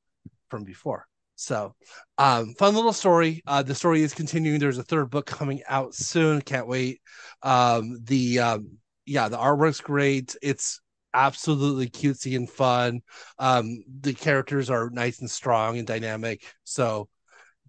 from 0.48 0.64
before. 0.64 1.06
So, 1.36 1.74
um, 2.16 2.54
fun 2.54 2.74
little 2.74 2.92
story. 2.92 3.42
Uh, 3.46 3.62
the 3.62 3.74
story 3.74 4.02
is 4.02 4.14
continuing. 4.14 4.58
There's 4.58 4.78
a 4.78 4.82
third 4.82 5.10
book 5.10 5.26
coming 5.26 5.62
out 5.68 5.94
soon. 5.94 6.40
Can't 6.40 6.66
wait. 6.66 7.00
Um, 7.42 7.98
the 8.02 8.40
um, 8.40 8.78
yeah, 9.06 9.28
the 9.28 9.38
artwork's 9.38 9.80
great. 9.80 10.34
It's 10.42 10.80
absolutely 11.14 11.88
cutesy 11.88 12.36
and 12.36 12.50
fun. 12.50 13.02
Um, 13.38 13.84
the 14.00 14.14
characters 14.14 14.68
are 14.68 14.90
nice 14.90 15.20
and 15.20 15.30
strong 15.30 15.78
and 15.78 15.86
dynamic. 15.86 16.42
So, 16.64 17.08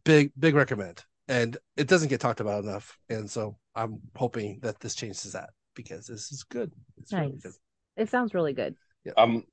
big 0.04 0.32
big 0.38 0.56
recommend. 0.56 1.04
And 1.30 1.56
it 1.78 1.88
doesn't 1.88 2.10
get 2.10 2.20
talked 2.20 2.40
about 2.42 2.64
enough. 2.64 2.98
And 3.08 3.30
so 3.30 3.56
I'm 3.76 4.02
hoping 4.16 4.60
that 4.64 4.80
this 4.80 4.96
changes 4.96 5.32
that 5.34 5.52
because 5.76 6.08
this 6.08 6.32
is 6.32 6.44
good. 6.44 6.74
It's 6.98 7.12
nice. 7.12 7.28
Really 7.28 7.38
good. 7.38 7.54
It 7.96 8.10
sounds 8.10 8.34
really 8.34 8.54
good. 8.54 8.76
Yeah. 9.06 9.14
I'm 9.16 9.44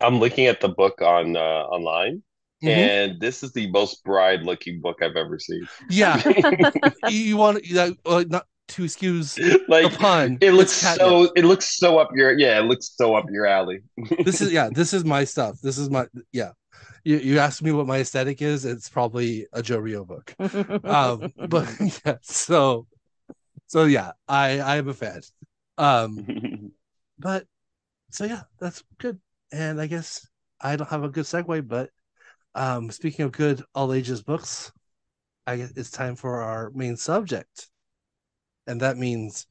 I'm 0.00 0.18
looking 0.18 0.46
at 0.46 0.60
the 0.60 0.70
book 0.70 1.00
on 1.02 1.36
uh, 1.36 1.40
online. 1.40 2.22
Mm-hmm. 2.64 2.68
And 2.68 3.20
this 3.20 3.42
is 3.42 3.52
the 3.52 3.70
most 3.70 4.04
bride 4.04 4.42
looking 4.42 4.80
book 4.80 5.02
I've 5.02 5.16
ever 5.16 5.38
seen. 5.38 5.68
Yeah. 5.90 6.22
you 7.08 7.36
want 7.36 7.64
uh, 7.76 8.24
not 8.28 8.46
to 8.68 8.84
excuse 8.84 9.38
like 9.68 9.90
the 9.92 9.98
pun. 9.98 10.38
It 10.40 10.52
looks 10.52 10.72
so 10.72 11.30
it 11.36 11.44
looks 11.44 11.76
so 11.76 11.98
up 11.98 12.10
your 12.14 12.38
yeah, 12.38 12.58
it 12.58 12.64
looks 12.64 12.92
so 12.96 13.14
up 13.14 13.26
your 13.30 13.46
alley. 13.46 13.80
this 14.24 14.40
is 14.40 14.52
yeah, 14.52 14.70
this 14.72 14.92
is 14.92 15.04
my 15.04 15.24
stuff. 15.24 15.60
This 15.60 15.76
is 15.76 15.90
my 15.90 16.06
yeah. 16.32 16.52
You 17.04 17.18
you 17.18 17.38
ask 17.38 17.62
me 17.62 17.72
what 17.72 17.86
my 17.86 17.98
aesthetic 17.98 18.42
is, 18.42 18.64
it's 18.64 18.88
probably 18.88 19.46
a 19.52 19.62
Jo 19.62 19.78
Rioux 19.80 20.06
book. 20.06 20.34
um 20.84 21.32
but 21.48 21.68
yeah, 22.06 22.16
so 22.22 22.86
so 23.66 23.84
yeah, 23.84 24.12
I 24.28 24.60
I 24.60 24.76
am 24.76 24.88
a 24.88 24.94
fan. 24.94 25.22
Um, 25.78 26.72
but 27.18 27.46
so 28.10 28.24
yeah, 28.24 28.42
that's 28.60 28.84
good. 28.98 29.20
And 29.52 29.80
I 29.80 29.86
guess 29.86 30.26
I 30.60 30.76
don't 30.76 30.90
have 30.90 31.04
a 31.04 31.08
good 31.10 31.24
segue, 31.24 31.68
but 31.68 31.90
um, 32.54 32.90
speaking 32.90 33.24
of 33.26 33.32
good 33.32 33.62
all 33.74 33.92
ages 33.92 34.22
books, 34.22 34.72
I 35.46 35.56
guess 35.56 35.72
it's 35.76 35.90
time 35.90 36.16
for 36.16 36.42
our 36.42 36.70
main 36.70 36.96
subject, 36.96 37.70
and 38.66 38.80
that 38.80 38.96
means 38.98 39.46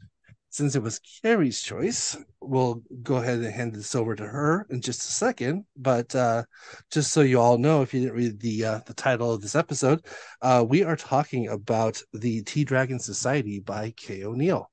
since 0.51 0.75
it 0.75 0.83
was 0.83 0.99
Carrie's 1.23 1.61
choice, 1.61 2.15
we'll 2.41 2.83
go 3.01 3.15
ahead 3.15 3.39
and 3.39 3.51
hand 3.51 3.73
this 3.73 3.95
over 3.95 4.15
to 4.15 4.25
her 4.25 4.67
in 4.69 4.81
just 4.81 5.01
a 5.01 5.11
second. 5.11 5.65
But 5.75 6.13
uh, 6.13 6.43
just 6.91 7.11
so 7.11 7.21
you 7.21 7.39
all 7.39 7.57
know, 7.57 7.81
if 7.81 7.93
you 7.93 8.01
didn't 8.01 8.15
read 8.15 8.39
the 8.39 8.65
uh, 8.65 8.79
the 8.85 8.93
title 8.93 9.33
of 9.33 9.41
this 9.41 9.55
episode, 9.55 10.05
uh, 10.41 10.63
we 10.67 10.83
are 10.83 10.97
talking 10.97 11.47
about 11.47 12.01
the 12.13 12.43
Tea 12.43 12.65
Dragon 12.65 12.99
Society 12.99 13.59
by 13.59 13.91
K. 13.97 14.23
O'Neill 14.23 14.69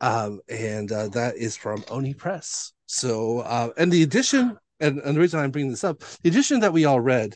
um, 0.00 0.40
and 0.48 0.90
uh, 0.90 1.08
that 1.08 1.36
is 1.36 1.56
from 1.56 1.84
Oni 1.90 2.14
Press. 2.14 2.72
So, 2.86 3.40
uh, 3.40 3.70
and 3.76 3.92
the 3.92 4.02
edition, 4.02 4.56
and, 4.80 4.98
and 5.00 5.16
the 5.16 5.20
reason 5.20 5.40
I'm 5.40 5.50
bringing 5.50 5.70
this 5.70 5.84
up, 5.84 6.02
the 6.22 6.30
edition 6.30 6.60
that 6.60 6.72
we 6.72 6.84
all 6.84 7.00
read 7.00 7.34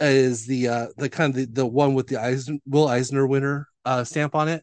is 0.00 0.46
the 0.46 0.68
uh, 0.68 0.86
the 0.96 1.08
kind 1.08 1.30
of 1.30 1.36
the, 1.36 1.46
the 1.46 1.66
one 1.66 1.94
with 1.94 2.08
the 2.08 2.20
Eisner, 2.20 2.58
Will 2.66 2.88
Eisner 2.88 3.26
winner 3.26 3.68
stamp 4.04 4.34
on 4.34 4.48
it. 4.48 4.62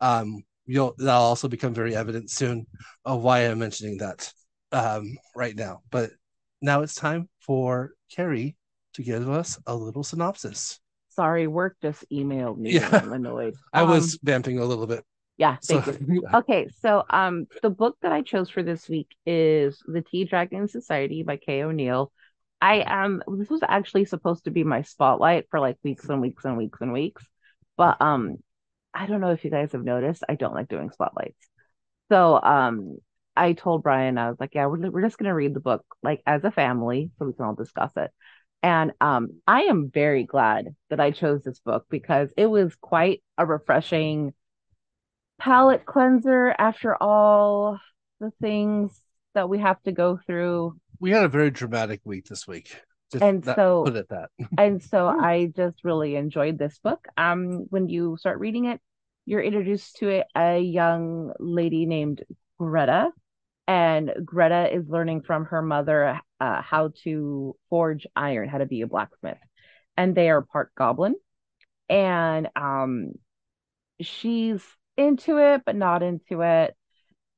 Um, 0.00 0.42
you'll 0.68 0.94
that'll 0.98 1.22
also 1.22 1.48
become 1.48 1.74
very 1.74 1.96
evident 1.96 2.30
soon 2.30 2.66
of 3.04 3.22
why 3.22 3.40
I'm 3.40 3.58
mentioning 3.58 3.98
that 3.98 4.30
um, 4.70 5.16
right 5.34 5.56
now. 5.56 5.80
But 5.90 6.10
now 6.60 6.82
it's 6.82 6.94
time 6.94 7.28
for 7.40 7.92
Carrie 8.14 8.56
to 8.94 9.02
give 9.02 9.28
us 9.28 9.58
a 9.66 9.74
little 9.74 10.04
synopsis. 10.04 10.78
Sorry, 11.08 11.46
work 11.46 11.76
just 11.82 12.04
emailed 12.12 12.58
me. 12.58 12.74
Yeah. 12.74 12.90
I'm 12.92 13.12
annoyed. 13.12 13.54
I 13.72 13.82
um, 13.82 13.88
was 13.88 14.18
vamping 14.22 14.58
a 14.58 14.64
little 14.64 14.86
bit. 14.86 15.04
Yeah, 15.38 15.56
thank 15.64 15.84
so, 15.84 15.96
you. 16.06 16.24
Okay, 16.34 16.68
so 16.80 17.04
um 17.08 17.46
the 17.62 17.70
book 17.70 17.96
that 18.02 18.12
I 18.12 18.22
chose 18.22 18.50
for 18.50 18.62
this 18.62 18.88
week 18.88 19.08
is 19.24 19.82
The 19.86 20.02
Tea 20.02 20.24
Dragon 20.24 20.68
Society 20.68 21.22
by 21.22 21.38
K. 21.38 21.62
O'Neill. 21.62 22.12
I 22.60 22.82
um 22.82 23.22
this 23.38 23.48
was 23.48 23.60
actually 23.66 24.04
supposed 24.04 24.44
to 24.44 24.50
be 24.50 24.64
my 24.64 24.82
spotlight 24.82 25.46
for 25.50 25.60
like 25.60 25.76
weeks 25.82 26.08
and 26.08 26.20
weeks 26.20 26.44
and 26.44 26.58
weeks 26.58 26.78
and 26.80 26.92
weeks. 26.92 27.24
But 27.76 28.02
um 28.02 28.38
I 28.94 29.06
don't 29.06 29.20
know 29.20 29.30
if 29.30 29.44
you 29.44 29.50
guys 29.50 29.72
have 29.72 29.84
noticed, 29.84 30.24
I 30.28 30.34
don't 30.34 30.54
like 30.54 30.68
doing 30.68 30.90
spotlights. 30.90 31.38
So 32.10 32.40
um 32.42 32.98
I 33.38 33.52
told 33.52 33.84
Brian, 33.84 34.18
I 34.18 34.28
was 34.28 34.40
like, 34.40 34.54
yeah, 34.54 34.66
we're, 34.66 34.90
we're 34.90 35.02
just 35.02 35.16
going 35.16 35.28
to 35.28 35.34
read 35.34 35.54
the 35.54 35.60
book 35.60 35.84
like 36.02 36.22
as 36.26 36.42
a 36.42 36.50
family 36.50 37.12
so 37.18 37.24
we 37.24 37.32
can 37.32 37.44
all 37.44 37.54
discuss 37.54 37.92
it. 37.96 38.10
And 38.64 38.92
um, 39.00 39.40
I 39.46 39.62
am 39.62 39.90
very 39.94 40.24
glad 40.24 40.74
that 40.90 40.98
I 40.98 41.12
chose 41.12 41.44
this 41.44 41.60
book 41.60 41.86
because 41.88 42.30
it 42.36 42.46
was 42.46 42.74
quite 42.74 43.22
a 43.38 43.46
refreshing 43.46 44.34
palate 45.38 45.86
cleanser 45.86 46.52
after 46.58 47.00
all 47.00 47.78
the 48.18 48.32
things 48.40 49.00
that 49.34 49.48
we 49.48 49.60
have 49.60 49.80
to 49.84 49.92
go 49.92 50.18
through. 50.26 50.76
We 50.98 51.12
had 51.12 51.22
a 51.22 51.28
very 51.28 51.52
dramatic 51.52 52.00
week 52.04 52.24
this 52.24 52.48
week. 52.48 52.80
Just 53.10 53.24
and 53.24 53.44
so 53.44 53.84
put 53.84 53.96
it 53.96 54.08
that. 54.10 54.30
and 54.58 54.82
so 54.82 55.06
I 55.06 55.52
just 55.56 55.84
really 55.84 56.16
enjoyed 56.16 56.58
this 56.58 56.78
book. 56.78 57.06
Um, 57.16 57.66
when 57.70 57.88
you 57.88 58.16
start 58.18 58.38
reading 58.38 58.66
it, 58.66 58.80
you're 59.24 59.42
introduced 59.42 59.96
to 59.96 60.24
a 60.36 60.58
young 60.58 61.32
lady 61.38 61.86
named 61.86 62.22
Greta, 62.58 63.10
and 63.66 64.12
Greta 64.24 64.74
is 64.74 64.88
learning 64.88 65.22
from 65.22 65.46
her 65.46 65.62
mother 65.62 66.20
uh, 66.40 66.62
how 66.62 66.92
to 67.04 67.56
forge 67.70 68.06
iron, 68.14 68.48
how 68.48 68.58
to 68.58 68.66
be 68.66 68.82
a 68.82 68.86
blacksmith, 68.86 69.38
and 69.96 70.14
they 70.14 70.28
are 70.28 70.42
part 70.42 70.74
goblin, 70.74 71.14
and 71.88 72.48
um, 72.56 73.12
she's 74.00 74.62
into 74.96 75.38
it 75.38 75.62
but 75.64 75.76
not 75.76 76.02
into 76.02 76.42
it, 76.42 76.74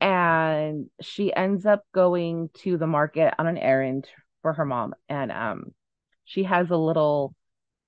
and 0.00 0.88
she 1.00 1.32
ends 1.32 1.66
up 1.66 1.84
going 1.94 2.50
to 2.54 2.76
the 2.76 2.86
market 2.86 3.34
on 3.38 3.46
an 3.46 3.58
errand 3.58 4.08
for 4.42 4.52
her 4.52 4.64
mom, 4.64 4.94
and 5.08 5.30
um, 5.32 5.72
she 6.24 6.44
has 6.44 6.70
a 6.70 6.76
little 6.76 7.34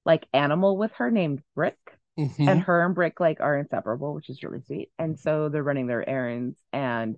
like 0.04 0.26
animal 0.32 0.76
with 0.76 0.92
her 0.92 1.10
named 1.10 1.42
Brick. 1.54 1.78
Mm-hmm. 2.18 2.46
And 2.46 2.60
her 2.60 2.84
and 2.84 2.94
Brick 2.94 3.20
like 3.20 3.40
are 3.40 3.58
inseparable, 3.58 4.12
which 4.12 4.28
is 4.28 4.42
really 4.42 4.60
sweet. 4.60 4.90
And 4.98 5.18
so 5.18 5.48
they're 5.48 5.62
running 5.62 5.86
their 5.86 6.06
errands 6.06 6.58
and 6.70 7.16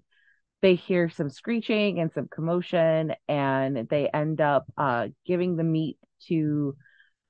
they 0.62 0.76
hear 0.76 1.10
some 1.10 1.28
screeching 1.28 1.98
and 1.98 2.12
some 2.12 2.28
commotion 2.28 3.12
and 3.28 3.88
they 3.88 4.08
end 4.08 4.40
up 4.40 4.64
uh, 4.78 5.08
giving 5.26 5.56
the 5.56 5.64
meat 5.64 5.98
to 6.28 6.76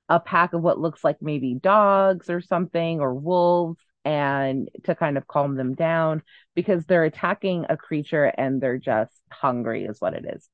a 0.07 0.19
pack 0.19 0.53
of 0.53 0.61
what 0.61 0.79
looks 0.79 1.03
like 1.03 1.17
maybe 1.21 1.55
dogs 1.55 2.29
or 2.29 2.39
something 2.39 3.01
or 3.01 3.13
wolves 3.13 3.81
and 4.05 4.69
to 4.83 4.93
kind 4.93 5.17
of 5.17 5.27
calm 5.27 5.55
them 5.55 5.73
down 5.73 6.21
because 6.53 6.85
they're 6.85 7.03
attacking 7.03 7.65
a 7.67 7.75
creature 7.75 8.25
and 8.25 8.61
they're 8.61 8.77
just 8.77 9.11
hungry 9.31 9.83
is 9.85 9.99
what 9.99 10.13
it 10.13 10.25
is 10.33 10.47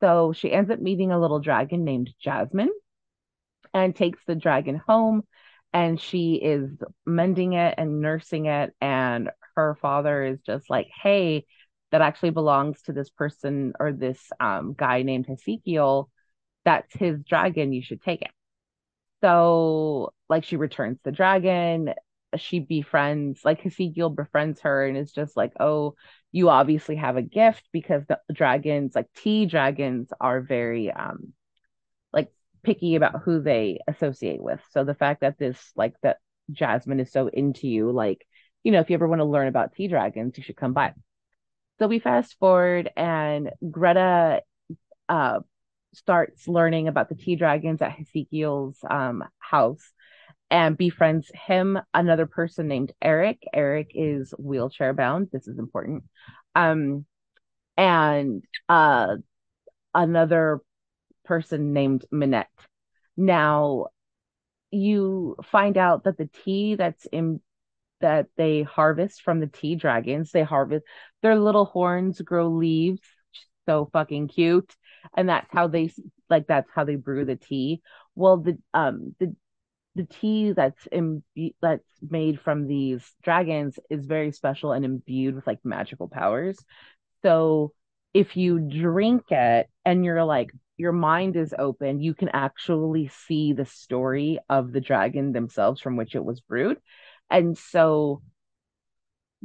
so 0.00 0.32
she 0.32 0.52
ends 0.52 0.70
up 0.70 0.80
meeting 0.80 1.12
a 1.12 1.20
little 1.20 1.40
dragon 1.40 1.84
named 1.84 2.10
jasmine 2.20 2.70
and 3.74 3.94
takes 3.94 4.20
the 4.26 4.34
dragon 4.34 4.76
home 4.86 5.22
and 5.72 6.00
she 6.00 6.34
is 6.34 6.70
mending 7.06 7.52
it 7.52 7.74
and 7.78 8.00
nursing 8.00 8.46
it 8.46 8.74
and 8.80 9.30
her 9.56 9.76
father 9.80 10.24
is 10.24 10.40
just 10.40 10.68
like 10.68 10.88
hey 11.02 11.44
that 11.90 12.00
actually 12.00 12.30
belongs 12.30 12.80
to 12.82 12.92
this 12.92 13.10
person 13.10 13.72
or 13.78 13.92
this 13.92 14.20
um, 14.38 14.74
guy 14.76 15.02
named 15.02 15.28
Ezekiel. 15.28 16.10
That's 16.64 16.92
his 16.94 17.22
dragon. 17.24 17.72
You 17.72 17.82
should 17.82 18.02
take 18.02 18.22
it. 18.22 18.30
So, 19.22 20.12
like, 20.28 20.44
she 20.44 20.56
returns 20.56 20.98
the 21.04 21.12
dragon. 21.12 21.92
She 22.36 22.60
befriends, 22.60 23.44
like, 23.44 23.64
Ezekiel 23.66 24.10
befriends 24.10 24.60
her 24.60 24.86
and 24.86 24.96
is 24.96 25.12
just 25.12 25.36
like, 25.36 25.52
oh, 25.58 25.94
you 26.32 26.48
obviously 26.48 26.96
have 26.96 27.16
a 27.16 27.22
gift 27.22 27.68
because 27.72 28.04
the 28.06 28.20
dragons, 28.32 28.94
like, 28.94 29.08
tea 29.16 29.46
dragons, 29.46 30.12
are 30.20 30.40
very, 30.40 30.90
um, 30.92 31.32
like, 32.12 32.32
picky 32.62 32.94
about 32.94 33.22
who 33.22 33.40
they 33.42 33.80
associate 33.88 34.42
with. 34.42 34.60
So, 34.70 34.84
the 34.84 34.94
fact 34.94 35.22
that 35.22 35.38
this, 35.38 35.58
like, 35.74 35.94
that 36.02 36.18
Jasmine 36.52 37.00
is 37.00 37.12
so 37.12 37.28
into 37.28 37.68
you, 37.68 37.90
like, 37.90 38.26
you 38.62 38.72
know, 38.72 38.80
if 38.80 38.90
you 38.90 38.94
ever 38.94 39.08
want 39.08 39.20
to 39.20 39.24
learn 39.24 39.48
about 39.48 39.74
tea 39.74 39.88
dragons, 39.88 40.36
you 40.36 40.44
should 40.44 40.56
come 40.56 40.72
by. 40.72 40.92
So 41.78 41.86
we 41.86 41.98
fast 41.98 42.38
forward, 42.38 42.90
and 42.94 43.50
Greta 43.70 44.42
uh, 45.08 45.40
starts 45.94 46.46
learning 46.46 46.88
about 46.88 47.08
the 47.08 47.14
tea 47.14 47.36
dragons 47.36 47.80
at 47.80 47.98
Ezekiel's 47.98 48.76
um, 48.88 49.24
house 49.38 49.90
and 50.50 50.76
befriends 50.76 51.30
him, 51.46 51.78
another 51.94 52.26
person 52.26 52.68
named 52.68 52.92
Eric. 53.00 53.42
Eric 53.52 53.92
is 53.94 54.34
wheelchair 54.38 54.92
bound. 54.92 55.28
This 55.32 55.46
is 55.46 55.58
important. 55.58 56.04
Um, 56.54 57.06
and 57.76 58.42
uh, 58.68 59.16
another 59.94 60.60
person 61.24 61.72
named 61.72 62.04
Minette. 62.10 62.48
Now, 63.16 63.86
you 64.70 65.36
find 65.44 65.76
out 65.76 66.04
that 66.04 66.18
the 66.18 66.28
tea 66.44 66.74
that's 66.74 67.06
in 67.06 67.40
that 68.00 68.26
they 68.36 68.62
harvest 68.62 69.22
from 69.22 69.40
the 69.40 69.46
tea 69.46 69.76
dragons. 69.76 70.32
They 70.32 70.42
harvest 70.42 70.84
their 71.22 71.38
little 71.38 71.66
horns 71.66 72.20
grow 72.20 72.48
leaves, 72.48 73.00
so 73.66 73.88
fucking 73.92 74.28
cute, 74.28 74.74
and 75.16 75.28
that's 75.28 75.48
how 75.50 75.68
they 75.68 75.92
like 76.28 76.46
that's 76.46 76.70
how 76.74 76.84
they 76.84 76.96
brew 76.96 77.24
the 77.24 77.36
tea. 77.36 77.82
Well, 78.14 78.38
the 78.38 78.58
um 78.74 79.14
the 79.18 79.34
the 79.96 80.04
tea 80.04 80.52
that's 80.52 80.86
in 80.92 81.22
that's 81.60 81.88
made 82.08 82.40
from 82.40 82.66
these 82.66 83.12
dragons 83.22 83.78
is 83.90 84.06
very 84.06 84.32
special 84.32 84.72
and 84.72 84.84
imbued 84.84 85.34
with 85.34 85.46
like 85.46 85.58
magical 85.64 86.08
powers. 86.08 86.58
So 87.22 87.72
if 88.14 88.36
you 88.36 88.58
drink 88.60 89.30
it 89.30 89.68
and 89.84 90.04
you're 90.04 90.24
like 90.24 90.50
your 90.76 90.92
mind 90.92 91.36
is 91.36 91.54
open, 91.58 92.00
you 92.00 92.14
can 92.14 92.30
actually 92.30 93.08
see 93.26 93.52
the 93.52 93.66
story 93.66 94.38
of 94.48 94.72
the 94.72 94.80
dragon 94.80 95.32
themselves 95.32 95.80
from 95.80 95.96
which 95.96 96.14
it 96.14 96.24
was 96.24 96.40
brewed. 96.40 96.78
And 97.28 97.56
so 97.58 98.22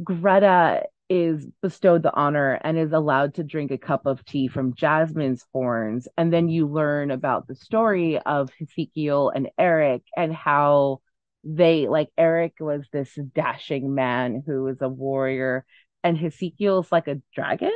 Greta 0.03 0.83
is 1.09 1.47
bestowed 1.61 2.03
the 2.03 2.13
honor 2.13 2.59
and 2.63 2.77
is 2.77 2.91
allowed 2.91 3.35
to 3.35 3.43
drink 3.43 3.71
a 3.71 3.77
cup 3.77 4.05
of 4.05 4.25
tea 4.25 4.47
from 4.47 4.73
Jasmine's 4.73 5.45
horns. 5.53 6.07
And 6.17 6.33
then 6.33 6.49
you 6.49 6.67
learn 6.67 7.11
about 7.11 7.47
the 7.47 7.55
story 7.55 8.19
of 8.19 8.49
Ezekiel 8.61 9.31
and 9.33 9.49
Eric 9.57 10.03
and 10.17 10.33
how 10.33 11.01
they 11.43 11.87
like 11.87 12.09
Eric 12.17 12.55
was 12.59 12.85
this 12.91 13.17
dashing 13.35 13.93
man 13.93 14.43
who 14.45 14.63
was 14.63 14.81
a 14.81 14.89
warrior, 14.89 15.63
and 16.03 16.17
Ezekiel's 16.17 16.91
like 16.91 17.07
a 17.07 17.21
dragon, 17.33 17.71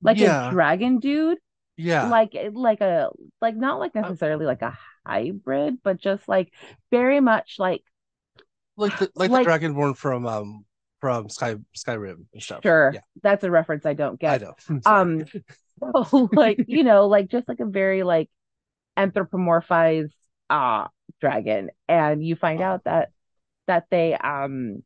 like 0.00 0.18
yeah. 0.18 0.48
a 0.48 0.50
dragon 0.52 0.98
dude. 0.98 1.38
Yeah. 1.76 2.08
Like 2.08 2.34
like 2.52 2.80
a 2.80 3.10
like 3.40 3.56
not 3.56 3.78
like 3.78 3.94
necessarily 3.94 4.46
like 4.46 4.62
a 4.62 4.78
hybrid, 5.06 5.78
but 5.82 6.00
just 6.00 6.26
like 6.28 6.50
very 6.90 7.20
much 7.20 7.56
like 7.58 7.82
like 8.76 8.98
the 8.98 9.10
like, 9.14 9.30
like 9.30 9.44
the 9.44 9.50
dragonborn 9.50 9.96
from 9.96 10.26
um 10.26 10.64
from 11.02 11.28
Sky 11.28 11.56
Skyrim 11.76 12.26
and 12.32 12.42
stuff. 12.42 12.60
Sure, 12.62 12.92
yeah. 12.94 13.00
that's 13.24 13.42
a 13.42 13.50
reference 13.50 13.84
I 13.84 13.92
don't 13.92 14.20
get. 14.20 14.40
I 14.40 14.46
know. 14.46 14.80
um, 14.86 15.24
so, 15.26 16.28
like 16.32 16.64
you 16.68 16.84
know, 16.84 17.08
like 17.08 17.28
just 17.28 17.48
like 17.48 17.58
a 17.58 17.66
very 17.66 18.04
like 18.04 18.30
anthropomorphized 18.96 20.12
uh 20.48 20.86
dragon, 21.20 21.70
and 21.88 22.24
you 22.24 22.36
find 22.36 22.62
out 22.62 22.84
that 22.84 23.10
that 23.66 23.86
they 23.90 24.14
um 24.14 24.84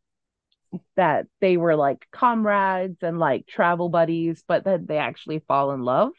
that 0.96 1.26
they 1.42 1.58
were 1.58 1.76
like 1.76 2.06
comrades 2.10 2.96
and 3.02 3.18
like 3.18 3.46
travel 3.46 3.90
buddies, 3.90 4.42
but 4.48 4.64
then 4.64 4.86
they 4.86 4.96
actually 4.96 5.40
fall 5.46 5.72
in 5.72 5.82
love, 5.82 6.12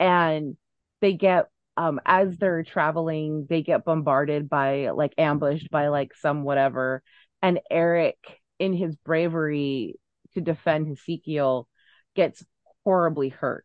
and 0.00 0.56
they 1.00 1.12
get 1.12 1.46
um 1.76 2.00
as 2.04 2.36
they're 2.36 2.64
traveling 2.64 3.46
they 3.48 3.62
get 3.62 3.84
bombarded 3.84 4.48
by 4.48 4.90
like 4.90 5.14
ambushed 5.18 5.70
by 5.70 5.86
like 5.86 6.16
some 6.16 6.42
whatever 6.42 7.00
and 7.42 7.60
eric 7.70 8.39
in 8.60 8.74
his 8.74 8.94
bravery 8.94 9.98
to 10.34 10.40
defend 10.40 10.86
ezekiel 10.92 11.66
gets 12.14 12.44
horribly 12.84 13.30
hurt. 13.30 13.64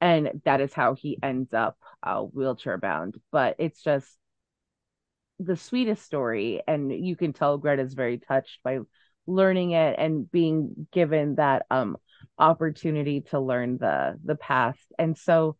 And 0.00 0.40
that 0.44 0.60
is 0.60 0.72
how 0.72 0.94
he 0.94 1.18
ends 1.22 1.52
up 1.52 1.76
uh, 2.02 2.20
wheelchair 2.20 2.78
bound. 2.78 3.16
But 3.32 3.56
it's 3.58 3.82
just 3.82 4.06
the 5.40 5.56
sweetest 5.56 6.04
story. 6.04 6.62
And 6.66 6.92
you 6.92 7.16
can 7.16 7.32
tell 7.32 7.58
greta's 7.58 7.94
very 7.94 8.18
touched 8.18 8.60
by 8.62 8.78
learning 9.26 9.72
it 9.72 9.96
and 9.98 10.30
being 10.30 10.88
given 10.90 11.34
that 11.34 11.66
um 11.70 11.98
opportunity 12.38 13.20
to 13.20 13.40
learn 13.40 13.76
the 13.76 14.18
the 14.24 14.36
past. 14.36 14.80
And 14.98 15.18
so 15.18 15.56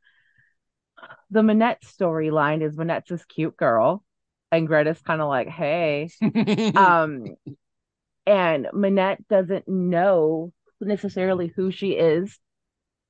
the 1.31 1.43
Minette 1.43 1.83
storyline 1.83 2.62
is 2.62 2.76
Minette's 2.76 3.11
this 3.11 3.24
cute 3.24 3.57
girl, 3.57 4.05
and 4.51 4.66
Greta's 4.66 5.01
kind 5.01 5.20
of 5.20 5.29
like, 5.29 5.49
hey. 5.49 6.11
um, 6.74 7.24
and 8.29 8.68
Minette 8.74 9.26
doesn't 9.29 9.66
know 9.66 10.53
necessarily 10.83 11.51
who 11.57 11.70
she 11.70 11.93
is 11.93 12.39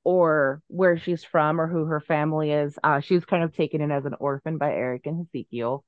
or 0.05 0.63
where 0.69 0.97
she's 0.97 1.25
from 1.25 1.61
or 1.61 1.67
who 1.67 1.87
her 1.87 2.01
family 2.01 2.53
is. 2.53 2.79
Uh, 2.85 3.01
she 3.01 3.15
was 3.15 3.25
kind 3.25 3.43
of 3.43 3.53
taken 3.53 3.81
in 3.81 3.91
as 3.91 4.05
an 4.05 4.15
orphan 4.21 4.59
by 4.59 4.73
Eric 4.73 5.07
and 5.07 5.27
Ezekiel. 5.27 5.85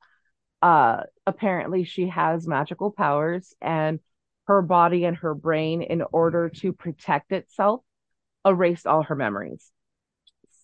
Uh, 0.61 1.05
apparently, 1.28 1.85
she 1.85 2.09
has 2.09 2.49
magical 2.49 2.91
powers, 2.91 3.55
and 3.62 4.01
her 4.47 4.62
body 4.62 5.05
and 5.05 5.16
her 5.18 5.33
brain 5.33 5.81
in 5.81 6.03
order 6.12 6.49
to 6.49 6.72
protect 6.72 7.31
itself 7.31 7.83
erased 8.45 8.85
all 8.85 9.05
her 9.05 9.14
memories. 9.14 9.70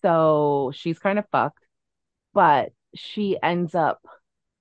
So 0.03 0.73
she's 0.75 0.99
kind 0.99 1.21
of 1.21 1.25
fucked, 1.31 1.64
but 2.35 2.73
she 2.97 3.39
ends 3.41 3.77
up 3.77 4.01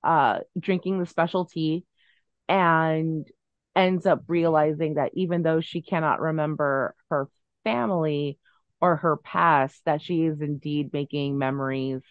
uh, 0.03 0.41
drinking 0.60 0.99
the 0.99 1.08
special 1.08 1.45
tea 1.45 1.86
and 2.47 3.28
ends 3.76 4.05
up 4.05 4.23
realizing 4.28 4.95
that 4.95 5.11
even 5.13 5.43
though 5.43 5.61
she 5.61 5.82
cannot 5.82 6.21
remember 6.21 6.95
her 7.09 7.28
family 7.63 8.39
or 8.82 8.97
her 8.97 9.17
past, 9.17 9.82
that 9.86 10.01
she 10.01 10.23
is 10.23 10.41
indeed 10.41 10.93
making 10.93 11.38
memories 11.38 12.01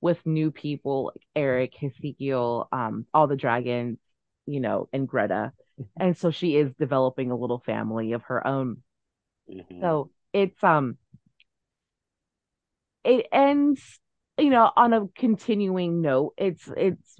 with 0.00 0.24
new 0.26 0.50
people 0.50 1.06
like 1.06 1.26
Eric, 1.34 1.74
Ezekiel, 1.82 2.68
um, 2.72 3.06
all 3.14 3.26
the 3.26 3.36
dragons, 3.36 3.98
you 4.46 4.60
know, 4.60 4.88
and 4.92 5.08
Greta. 5.08 5.52
Mm-hmm. 5.80 6.02
And 6.02 6.16
so 6.16 6.30
she 6.30 6.56
is 6.56 6.72
developing 6.78 7.30
a 7.30 7.36
little 7.36 7.62
family 7.64 8.12
of 8.12 8.22
her 8.24 8.46
own. 8.46 8.82
Mm-hmm. 9.50 9.80
So 9.80 10.10
it's 10.32 10.62
um 10.62 10.98
it 13.04 13.26
ends, 13.32 14.00
you 14.38 14.50
know, 14.50 14.70
on 14.76 14.92
a 14.92 15.06
continuing 15.16 16.02
note. 16.02 16.34
It's 16.36 16.68
it's 16.76 17.16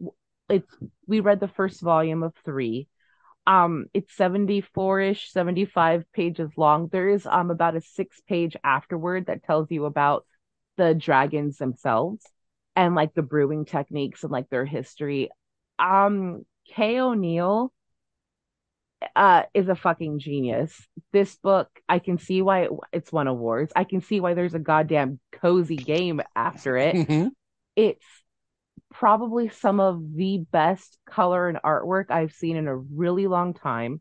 it's 0.49 0.77
we 1.07 1.21
read 1.21 1.41
the 1.41 1.49
first 1.49 1.81
volume 1.81 2.23
of 2.23 2.35
three 2.45 2.89
um 3.47 3.87
it's 3.95 4.15
74ish 4.17 5.29
75 5.31 6.05
pages 6.13 6.51
long. 6.57 6.89
There 6.89 7.09
is 7.09 7.27
um 7.27 7.51
about 7.51 7.77
a 7.77 7.81
six 7.81 8.21
page 8.29 8.57
afterward 8.65 9.27
that 9.27 9.45
tells 9.45 9.71
you 9.71 9.85
about 9.85 10.27
the 10.77 10.95
dragons 10.95 11.59
themselves 11.59 12.25
and 12.75 12.95
like 12.95 13.15
the 13.15 13.23
brewing 13.23 13.65
techniques 13.65 14.23
and 14.23 14.33
like 14.33 14.49
their 14.51 14.65
history. 14.65 15.31
Um 15.79 16.45
kay 16.69 16.99
o'neill 16.99 17.73
uh 19.15 19.43
is 19.55 19.69
a 19.69 19.75
fucking 19.77 20.19
genius. 20.19 20.75
This 21.13 21.37
book 21.37 21.69
i 21.89 21.99
can 21.99 22.19
see 22.19 22.43
why 22.43 22.63
it, 22.63 22.71
it's 22.93 23.13
won 23.13 23.29
awards. 23.29 23.73
I 23.77 23.85
can 23.85 24.01
see 24.01 24.21
why 24.21 24.35
there's 24.35 24.55
a 24.55 24.59
goddamn 24.59 25.21
cozy 25.33 25.77
game 25.77 26.21
after 26.35 26.77
it. 26.77 26.97
Mm-hmm. 26.97 27.29
it's 27.77 28.05
probably 28.93 29.49
some 29.49 29.81
of 29.81 30.15
the 30.15 30.39
best 30.51 30.99
color 31.09 31.49
and 31.49 31.59
artwork 31.65 32.11
I've 32.11 32.33
seen 32.33 32.57
in 32.57 32.69
a 32.69 32.77
really 32.77 33.27
long 33.27 33.55
time. 33.55 34.01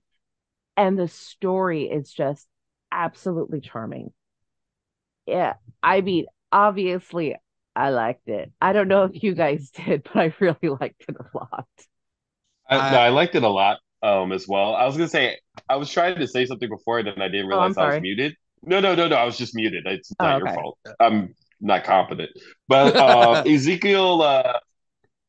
And 0.77 0.97
the 0.97 1.07
story 1.07 1.83
is 1.83 2.11
just 2.11 2.47
absolutely 2.91 3.61
charming. 3.61 4.11
Yeah, 5.25 5.53
I 5.81 6.01
mean, 6.01 6.25
obviously, 6.51 7.35
I 7.75 7.89
liked 7.89 8.27
it. 8.27 8.51
I 8.61 8.73
don't 8.73 8.87
know 8.87 9.03
if 9.03 9.23
you 9.23 9.33
guys 9.33 9.69
did, 9.85 10.03
but 10.03 10.15
I 10.17 10.33
really 10.39 10.75
liked 10.79 11.05
it 11.07 11.15
a 11.19 11.37
lot. 11.37 11.67
I, 12.69 12.91
no, 12.91 12.97
I 12.97 13.09
liked 13.09 13.35
it 13.35 13.43
a 13.43 13.49
lot 13.49 13.79
um, 14.01 14.31
as 14.31 14.47
well. 14.47 14.75
I 14.75 14.85
was 14.85 14.95
gonna 14.95 15.09
say 15.09 15.37
I 15.69 15.75
was 15.75 15.91
trying 15.91 16.17
to 16.17 16.27
say 16.27 16.45
something 16.45 16.69
before, 16.69 16.99
and 16.99 17.07
then 17.07 17.21
I 17.21 17.27
didn't 17.27 17.45
oh, 17.45 17.49
realize 17.49 17.77
oh, 17.77 17.81
I 17.81 17.93
was 17.93 18.01
muted. 18.01 18.35
No, 18.63 18.79
no, 18.79 18.95
no, 18.95 19.07
no. 19.07 19.15
I 19.15 19.25
was 19.25 19.37
just 19.37 19.55
muted. 19.55 19.85
It's 19.85 20.11
not 20.19 20.41
oh, 20.41 20.45
okay. 20.45 20.53
your 20.53 20.61
fault. 20.61 20.77
I'm 20.99 21.35
not 21.61 21.83
competent. 21.83 22.31
But 22.67 22.95
uh, 22.97 23.43
Ezekiel 23.45 24.21
uh, 24.21 24.59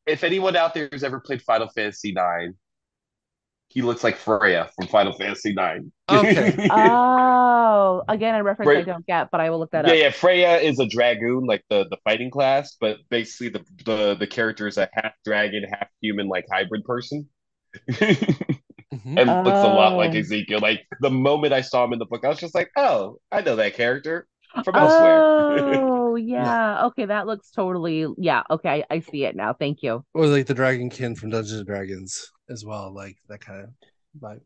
if 0.07 0.23
anyone 0.23 0.55
out 0.55 0.73
there 0.73 0.89
has 0.91 1.03
ever 1.03 1.19
played 1.19 1.41
Final 1.41 1.67
Fantasy 1.69 2.13
Nine, 2.13 2.55
he 3.69 3.81
looks 3.81 4.03
like 4.03 4.15
Freya 4.15 4.69
from 4.75 4.87
Final 4.87 5.13
Fantasy 5.13 5.53
Nine. 5.53 5.91
Okay. 6.09 6.67
oh, 6.71 8.03
again, 8.07 8.35
a 8.35 8.43
reference 8.43 8.69
I 8.69 8.81
don't 8.81 9.05
get, 9.05 9.29
but 9.29 9.41
I 9.41 9.49
will 9.49 9.59
look 9.59 9.71
that 9.71 9.85
yeah, 9.85 9.91
up. 9.91 9.99
Yeah, 9.99 10.09
Freya 10.11 10.57
is 10.57 10.79
a 10.79 10.87
dragoon, 10.87 11.45
like 11.45 11.63
the 11.69 11.85
the 11.89 11.97
fighting 12.03 12.31
class, 12.31 12.77
but 12.79 12.97
basically 13.09 13.49
the 13.49 13.65
the 13.85 14.15
the 14.15 14.27
character 14.27 14.67
is 14.67 14.77
a 14.77 14.89
half 14.93 15.13
dragon, 15.25 15.63
half 15.69 15.89
human, 16.01 16.27
like 16.27 16.45
hybrid 16.49 16.85
person. 16.85 17.27
mm-hmm. 17.89 19.17
and 19.17 19.29
oh. 19.29 19.41
looks 19.43 19.59
a 19.59 19.67
lot 19.67 19.93
like 19.97 20.11
oh. 20.13 20.19
Ezekiel. 20.19 20.59
Like 20.61 20.85
the 21.01 21.11
moment 21.11 21.53
I 21.53 21.61
saw 21.61 21.83
him 21.83 21.93
in 21.93 21.99
the 21.99 22.05
book, 22.05 22.23
I 22.23 22.29
was 22.29 22.39
just 22.39 22.55
like, 22.55 22.71
"Oh, 22.77 23.17
I 23.31 23.41
know 23.41 23.57
that 23.57 23.73
character 23.73 24.27
from 24.63 24.75
elsewhere." 24.75 25.21
Oh. 25.21 25.93
yeah. 26.17 26.85
Okay, 26.87 27.05
that 27.05 27.27
looks 27.27 27.51
totally 27.51 28.05
yeah. 28.17 28.43
Okay, 28.49 28.83
I, 28.89 28.95
I 28.95 28.99
see 28.99 29.25
it 29.25 29.35
now. 29.35 29.53
Thank 29.53 29.83
you. 29.83 30.03
Or 30.13 30.27
like 30.27 30.47
the 30.47 30.55
Dragonkin 30.55 31.17
from 31.17 31.29
Dungeons 31.29 31.59
and 31.59 31.67
Dragons 31.67 32.31
as 32.49 32.65
well, 32.65 32.93
like 32.93 33.17
that 33.29 33.41
kind 33.41 33.63
of 33.63 33.69
vibe. 34.19 34.41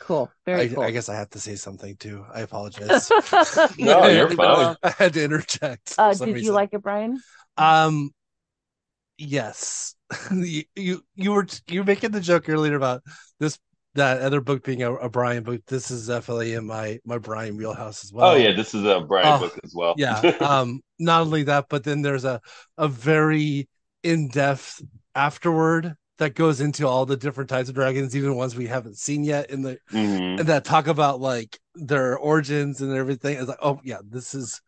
Cool. 0.00 0.30
Very 0.44 0.62
I, 0.62 0.68
cool. 0.68 0.82
I 0.82 0.90
guess 0.90 1.08
I 1.08 1.14
have 1.14 1.30
to 1.30 1.40
say 1.40 1.54
something 1.54 1.96
too. 1.96 2.24
I 2.32 2.40
apologize. 2.40 3.10
no, 3.78 4.06
you're 4.06 4.30
fine. 4.36 4.76
I 4.82 4.90
had 4.90 5.12
to 5.14 5.24
interject. 5.24 5.94
Uh, 5.96 6.12
did 6.12 6.34
reason. 6.34 6.44
you 6.44 6.52
like 6.52 6.70
it, 6.72 6.82
Brian? 6.82 7.20
Um, 7.56 8.10
yes. 9.16 9.94
you, 10.32 10.64
you 10.74 11.04
you 11.14 11.32
were 11.32 11.46
you 11.68 11.80
were 11.80 11.86
making 11.86 12.10
the 12.10 12.20
joke 12.20 12.48
earlier 12.48 12.74
about 12.74 13.02
this 13.40 13.58
that 13.94 14.20
other 14.20 14.40
book 14.40 14.64
being 14.64 14.82
a, 14.82 14.92
a, 14.94 15.08
Brian 15.08 15.42
book. 15.42 15.62
This 15.66 15.90
is 15.90 16.08
definitely 16.08 16.54
in 16.54 16.66
my 16.66 16.98
my 17.04 17.18
Brian 17.18 17.56
wheelhouse 17.56 18.04
as 18.04 18.12
well. 18.12 18.32
Oh 18.32 18.34
yeah, 18.34 18.52
this 18.52 18.74
is 18.74 18.84
a 18.84 19.00
Brian 19.00 19.26
oh, 19.26 19.38
book 19.38 19.58
as 19.62 19.74
well. 19.74 19.94
yeah. 19.96 20.20
Um, 20.40 20.80
not 20.98 21.22
only 21.22 21.44
that, 21.44 21.66
but 21.68 21.84
then 21.84 22.02
there's 22.02 22.24
a 22.24 22.40
a 22.76 22.88
very 22.88 23.68
in 24.02 24.28
depth 24.28 24.82
afterward 25.14 25.94
that 26.18 26.34
goes 26.34 26.60
into 26.60 26.86
all 26.86 27.06
the 27.06 27.16
different 27.16 27.50
types 27.50 27.68
of 27.68 27.74
dragons, 27.74 28.14
even 28.14 28.36
ones 28.36 28.54
we 28.54 28.66
haven't 28.66 28.98
seen 28.98 29.24
yet 29.24 29.50
in 29.50 29.62
the 29.62 29.78
mm-hmm. 29.90 30.40
and 30.40 30.48
that 30.48 30.64
talk 30.64 30.86
about 30.86 31.20
like 31.20 31.58
their 31.74 32.16
origins 32.16 32.80
and 32.80 32.92
everything. 32.92 33.36
It's 33.36 33.48
like, 33.48 33.58
oh 33.62 33.80
yeah, 33.84 33.98
this 34.08 34.34
is 34.34 34.60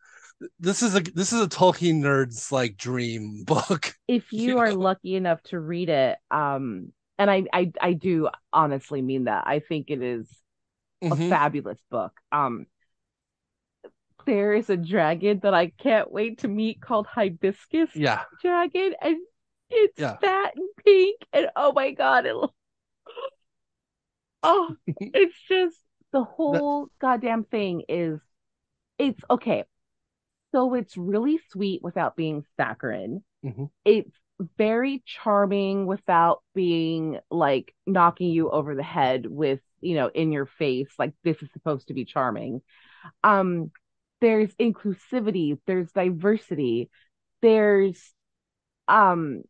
this 0.59 0.83
is 0.83 0.95
a 0.95 0.99
this 0.99 1.33
is 1.33 1.41
a 1.41 1.47
Tolkien 1.47 2.01
nerd's 2.01 2.51
like 2.51 2.77
dream 2.77 3.43
book. 3.45 3.93
If 4.07 4.31
you, 4.31 4.49
you 4.49 4.57
are 4.59 4.69
know? 4.69 4.79
lucky 4.79 5.15
enough 5.15 5.41
to 5.43 5.59
read 5.59 5.89
it, 5.89 6.17
um, 6.31 6.91
and 7.17 7.29
I, 7.29 7.45
I 7.53 7.71
I 7.81 7.93
do 7.93 8.29
honestly 8.53 9.01
mean 9.01 9.25
that. 9.25 9.45
I 9.47 9.59
think 9.59 9.89
it 9.89 10.01
is 10.01 10.27
mm-hmm. 11.03 11.21
a 11.21 11.29
fabulous 11.29 11.79
book. 11.89 12.13
Um 12.31 12.67
there 14.25 14.53
is 14.53 14.69
a 14.69 14.75
dragon 14.75 15.39
that 15.43 15.53
I 15.53 15.67
can't 15.67 16.11
wait 16.11 16.39
to 16.39 16.49
meet 16.49 16.81
called 16.81 17.07
Hibiscus 17.07 17.95
yeah. 17.95 18.23
Dragon 18.41 18.93
and 19.01 19.17
it's 19.69 19.99
yeah. 19.99 20.17
fat 20.17 20.53
and 20.55 20.67
pink 20.83 21.21
and 21.31 21.47
oh 21.55 21.71
my 21.71 21.91
god 21.91 22.25
it 22.25 22.35
Oh, 24.43 24.75
it's 24.87 25.35
just 25.49 25.77
the 26.11 26.23
whole 26.23 26.89
goddamn 26.99 27.43
thing 27.43 27.83
is 27.89 28.19
it's 28.97 29.21
okay. 29.29 29.65
So 30.53 30.73
it's 30.73 30.95
really 30.95 31.39
sweet 31.51 31.81
without 31.83 32.15
being 32.15 32.45
saccharine. 32.55 33.23
Mm-hmm. 33.45 33.65
It's 33.85 34.15
very 34.57 35.01
charming 35.05 35.85
without 35.87 36.43
being 36.53 37.19
like 37.31 37.73
knocking 37.85 38.29
you 38.29 38.49
over 38.49 38.75
the 38.75 38.83
head 38.83 39.25
with 39.25 39.59
you 39.81 39.95
know 39.95 40.09
in 40.13 40.31
your 40.31 40.45
face 40.45 40.89
like 40.99 41.13
this 41.23 41.41
is 41.41 41.49
supposed 41.53 41.87
to 41.87 41.93
be 41.93 42.05
charming. 42.05 42.61
Um 43.23 43.71
there's 44.21 44.53
inclusivity 44.55 45.59
there's 45.67 45.91
diversity 45.91 46.89
there's 47.41 48.13
um 48.87 49.43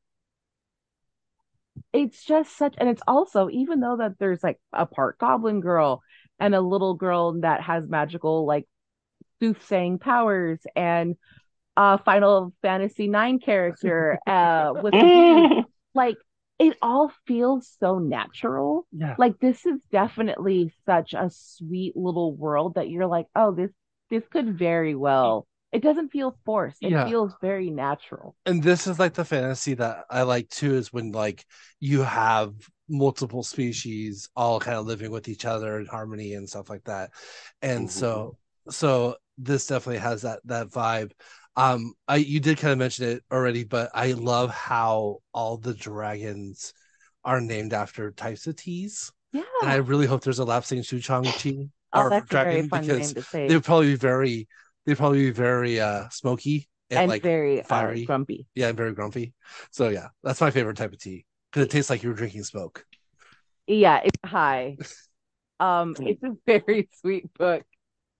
it's 1.94 2.24
just 2.24 2.58
such 2.58 2.76
and 2.78 2.90
it's 2.90 3.02
also 3.08 3.50
even 3.50 3.80
though 3.80 3.98
that 3.98 4.18
there's 4.20 4.44
like 4.44 4.60
a 4.74 4.86
part 4.86 5.18
goblin 5.18 5.62
girl 5.62 6.02
and 6.40 6.54
a 6.54 6.62
little 6.62 6.94
girl 6.94 7.40
that 7.42 7.62
has 7.62 7.88
magical 7.88 8.46
like 8.46 8.66
soothsaying 9.40 10.00
powers 10.00 10.60
and 10.76 11.16
uh 11.78 11.98
Final 12.00 12.54
Fantasy 12.62 13.08
9 13.08 13.40
character 13.40 14.20
uh 14.28 14.74
with 14.84 14.92
the, 14.92 15.64
like 15.96 16.18
it 16.60 16.76
all 16.82 17.12
feels 17.28 17.76
so 17.80 18.00
natural. 18.00 18.88
Yeah. 18.92 19.16
Like 19.18 19.40
this 19.40 19.66
is 19.66 19.80
definitely 19.92 20.74
such 20.86 21.14
a 21.14 21.30
sweet 21.32 21.96
little 21.96 22.36
world 22.36 22.76
that 22.76 22.90
you're 22.90 23.08
like, 23.08 23.28
oh, 23.36 23.52
this 23.54 23.72
this 24.10 24.24
could 24.32 24.58
very 24.58 24.96
well. 24.96 25.48
It 25.72 25.84
doesn't 25.84 26.10
feel 26.10 26.38
forced. 26.46 26.78
It 26.82 26.92
yeah. 26.92 27.08
feels 27.08 27.34
very 27.42 27.70
natural. 27.70 28.36
And 28.46 28.64
this 28.64 28.88
is 28.88 28.98
like 28.98 29.14
the 29.14 29.26
fantasy 29.26 29.74
that 29.76 30.06
I 30.10 30.24
like 30.24 30.50
too, 30.50 30.76
is 30.76 30.94
when 30.94 31.12
like 31.12 31.46
you 31.80 32.02
have 32.02 32.54
multiple 32.90 33.44
species 33.44 34.30
all 34.36 34.60
kind 34.60 34.78
of 34.78 34.86
living 34.86 35.12
with 35.12 35.28
each 35.28 35.44
other 35.46 35.78
in 35.80 35.86
harmony 35.86 36.34
and 36.34 36.50
stuff 36.50 36.70
like 36.70 36.86
that. 36.86 37.12
And 37.62 37.88
mm-hmm. 37.88 38.00
so 38.00 38.38
so 38.70 39.18
this 39.38 39.68
definitely 39.68 40.00
has 40.00 40.24
that 40.24 40.40
that 40.46 40.70
vibe 40.70 41.12
um, 41.58 41.94
I 42.08 42.18
you 42.18 42.40
did 42.40 42.58
kind 42.60 42.72
of 42.72 42.78
mention 42.78 43.10
it 43.10 43.24
already, 43.32 43.64
but 43.64 43.90
I 43.94 44.14
love 44.14 44.52
how 44.52 45.18
all 45.34 45.58
the 45.58 45.74
dragons 45.74 46.74
are 47.26 47.42
named 47.42 47.74
after 47.74 48.12
types 48.12 48.48
of 48.48 48.56
teas. 48.56 49.12
Yeah, 49.34 49.44
and 49.62 49.72
I 49.72 49.76
really 49.78 50.06
hope 50.06 50.22
there's 50.22 50.40
a 50.40 50.46
lapsang 50.46 50.80
souchong 50.80 51.36
tea 51.36 51.70
oh, 51.94 52.00
or 52.00 52.12
dragon 52.30 52.68
because 52.68 53.14
they 53.48 53.56
would 53.56 53.64
probably 53.64 53.88
be 53.88 53.96
very 53.96 54.48
they'd 54.86 54.98
probably 54.98 55.26
be 55.26 55.32
very 55.32 55.80
uh 55.80 56.08
smoky 56.10 56.70
and, 56.92 57.02
and 57.02 57.10
like 57.10 57.24
very 57.24 57.60
uh, 57.60 57.64
fiery, 57.64 58.04
uh, 58.04 58.06
grumpy. 58.06 58.46
Yeah, 58.56 58.68
and 58.70 58.78
very 58.78 58.94
grumpy. 58.94 59.34
So 59.72 59.90
yeah, 59.90 60.08
that's 60.24 60.42
my 60.42 60.52
favorite 60.52 60.78
type 60.78 60.94
of 60.94 61.00
tea 61.00 61.26
because 61.52 61.66
it 61.66 61.72
tastes 61.72 61.90
like 61.90 62.04
you're 62.04 62.14
drinking 62.14 62.44
smoke. 62.44 62.86
Yeah, 63.68 64.02
it's 64.04 64.20
high. 64.24 64.78
um, 65.60 65.96
it's 66.00 66.24
a 66.24 66.38
very 66.46 66.88
sweet 67.02 67.34
book. 67.34 67.64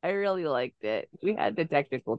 I 0.04 0.10
really 0.10 0.46
liked 0.46 0.84
it. 0.84 1.10
We 1.22 1.36
had 1.36 1.56
the 1.56 1.66
technical 1.66 2.18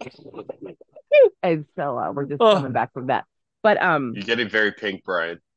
and 1.43 1.67
so 1.77 1.99
uh, 1.99 2.13
we're 2.13 2.25
just 2.25 2.41
oh. 2.41 2.55
coming 2.55 2.73
back 2.73 2.93
from 2.93 3.09
that. 3.09 3.25
But 3.63 3.83
um 3.83 4.13
You're 4.15 4.25
getting 4.25 4.49
very 4.49 4.73
pink, 4.73 5.05
Brian. 5.05 5.41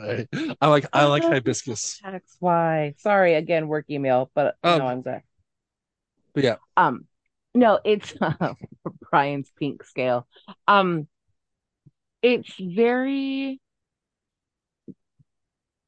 Right. 0.00 0.28
I 0.60 0.66
like 0.68 0.86
I 0.92 1.04
like 1.04 1.22
hibiscus. 1.22 2.00
X 2.04 2.36
Y. 2.40 2.94
Sorry, 2.98 3.34
again, 3.34 3.68
work 3.68 3.86
email, 3.90 4.30
but 4.34 4.56
um, 4.62 4.78
no, 4.78 4.86
I'm 4.86 5.02
sorry. 5.02 5.22
But 6.32 6.44
yeah. 6.44 6.56
Um, 6.76 7.06
no, 7.54 7.80
it's 7.84 8.14
uh, 8.20 8.54
Brian's 9.10 9.50
pink 9.58 9.84
scale. 9.84 10.26
Um, 10.66 11.06
it's 12.22 12.52
very, 12.58 13.60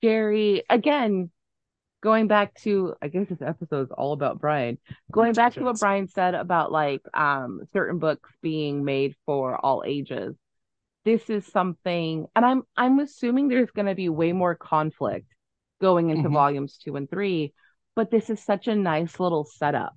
very 0.02 0.64
again 0.68 1.30
going 2.02 2.26
back 2.26 2.54
to 2.62 2.94
I 3.00 3.08
guess 3.08 3.28
this 3.28 3.40
episode 3.40 3.84
is 3.84 3.92
all 3.96 4.12
about 4.12 4.38
Brian. 4.38 4.76
Going 5.10 5.32
back 5.32 5.54
to 5.54 5.62
what 5.62 5.78
Brian 5.78 6.08
said 6.08 6.34
about 6.34 6.70
like 6.70 7.02
um 7.14 7.62
certain 7.72 7.98
books 7.98 8.30
being 8.42 8.84
made 8.84 9.14
for 9.24 9.56
all 9.56 9.82
ages. 9.86 10.36
This 11.04 11.30
is 11.30 11.46
something 11.46 12.26
and 12.36 12.44
I'm 12.44 12.62
I'm 12.76 12.98
assuming 12.98 13.48
there's 13.48 13.70
going 13.70 13.86
to 13.86 13.94
be 13.94 14.08
way 14.08 14.32
more 14.32 14.54
conflict 14.54 15.26
going 15.80 16.10
into 16.10 16.24
mm-hmm. 16.24 16.34
volumes 16.34 16.78
2 16.84 16.94
and 16.96 17.10
3, 17.10 17.52
but 17.96 18.10
this 18.10 18.30
is 18.30 18.40
such 18.40 18.68
a 18.68 18.74
nice 18.74 19.18
little 19.18 19.44
setup. 19.44 19.96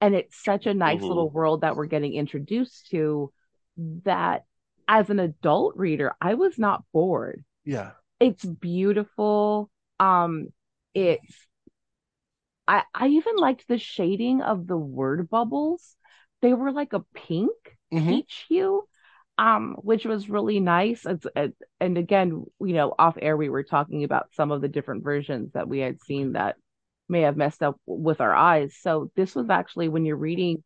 And 0.00 0.14
it's 0.14 0.42
such 0.42 0.66
a 0.66 0.74
nice 0.74 0.98
mm-hmm. 0.98 1.06
little 1.06 1.30
world 1.30 1.62
that 1.62 1.76
we're 1.76 1.86
getting 1.86 2.12
introduced 2.12 2.90
to 2.90 3.32
that 4.04 4.44
as 4.86 5.08
an 5.08 5.18
adult 5.18 5.76
reader, 5.76 6.14
I 6.20 6.34
was 6.34 6.58
not 6.58 6.84
bored. 6.92 7.42
Yeah. 7.64 7.92
It's 8.20 8.44
beautiful. 8.44 9.70
Um 10.00 10.48
it's 10.94 11.46
I 12.66 12.82
I 12.94 13.08
even 13.08 13.36
liked 13.36 13.68
the 13.68 13.78
shading 13.78 14.40
of 14.40 14.66
the 14.66 14.76
word 14.76 15.28
bubbles. 15.28 15.96
They 16.42 16.54
were 16.54 16.72
like 16.72 16.92
a 16.92 17.04
pink 17.14 17.52
mm-hmm. 17.92 18.08
peach 18.08 18.46
hue, 18.48 18.84
um, 19.38 19.76
which 19.78 20.04
was 20.04 20.28
really 20.28 20.60
nice. 20.60 21.04
It's, 21.06 21.26
it, 21.34 21.54
and 21.80 21.98
again, 21.98 22.44
you 22.60 22.74
know, 22.74 22.94
off 22.98 23.16
air 23.20 23.36
we 23.36 23.48
were 23.48 23.62
talking 23.62 24.04
about 24.04 24.28
some 24.32 24.50
of 24.50 24.60
the 24.60 24.68
different 24.68 25.04
versions 25.04 25.52
that 25.52 25.68
we 25.68 25.80
had 25.80 26.02
seen 26.02 26.32
that 26.32 26.56
may 27.08 27.22
have 27.22 27.36
messed 27.36 27.62
up 27.62 27.76
with 27.86 28.20
our 28.20 28.34
eyes. 28.34 28.76
So 28.80 29.10
this 29.16 29.34
was 29.34 29.50
actually 29.50 29.88
when 29.88 30.04
you're 30.04 30.16
reading 30.16 30.62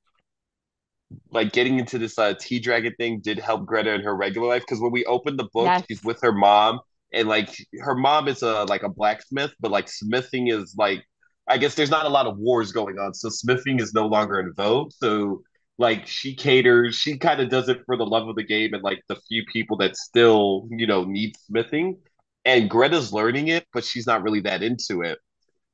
like 1.30 1.52
getting 1.52 1.78
into 1.78 1.98
this 1.98 2.18
uh, 2.18 2.34
tea 2.38 2.60
dragon 2.60 2.92
thing 2.98 3.20
did 3.20 3.38
help 3.38 3.64
Greta 3.64 3.94
in 3.94 4.02
her 4.02 4.14
regular 4.14 4.46
life 4.48 4.62
because 4.62 4.80
when 4.80 4.92
we 4.92 5.04
opened 5.06 5.38
the 5.38 5.48
book, 5.52 5.64
yes. 5.64 5.84
she's 5.88 6.04
with 6.04 6.20
her 6.20 6.32
mom 6.32 6.80
and 7.12 7.28
like 7.28 7.56
her 7.80 7.94
mom 7.94 8.28
is 8.28 8.42
a 8.42 8.64
like 8.64 8.82
a 8.82 8.88
blacksmith, 8.88 9.52
but 9.60 9.70
like 9.70 9.88
smithing 9.88 10.48
is 10.48 10.74
like 10.78 11.04
I 11.48 11.58
guess 11.58 11.74
there's 11.74 11.90
not 11.90 12.06
a 12.06 12.10
lot 12.10 12.26
of 12.26 12.38
wars 12.38 12.72
going 12.72 12.98
on, 12.98 13.14
so 13.14 13.28
smithing 13.30 13.80
is 13.80 13.94
no 13.94 14.06
longer 14.06 14.38
in 14.40 14.52
vogue. 14.54 14.92
So 14.92 15.42
like 15.78 16.06
she 16.06 16.34
caters, 16.34 16.96
she 16.96 17.16
kind 17.18 17.40
of 17.40 17.48
does 17.50 17.68
it 17.68 17.82
for 17.86 17.96
the 17.96 18.04
love 18.06 18.28
of 18.28 18.36
the 18.36 18.44
game 18.44 18.74
and 18.74 18.82
like 18.82 19.02
the 19.08 19.16
few 19.28 19.44
people 19.52 19.76
that 19.78 19.96
still 19.96 20.68
you 20.70 20.86
know 20.86 21.04
need 21.04 21.36
smithing. 21.46 21.98
And 22.44 22.70
Greta's 22.70 23.12
learning 23.12 23.48
it, 23.48 23.66
but 23.72 23.84
she's 23.84 24.06
not 24.06 24.22
really 24.22 24.40
that 24.40 24.62
into 24.62 25.02
it. 25.02 25.18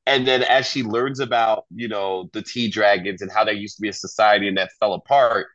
And 0.07 0.27
then 0.27 0.43
as 0.43 0.67
she 0.67 0.83
learns 0.83 1.19
about 1.19 1.65
you 1.73 1.87
know 1.87 2.29
the 2.33 2.41
tea 2.41 2.69
dragons 2.69 3.21
and 3.21 3.31
how 3.31 3.43
there 3.43 3.53
used 3.53 3.77
to 3.77 3.81
be 3.81 3.89
a 3.89 3.93
society 3.93 4.47
and 4.47 4.57
that 4.57 4.71
fell 4.79 4.93
apart, 4.93 5.47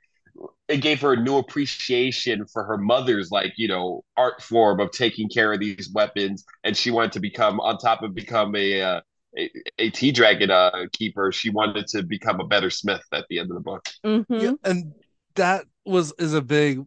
it 0.69 0.79
gave 0.79 1.01
her 1.01 1.15
a 1.15 1.21
new 1.21 1.37
appreciation 1.37 2.47
for 2.47 2.65
her 2.65 2.79
mother's 2.79 3.31
like 3.31 3.53
you 3.57 3.69
know 3.69 4.05
art 4.17 4.43
form 4.43 4.81
of 4.81 4.91
taking 4.91 5.29
care 5.29 5.53
of 5.53 5.61
these 5.61 5.91
weapons 5.93 6.45
and 6.65 6.77
she 6.77 6.91
wanted 6.91 7.13
to 7.13 7.21
become 7.21 7.61
on 7.61 7.77
top 7.79 8.03
of 8.03 8.15
become 8.15 8.55
a 8.55 8.81
uh, 8.81 9.01
a, 9.39 9.51
a 9.79 9.91
tea 9.91 10.13
dragon 10.13 10.51
uh, 10.51 10.87
keeper 10.93 11.33
she 11.33 11.51
wanted 11.51 11.87
to 11.87 12.03
become 12.03 12.41
a 12.41 12.47
better 12.47 12.71
smith 12.71 13.03
at 13.13 13.27
the 13.29 13.39
end 13.39 13.51
of 13.51 13.55
the 13.55 13.63
book 13.63 13.87
mm-hmm. 14.05 14.35
yeah, 14.35 14.53
and 14.65 14.93
that 15.35 15.65
was 15.85 16.13
is 16.19 16.35
a 16.35 16.43
big 16.43 16.81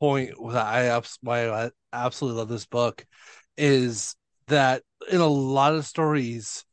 point 0.00 0.30
that 0.50 0.66
i 0.66 1.02
why 1.22 1.48
i 1.48 1.70
absolutely 1.92 2.38
love 2.38 2.48
this 2.48 2.66
book 2.66 3.04
is 3.56 4.14
that 4.48 4.82
in 5.10 5.20
a 5.20 5.26
lot 5.26 5.74
of 5.74 5.86
stories 5.86 6.64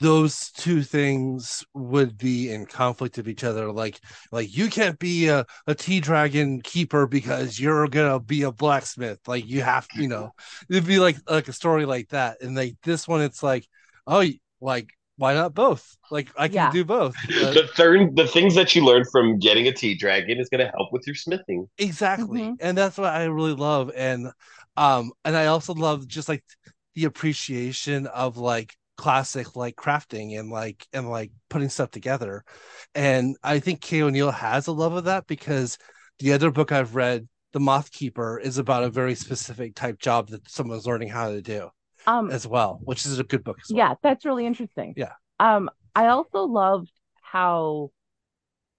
those 0.00 0.50
two 0.52 0.82
things 0.82 1.64
would 1.74 2.16
be 2.16 2.50
in 2.50 2.66
conflict 2.66 3.18
of 3.18 3.28
each 3.28 3.44
other. 3.44 3.70
Like 3.70 4.00
like 4.32 4.54
you 4.54 4.68
can't 4.68 4.98
be 4.98 5.28
a, 5.28 5.44
a 5.66 5.74
tea 5.74 6.00
dragon 6.00 6.60
keeper 6.62 7.06
because 7.06 7.60
you're 7.60 7.86
gonna 7.86 8.18
be 8.18 8.42
a 8.42 8.52
blacksmith. 8.52 9.20
Like 9.26 9.46
you 9.46 9.62
have 9.62 9.86
you 9.94 10.08
know 10.08 10.32
it'd 10.68 10.86
be 10.86 10.98
like 10.98 11.16
like 11.28 11.48
a 11.48 11.52
story 11.52 11.84
like 11.84 12.08
that. 12.08 12.40
And 12.40 12.56
like 12.56 12.76
this 12.82 13.06
one 13.06 13.20
it's 13.20 13.42
like 13.42 13.66
oh 14.06 14.24
like 14.60 14.88
why 15.16 15.34
not 15.34 15.54
both? 15.54 15.96
Like 16.10 16.30
i 16.36 16.48
can 16.48 16.54
yeah. 16.54 16.70
do 16.70 16.84
both. 16.84 17.14
The 17.28 17.68
third 17.74 18.16
the 18.16 18.26
things 18.26 18.54
that 18.54 18.74
you 18.74 18.84
learn 18.84 19.04
from 19.12 19.38
getting 19.38 19.66
a 19.66 19.72
tea 19.72 19.94
dragon 19.94 20.38
is 20.38 20.48
going 20.48 20.64
to 20.64 20.72
help 20.74 20.92
with 20.92 21.06
your 21.06 21.14
smithing. 21.14 21.68
Exactly. 21.76 22.40
Mm-hmm. 22.40 22.54
and 22.60 22.76
that's 22.76 22.96
what 22.96 23.12
i 23.12 23.24
really 23.24 23.54
love. 23.54 23.92
And 23.94 24.28
um 24.78 25.12
and 25.26 25.36
i 25.36 25.46
also 25.46 25.74
love 25.74 26.08
just 26.08 26.28
like 26.28 26.42
the 26.94 27.04
appreciation 27.04 28.06
of 28.06 28.38
like 28.38 28.74
classic 29.00 29.56
like 29.56 29.76
crafting 29.76 30.38
and 30.38 30.50
like 30.50 30.86
and 30.92 31.08
like 31.08 31.32
putting 31.48 31.70
stuff 31.70 31.90
together. 31.90 32.44
And 32.94 33.34
I 33.42 33.58
think 33.58 33.80
K. 33.80 34.02
O'Neill 34.02 34.30
has 34.30 34.66
a 34.66 34.72
love 34.72 34.92
of 34.92 35.04
that 35.04 35.26
because 35.26 35.78
the 36.18 36.34
other 36.34 36.50
book 36.50 36.70
I've 36.70 36.94
read, 36.94 37.26
The 37.54 37.60
Moth 37.60 37.90
Keeper, 37.92 38.38
is 38.38 38.58
about 38.58 38.84
a 38.84 38.90
very 38.90 39.14
specific 39.14 39.74
type 39.74 39.98
job 39.98 40.28
that 40.28 40.46
someone's 40.50 40.86
learning 40.86 41.08
how 41.08 41.30
to 41.30 41.40
do 41.40 41.70
um 42.06 42.30
as 42.30 42.46
well, 42.46 42.78
which 42.84 43.06
is 43.06 43.18
a 43.18 43.24
good 43.24 43.42
book 43.42 43.56
well. 43.70 43.78
Yeah, 43.78 43.94
that's 44.02 44.26
really 44.26 44.44
interesting. 44.44 44.92
Yeah. 44.98 45.12
Um, 45.38 45.70
I 45.94 46.08
also 46.08 46.42
loved 46.42 46.92
how 47.22 47.92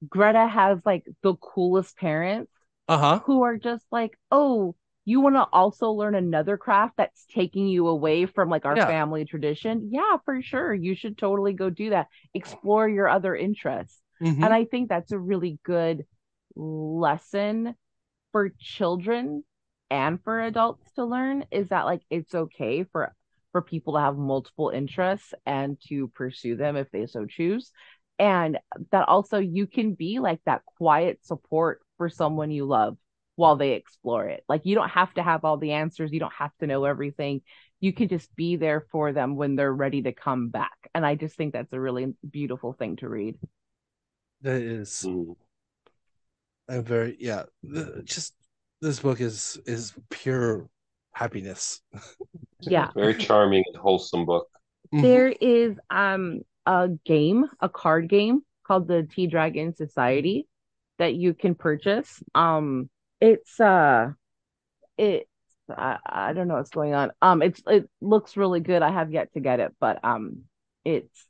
Greta 0.07 0.45
has 0.45 0.77
like 0.85 1.03
the 1.23 1.33
coolest 1.35 1.97
parents 1.97 2.51
uh-huh. 2.87 3.21
who 3.25 3.41
are 3.41 3.57
just 3.57 3.85
like, 3.91 4.15
oh, 4.29 4.75
you 5.11 5.19
want 5.19 5.35
to 5.35 5.45
also 5.51 5.91
learn 5.91 6.15
another 6.15 6.55
craft 6.55 6.93
that's 6.97 7.25
taking 7.25 7.67
you 7.67 7.87
away 7.87 8.25
from 8.25 8.49
like 8.49 8.65
our 8.65 8.77
yeah. 8.77 8.87
family 8.87 9.25
tradition 9.25 9.89
yeah 9.91 10.17
for 10.23 10.41
sure 10.41 10.73
you 10.73 10.95
should 10.95 11.17
totally 11.17 11.53
go 11.53 11.69
do 11.69 11.89
that 11.89 12.07
explore 12.33 12.87
your 12.87 13.09
other 13.09 13.35
interests 13.35 13.99
mm-hmm. 14.21 14.41
and 14.43 14.53
i 14.53 14.63
think 14.63 14.87
that's 14.87 15.11
a 15.11 15.19
really 15.19 15.59
good 15.63 16.05
lesson 16.55 17.75
for 18.31 18.53
children 18.57 19.43
and 19.89 20.23
for 20.23 20.41
adults 20.41 20.89
to 20.93 21.03
learn 21.03 21.45
is 21.51 21.67
that 21.69 21.85
like 21.85 22.01
it's 22.09 22.33
okay 22.33 22.85
for 22.91 23.13
for 23.51 23.61
people 23.61 23.93
to 23.95 23.99
have 23.99 24.15
multiple 24.15 24.69
interests 24.69 25.33
and 25.45 25.77
to 25.89 26.07
pursue 26.09 26.55
them 26.55 26.77
if 26.77 26.89
they 26.91 27.05
so 27.05 27.25
choose 27.25 27.71
and 28.17 28.57
that 28.91 29.09
also 29.09 29.39
you 29.39 29.67
can 29.67 29.93
be 29.93 30.19
like 30.19 30.39
that 30.45 30.61
quiet 30.77 31.19
support 31.25 31.81
for 31.97 32.07
someone 32.07 32.51
you 32.51 32.65
love 32.65 32.95
while 33.35 33.55
they 33.55 33.71
explore 33.71 34.27
it. 34.27 34.43
Like 34.47 34.65
you 34.65 34.75
don't 34.75 34.89
have 34.89 35.13
to 35.15 35.23
have 35.23 35.45
all 35.45 35.57
the 35.57 35.71
answers, 35.71 36.11
you 36.11 36.19
don't 36.19 36.33
have 36.33 36.51
to 36.59 36.67
know 36.67 36.85
everything. 36.85 37.41
You 37.79 37.93
can 37.93 38.07
just 38.09 38.33
be 38.35 38.57
there 38.57 38.85
for 38.91 39.11
them 39.11 39.35
when 39.35 39.55
they're 39.55 39.73
ready 39.73 40.03
to 40.03 40.11
come 40.11 40.49
back. 40.49 40.77
And 40.93 41.05
I 41.05 41.15
just 41.15 41.35
think 41.35 41.53
that's 41.53 41.73
a 41.73 41.79
really 41.79 42.13
beautiful 42.29 42.73
thing 42.73 42.97
to 42.97 43.09
read. 43.09 43.37
That 44.41 44.61
is. 44.61 45.05
I'm 46.69 46.83
very 46.83 47.17
yeah. 47.19 47.43
Just 48.03 48.33
this 48.81 48.99
book 48.99 49.21
is 49.21 49.59
is 49.65 49.93
pure 50.09 50.67
happiness. 51.13 51.81
Yeah. 52.61 52.91
very 52.93 53.15
charming 53.15 53.63
and 53.67 53.75
wholesome 53.75 54.25
book. 54.25 54.47
Mm-hmm. 54.93 55.01
There 55.03 55.29
is 55.29 55.77
um 55.89 56.41
a 56.65 56.89
game, 57.05 57.45
a 57.59 57.67
card 57.67 58.07
game 58.07 58.41
called 58.65 58.87
the 58.87 59.07
Tea 59.11 59.25
Dragon 59.25 59.75
Society 59.75 60.47
that 60.99 61.15
you 61.15 61.33
can 61.33 61.55
purchase. 61.55 62.21
Um 62.35 62.89
it's 63.21 63.59
uh 63.59 64.11
it 64.97 65.29
I, 65.69 65.97
I 66.05 66.33
don't 66.33 66.49
know 66.49 66.55
what's 66.55 66.71
going 66.71 66.93
on. 66.93 67.11
Um 67.21 67.41
it's 67.41 67.61
it 67.67 67.89
looks 68.01 68.35
really 68.35 68.59
good. 68.59 68.81
I 68.81 68.91
have 68.91 69.13
yet 69.13 69.31
to 69.33 69.39
get 69.39 69.59
it, 69.59 69.73
but 69.79 70.03
um 70.03 70.43
it's 70.83 71.25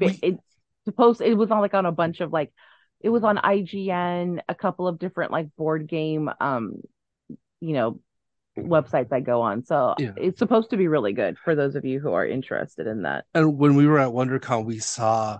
it's 0.00 0.42
supposed 0.84 1.22
it 1.22 1.34
was 1.34 1.50
on 1.50 1.60
like 1.60 1.74
on 1.74 1.86
a 1.86 1.92
bunch 1.92 2.20
of 2.20 2.32
like 2.32 2.52
it 3.00 3.08
was 3.08 3.24
on 3.24 3.36
IGN, 3.38 4.40
a 4.48 4.54
couple 4.54 4.88
of 4.88 4.98
different 4.98 5.30
like 5.30 5.48
board 5.56 5.86
game 5.86 6.30
um 6.40 6.76
you 7.60 7.72
know 7.72 8.00
websites 8.58 9.12
I 9.12 9.20
go 9.20 9.42
on. 9.42 9.64
So 9.64 9.94
yeah. 9.98 10.12
it's 10.16 10.38
supposed 10.38 10.70
to 10.70 10.76
be 10.76 10.88
really 10.88 11.12
good 11.12 11.36
for 11.38 11.54
those 11.54 11.74
of 11.74 11.84
you 11.84 12.00
who 12.00 12.12
are 12.12 12.26
interested 12.26 12.86
in 12.86 13.02
that. 13.02 13.24
And 13.34 13.58
when 13.58 13.74
we 13.74 13.86
were 13.86 13.98
at 13.98 14.10
WonderCon, 14.10 14.64
we 14.64 14.78
saw 14.78 15.38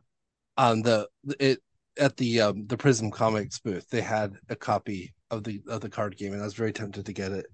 on 0.57 0.73
um, 0.73 0.83
the 0.83 1.09
it 1.41 1.61
at 1.99 2.17
the 2.17 2.41
um 2.41 2.67
the 2.67 2.77
Prism 2.77 3.11
Comics 3.11 3.59
booth, 3.59 3.89
they 3.91 4.01
had 4.01 4.35
a 4.49 4.57
copy 4.57 5.15
of 5.35 5.45
the 5.45 5.63
of 5.69 5.81
the 5.81 5.91
card 5.91 6.17
game, 6.17 6.33
and 6.33 6.41
I 6.43 6.45
was 6.45 6.55
very 6.55 6.73
tempted 6.73 7.07
to 7.07 7.13
get 7.13 7.33
it. 7.33 7.47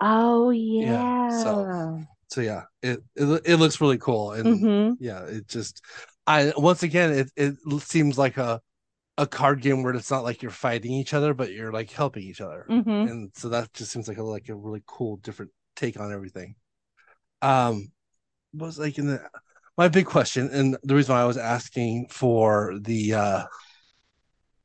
Oh 0.00 0.50
yeah. 0.50 0.92
yeah 0.92 1.42
so 1.42 2.00
so 2.28 2.40
yeah, 2.42 2.64
it, 2.82 3.02
it 3.16 3.42
it 3.44 3.56
looks 3.56 3.80
really 3.80 3.98
cool, 3.98 4.32
and 4.32 4.44
mm-hmm. 4.44 4.94
yeah, 5.02 5.24
it 5.24 5.48
just 5.48 5.82
I 6.26 6.52
once 6.56 6.82
again 6.82 7.12
it 7.12 7.30
it 7.36 7.56
seems 7.82 8.18
like 8.18 8.36
a 8.36 8.60
a 9.16 9.26
card 9.26 9.62
game 9.62 9.82
where 9.82 9.94
it's 9.94 10.10
not 10.10 10.24
like 10.24 10.42
you're 10.42 10.50
fighting 10.50 10.92
each 10.92 11.14
other, 11.14 11.32
but 11.32 11.52
you're 11.52 11.72
like 11.72 11.90
helping 11.90 12.22
each 12.22 12.40
other, 12.40 12.66
mm-hmm. 12.68 12.90
and 12.90 13.30
so 13.34 13.48
that 13.48 13.72
just 13.72 13.90
seems 13.90 14.08
like 14.08 14.18
a 14.18 14.22
like 14.22 14.48
a 14.50 14.54
really 14.54 14.82
cool 14.86 15.16
different 15.16 15.50
take 15.74 15.98
on 15.98 16.12
everything. 16.12 16.54
Um, 17.40 17.90
was 18.52 18.78
like 18.78 18.98
in 18.98 19.06
the 19.06 19.22
my 19.78 19.88
big 19.88 20.04
question, 20.04 20.50
and 20.52 20.76
the 20.82 20.94
reason 20.94 21.14
why 21.14 21.22
I 21.22 21.26
was 21.26 21.38
asking 21.38 22.08
for 22.10 22.74
the 22.78 23.14
uh 23.14 23.44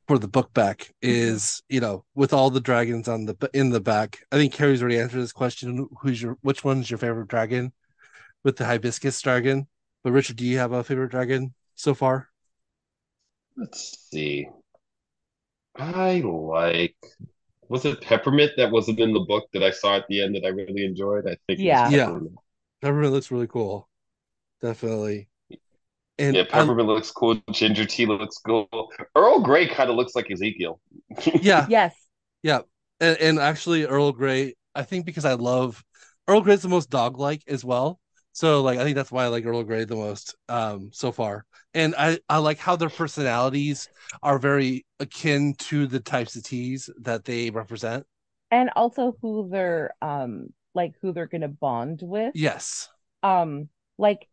for 0.06 0.18
the 0.18 0.28
book 0.28 0.52
back 0.52 0.92
mm-hmm. 1.02 1.10
is 1.10 1.62
you 1.68 1.80
know 1.80 2.04
with 2.14 2.32
all 2.32 2.50
the 2.50 2.60
dragons 2.60 3.08
on 3.08 3.24
the 3.24 3.50
in 3.52 3.70
the 3.70 3.80
back. 3.80 4.20
I 4.32 4.36
think 4.36 4.52
Carrie's 4.52 4.82
already 4.82 4.98
answered 4.98 5.20
this 5.20 5.32
question. 5.32 5.88
Who's 6.00 6.20
your 6.20 6.38
which 6.42 6.64
one's 6.64 6.90
your 6.90 6.98
favorite 6.98 7.28
dragon? 7.28 7.72
With 8.42 8.56
the 8.56 8.66
hibiscus 8.66 9.22
dragon, 9.22 9.68
but 10.02 10.12
Richard, 10.12 10.36
do 10.36 10.44
you 10.44 10.58
have 10.58 10.72
a 10.72 10.84
favorite 10.84 11.10
dragon 11.10 11.54
so 11.76 11.94
far? 11.94 12.28
Let's 13.56 14.08
see. 14.10 14.46
I 15.76 16.20
like 16.20 16.96
was 17.68 17.84
it 17.84 18.02
peppermint 18.02 18.52
that 18.56 18.70
wasn't 18.70 19.00
in 19.00 19.12
the 19.12 19.20
book 19.20 19.48
that 19.52 19.62
I 19.62 19.70
saw 19.70 19.96
at 19.96 20.06
the 20.08 20.22
end 20.22 20.34
that 20.34 20.44
I 20.44 20.48
really 20.48 20.84
enjoyed? 20.84 21.26
I 21.26 21.36
think 21.46 21.60
yeah, 21.60 21.88
yeah. 21.88 22.18
Peppermint 22.82 23.12
looks 23.12 23.30
really 23.30 23.46
cool. 23.46 23.88
Definitely. 24.60 25.28
And 26.18 26.36
yeah, 26.36 26.44
peppermint 26.48 26.88
looks 26.88 27.10
cool. 27.10 27.40
Ginger 27.50 27.86
tea 27.86 28.06
looks 28.06 28.38
cool. 28.38 28.68
Earl 29.16 29.40
Grey 29.40 29.68
kind 29.68 29.90
of 29.90 29.96
looks 29.96 30.14
like 30.14 30.30
Ezekiel. 30.30 30.80
yeah. 31.40 31.66
Yes. 31.68 31.94
Yeah. 32.42 32.60
And, 33.00 33.18
and 33.18 33.38
actually, 33.38 33.84
Earl 33.84 34.12
Grey, 34.12 34.54
I 34.74 34.82
think 34.84 35.06
because 35.06 35.24
I 35.24 35.34
love 35.34 35.82
Earl 36.28 36.40
Grey's 36.40 36.62
the 36.62 36.68
most 36.68 36.90
dog 36.90 37.18
like 37.18 37.42
as 37.48 37.64
well. 37.64 38.00
So 38.32 38.62
like 38.62 38.78
I 38.78 38.84
think 38.84 38.96
that's 38.96 39.12
why 39.12 39.24
I 39.24 39.28
like 39.28 39.44
Earl 39.44 39.62
Grey 39.62 39.84
the 39.84 39.94
most 39.94 40.34
um 40.48 40.90
so 40.92 41.12
far. 41.12 41.44
And 41.72 41.94
I 41.96 42.18
I 42.28 42.38
like 42.38 42.58
how 42.58 42.76
their 42.76 42.90
personalities 42.90 43.88
are 44.22 44.38
very 44.38 44.84
akin 44.98 45.54
to 45.58 45.86
the 45.86 46.00
types 46.00 46.34
of 46.36 46.42
teas 46.42 46.90
that 47.02 47.24
they 47.24 47.50
represent. 47.50 48.06
And 48.50 48.70
also 48.74 49.16
who 49.22 49.48
they're 49.50 49.94
um 50.02 50.48
like 50.74 50.94
who 51.00 51.12
they're 51.12 51.26
gonna 51.26 51.48
bond 51.48 52.00
with. 52.02 52.32
Yes. 52.34 52.88
Um 53.22 53.68
like 53.98 54.28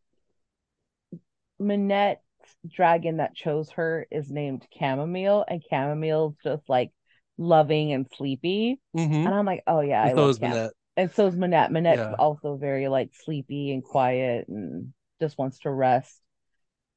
Minette's 1.61 2.19
dragon 2.67 3.17
that 3.17 3.35
chose 3.35 3.69
her 3.71 4.07
is 4.11 4.29
named 4.29 4.65
Chamomile, 4.77 5.45
and 5.47 5.63
Chamomile's 5.69 6.35
just 6.43 6.67
like 6.67 6.91
loving 7.37 7.93
and 7.93 8.07
sleepy. 8.15 8.79
Mm-hmm. 8.95 9.13
And 9.13 9.29
I'm 9.29 9.45
like, 9.45 9.63
oh 9.67 9.81
yeah, 9.81 10.03
I 10.03 10.13
love 10.13 10.39
Cam- 10.39 10.49
Minette 10.51 10.71
and 10.97 11.11
so 11.11 11.27
is 11.27 11.35
Minette. 11.35 11.71
Minette's 11.71 11.99
yeah. 11.99 12.15
also 12.17 12.57
very 12.57 12.87
like 12.87 13.11
sleepy 13.23 13.71
and 13.71 13.83
quiet 13.83 14.47
and 14.47 14.93
just 15.19 15.37
wants 15.37 15.59
to 15.59 15.71
rest. 15.71 16.19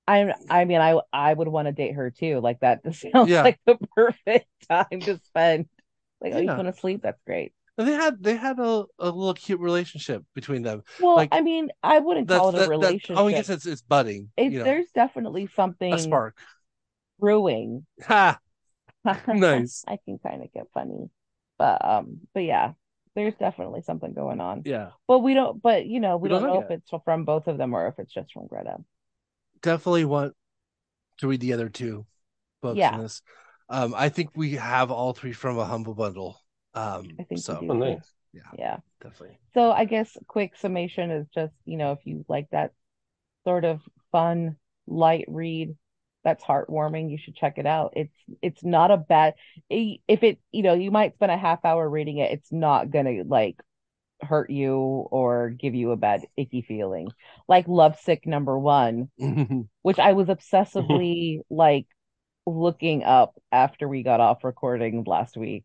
I 0.06 0.34
I 0.50 0.64
mean 0.64 0.80
I 0.80 1.00
I 1.12 1.32
would 1.32 1.48
want 1.48 1.66
to 1.66 1.72
date 1.72 1.94
her 1.94 2.10
too. 2.10 2.40
Like 2.40 2.60
that 2.60 2.82
sounds 2.94 3.30
yeah. 3.30 3.42
like 3.42 3.60
the 3.66 3.78
perfect 3.96 4.46
time 4.68 5.00
to 5.00 5.18
spend. 5.24 5.66
Like, 6.20 6.34
oh, 6.34 6.38
you 6.38 6.46
want 6.46 6.68
to 6.68 6.80
sleep? 6.80 7.02
That's 7.02 7.20
great. 7.26 7.52
And 7.76 7.88
they 7.88 7.92
had 7.92 8.22
they 8.22 8.36
had 8.36 8.60
a, 8.60 8.84
a 8.98 9.10
little 9.10 9.34
cute 9.34 9.60
relationship 9.60 10.24
between 10.34 10.62
them. 10.62 10.82
Well, 11.00 11.16
like, 11.16 11.30
I 11.32 11.40
mean, 11.40 11.70
I 11.82 11.98
wouldn't 11.98 12.28
call 12.28 12.54
it 12.54 12.66
a 12.66 12.68
relationship. 12.68 13.16
oh, 13.18 13.26
I 13.26 13.32
guess 13.32 13.48
it's 13.48 13.66
it's 13.66 13.82
budding. 13.82 14.30
It, 14.36 14.52
you 14.52 14.58
know, 14.58 14.64
there's 14.64 14.90
definitely 14.94 15.48
something 15.56 15.92
a 15.92 15.98
spark 15.98 16.38
brewing. 17.18 17.84
Ha! 18.06 18.38
nice. 19.28 19.84
I 19.86 19.98
can 20.04 20.18
kind 20.18 20.42
of 20.42 20.52
get 20.52 20.66
funny, 20.72 21.10
but 21.58 21.84
um, 21.84 22.20
but 22.32 22.44
yeah, 22.44 22.72
there's 23.14 23.34
definitely 23.34 23.82
something 23.82 24.12
going 24.12 24.40
on. 24.40 24.62
Yeah. 24.64 24.90
But 25.08 25.20
we 25.20 25.34
don't 25.34 25.60
but 25.60 25.86
you 25.86 26.00
know, 26.00 26.16
we, 26.16 26.24
we 26.24 26.28
don't, 26.30 26.42
don't, 26.42 26.54
know, 26.54 26.62
if 26.62 26.70
it's 26.70 26.90
from 27.04 27.24
both 27.24 27.48
of 27.48 27.58
them 27.58 27.74
or 27.74 27.88
if 27.88 27.98
it's 27.98 28.12
just 28.12 28.32
from 28.32 28.46
Greta. 28.46 28.76
Definitely 29.62 30.04
want 30.04 30.34
to 31.18 31.28
read 31.28 31.40
the 31.40 31.52
other 31.52 31.68
two 31.68 32.06
books 32.62 32.78
yeah. 32.78 32.94
in 32.94 33.02
this. 33.02 33.22
Um, 33.68 33.94
I 33.96 34.10
think 34.10 34.30
we 34.34 34.52
have 34.52 34.90
all 34.90 35.12
three 35.12 35.32
from 35.32 35.58
a 35.58 35.64
humble 35.64 35.94
bundle. 35.94 36.38
Um 36.74 37.08
I 37.18 37.24
think 37.24 37.44
so. 37.44 37.64
Oh, 37.68 37.74
nice. 37.74 38.12
Yeah. 38.32 38.42
Yeah. 38.58 38.78
Definitely. 39.00 39.38
So 39.54 39.70
I 39.70 39.84
guess 39.84 40.16
quick 40.26 40.56
summation 40.56 41.10
is 41.10 41.26
just, 41.34 41.54
you 41.64 41.76
know, 41.76 41.92
if 41.92 42.00
you 42.04 42.24
like 42.28 42.48
that 42.50 42.72
sort 43.44 43.64
of 43.64 43.80
fun, 44.12 44.56
light 44.86 45.26
read, 45.28 45.76
that's 46.24 46.42
heartwarming 46.42 47.10
you 47.10 47.18
should 47.18 47.36
check 47.36 47.58
it 47.58 47.66
out 47.66 47.92
it's 47.96 48.14
it's 48.40 48.64
not 48.64 48.90
a 48.90 48.96
bad 48.96 49.34
if 49.68 50.22
it 50.22 50.38
you 50.52 50.62
know 50.62 50.72
you 50.72 50.90
might 50.90 51.14
spend 51.14 51.30
a 51.30 51.36
half 51.36 51.62
hour 51.66 51.86
reading 51.86 52.16
it 52.16 52.32
it's 52.32 52.50
not 52.50 52.90
gonna 52.90 53.22
like 53.26 53.56
hurt 54.22 54.50
you 54.50 54.76
or 54.78 55.50
give 55.50 55.74
you 55.74 55.90
a 55.92 55.96
bad 55.96 56.22
icky 56.36 56.62
feeling 56.62 57.14
like 57.48 57.68
lovesick 57.68 58.26
number 58.26 58.58
one 58.58 59.10
which 59.82 59.98
i 59.98 60.12
was 60.14 60.28
obsessively 60.28 61.40
like 61.50 61.86
looking 62.46 63.04
up 63.04 63.34
after 63.52 63.88
we 63.88 64.02
got 64.02 64.20
off 64.20 64.44
recording 64.44 65.04
last 65.06 65.36
week 65.36 65.64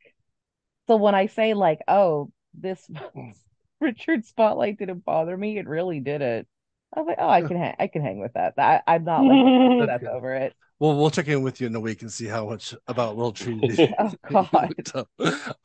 so 0.90 0.98
when 0.98 1.16
i 1.16 1.28
say 1.28 1.54
like 1.54 1.80
oh 1.88 2.32
this 2.54 2.90
richard 3.82 4.26
spotlight 4.26 4.78
didn't 4.78 5.06
bother 5.06 5.38
me 5.38 5.58
it 5.58 5.68
really 5.68 6.00
didn't 6.00 6.48
I 6.96 7.02
was 7.02 7.08
like, 7.08 7.18
oh, 7.20 7.30
I 7.30 7.42
can 7.42 7.56
hang, 7.56 7.76
I 7.78 7.88
can 7.88 8.02
hang 8.02 8.20
with 8.20 8.34
that. 8.34 8.56
I, 8.58 8.82
I'm 8.88 9.04
not 9.04 9.22
like 9.22 9.88
that's 9.88 10.06
over 10.06 10.34
it. 10.34 10.56
Well, 10.80 10.98
we'll 10.98 11.12
check 11.12 11.28
in 11.28 11.44
with 11.44 11.62
you 11.62 11.68
in 11.68 11.76
a 11.76 11.80
week 11.80 12.02
and 12.02 12.12
see 12.12 12.26
how 12.26 12.48
much 12.48 12.74
about 12.88 13.16
World 13.16 13.36
Tree. 13.36 13.60
oh 14.00 14.50
God. 14.50 14.74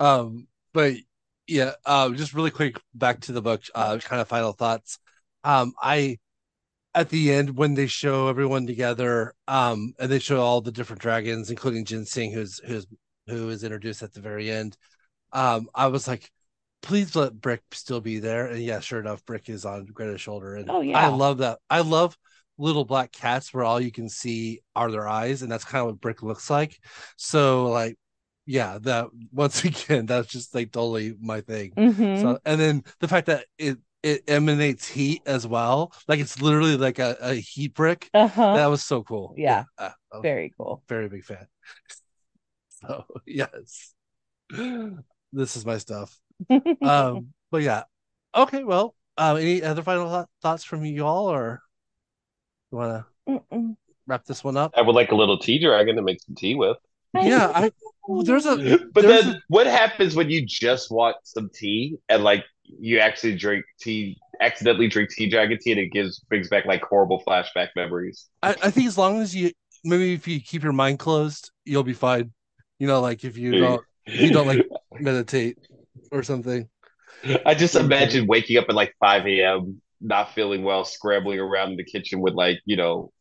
um, 0.01 0.47
but 0.73 0.95
yeah, 1.47 1.73
uh, 1.87 2.11
just 2.11 2.35
really 2.35 2.51
quick 2.51 2.81
back 2.95 3.21
to 3.23 3.33
the 3.33 3.41
book. 3.41 3.63
Uh, 3.75 3.99
kind 3.99 4.21
of 4.21 4.29
final 4.29 4.53
thoughts. 4.53 4.99
Um, 5.45 5.73
I 5.81 6.19
at 6.95 7.09
the 7.09 7.33
end 7.33 7.57
when 7.57 7.75
they 7.75 7.87
show 7.87 8.29
everyone 8.29 8.67
together, 8.67 9.35
um, 9.49 9.95
and 9.99 10.11
they 10.11 10.19
show 10.19 10.41
all 10.41 10.61
the 10.61 10.73
different 10.73 11.01
dragons, 11.01 11.49
including 11.49 11.85
Ginseng, 11.85 12.33
who's 12.33 12.59
who's 12.59 12.87
who 13.29 13.49
is 13.49 13.65
introduced 13.65 14.03
at 14.03 14.13
the 14.13 14.21
very 14.21 14.51
end. 14.51 14.77
Um, 15.35 15.69
I 15.75 15.89
was 15.89 16.09
like, 16.09 16.31
please 16.81 17.15
let 17.15 17.39
Brick 17.39 17.63
still 17.73 18.01
be 18.01 18.19
there. 18.21 18.47
And 18.47 18.63
yeah, 18.63 18.81
sure 18.81 19.01
enough, 19.01 19.25
Brick 19.27 19.49
is 19.49 19.65
on 19.65 19.87
Greta's 19.87 20.21
shoulder. 20.21 20.55
And 20.55 20.71
oh, 20.71 20.81
yeah. 20.81 20.99
I 20.99 21.09
love 21.09 21.39
that. 21.39 21.59
I 21.69 21.81
love 21.81 22.17
little 22.57 22.85
black 22.85 23.13
cats 23.13 23.53
where 23.53 23.65
all 23.65 23.81
you 23.81 23.91
can 23.91 24.09
see 24.09 24.61
are 24.77 24.91
their 24.91 25.09
eyes, 25.09 25.43
and 25.43 25.51
that's 25.51 25.65
kind 25.65 25.81
of 25.81 25.87
what 25.87 26.01
Brick 26.01 26.23
looks 26.23 26.49
like. 26.49 26.79
So 27.17 27.67
like 27.67 27.97
yeah, 28.47 28.79
that 28.83 29.09
once 29.33 29.65
again, 29.65 30.07
that's 30.07 30.29
just 30.29 30.55
like 30.55 30.73
totally 30.73 31.15
my 31.21 31.41
thing. 31.41 31.73
Mm-hmm. 31.77 32.21
So 32.21 32.39
and 32.45 32.61
then 32.61 32.85
the 33.01 33.09
fact 33.09 33.27
that 33.27 33.47
it 33.59 33.79
it 34.03 34.23
emanates 34.29 34.87
heat 34.87 35.23
as 35.25 35.47
well, 35.47 35.93
like 36.09 36.21
it's 36.21 36.41
literally 36.43 36.77
like 36.77 36.99
a, 36.99 37.17
a 37.21 37.35
heat 37.35 37.75
brick. 37.75 38.11
Uh-huh. 38.13 38.55
That 38.55 38.67
was 38.67 38.85
so 38.85 39.03
cool. 39.03 39.35
Yeah, 39.37 39.65
yeah 39.81 39.93
uh, 40.13 40.21
very 40.21 40.53
cool. 40.57 40.83
Very 40.89 41.09
big 41.09 41.25
fan. 41.25 41.47
So 42.87 43.07
yes, 43.25 43.95
this 45.35 45.57
is 45.57 45.67
my 45.67 45.79
stuff 45.79 46.19
um, 46.83 47.33
but 47.51 47.63
yeah, 47.63 47.85
okay. 48.35 48.65
Well, 48.65 48.95
uh, 49.17 49.37
any 49.37 49.63
other 49.63 49.83
final 49.83 50.11
th- 50.11 50.27
thoughts 50.43 50.65
from 50.65 50.85
you 50.85 51.07
all, 51.07 51.27
or 51.27 51.61
you 52.73 52.79
want 52.79 53.05
to 53.29 53.77
wrap 54.07 54.25
this 54.25 54.43
one 54.43 54.57
up? 54.57 54.73
I 54.77 54.83
would 54.83 54.95
like 54.95 55.13
a 55.13 55.15
little 55.15 55.39
tea 55.39 55.59
dragon 55.59 55.97
to 55.97 56.03
make 56.03 56.21
some 56.23 56.35
tea 56.35 56.55
with. 56.55 56.77
Yeah, 57.15 57.53
I 57.55 57.71
there's 58.25 58.47
a. 58.47 58.79
But 58.93 59.07
there's 59.07 59.25
then, 59.25 59.35
a, 59.37 59.43
what 59.49 59.67
happens 59.67 60.17
when 60.17 60.31
you 60.31 60.45
just 60.45 60.91
want 60.91 61.17
some 61.23 61.51
tea 61.55 61.97
and 62.09 62.25
like 62.25 62.45
you 62.65 62.99
actually 62.99 63.37
drink 63.37 63.65
tea, 63.81 64.17
accidentally 64.41 64.89
drink 64.89 65.11
tea 65.11 65.31
dragon 65.31 65.59
tea, 65.61 65.73
and 65.73 65.81
it 65.81 65.93
gives 65.93 66.19
brings 66.21 66.49
back 66.49 66.65
like 66.65 66.83
horrible 66.83 67.23
flashback 67.27 67.69
memories? 67.77 68.29
I, 68.43 68.57
I 68.63 68.71
think 68.71 68.89
as 68.89 68.99
long 68.99 69.21
as 69.21 69.35
you 69.35 69.53
maybe 69.85 70.15
if 70.15 70.27
you 70.27 70.41
keep 70.41 70.63
your 70.63 70.73
mind 70.73 70.99
closed, 70.99 71.53
you'll 71.65 71.85
be 71.85 71.93
fine. 71.93 72.33
You 72.81 72.89
know, 72.89 73.01
like 73.01 73.23
if 73.23 73.39
you 73.39 73.53
don't 73.61 73.81
if 73.81 73.87
you 74.07 74.31
don't 74.31 74.47
like 74.47 74.67
meditate 74.93 75.59
or 76.11 76.23
something. 76.23 76.69
I 77.47 77.55
just 77.55 77.75
imagine 77.75 78.27
waking 78.27 78.59
up 78.59 78.67
at 78.69 78.75
like 78.75 78.95
5 79.01 79.27
a.m., 79.27 79.81
not 80.01 80.35
feeling 80.35 80.63
well, 80.63 80.85
scrambling 80.85 81.41
around 81.41 81.71
in 81.71 81.77
the 81.77 81.85
kitchen 81.85 82.21
with 82.21 82.35
like, 82.35 82.61
you 82.67 82.77
know, 82.77 83.13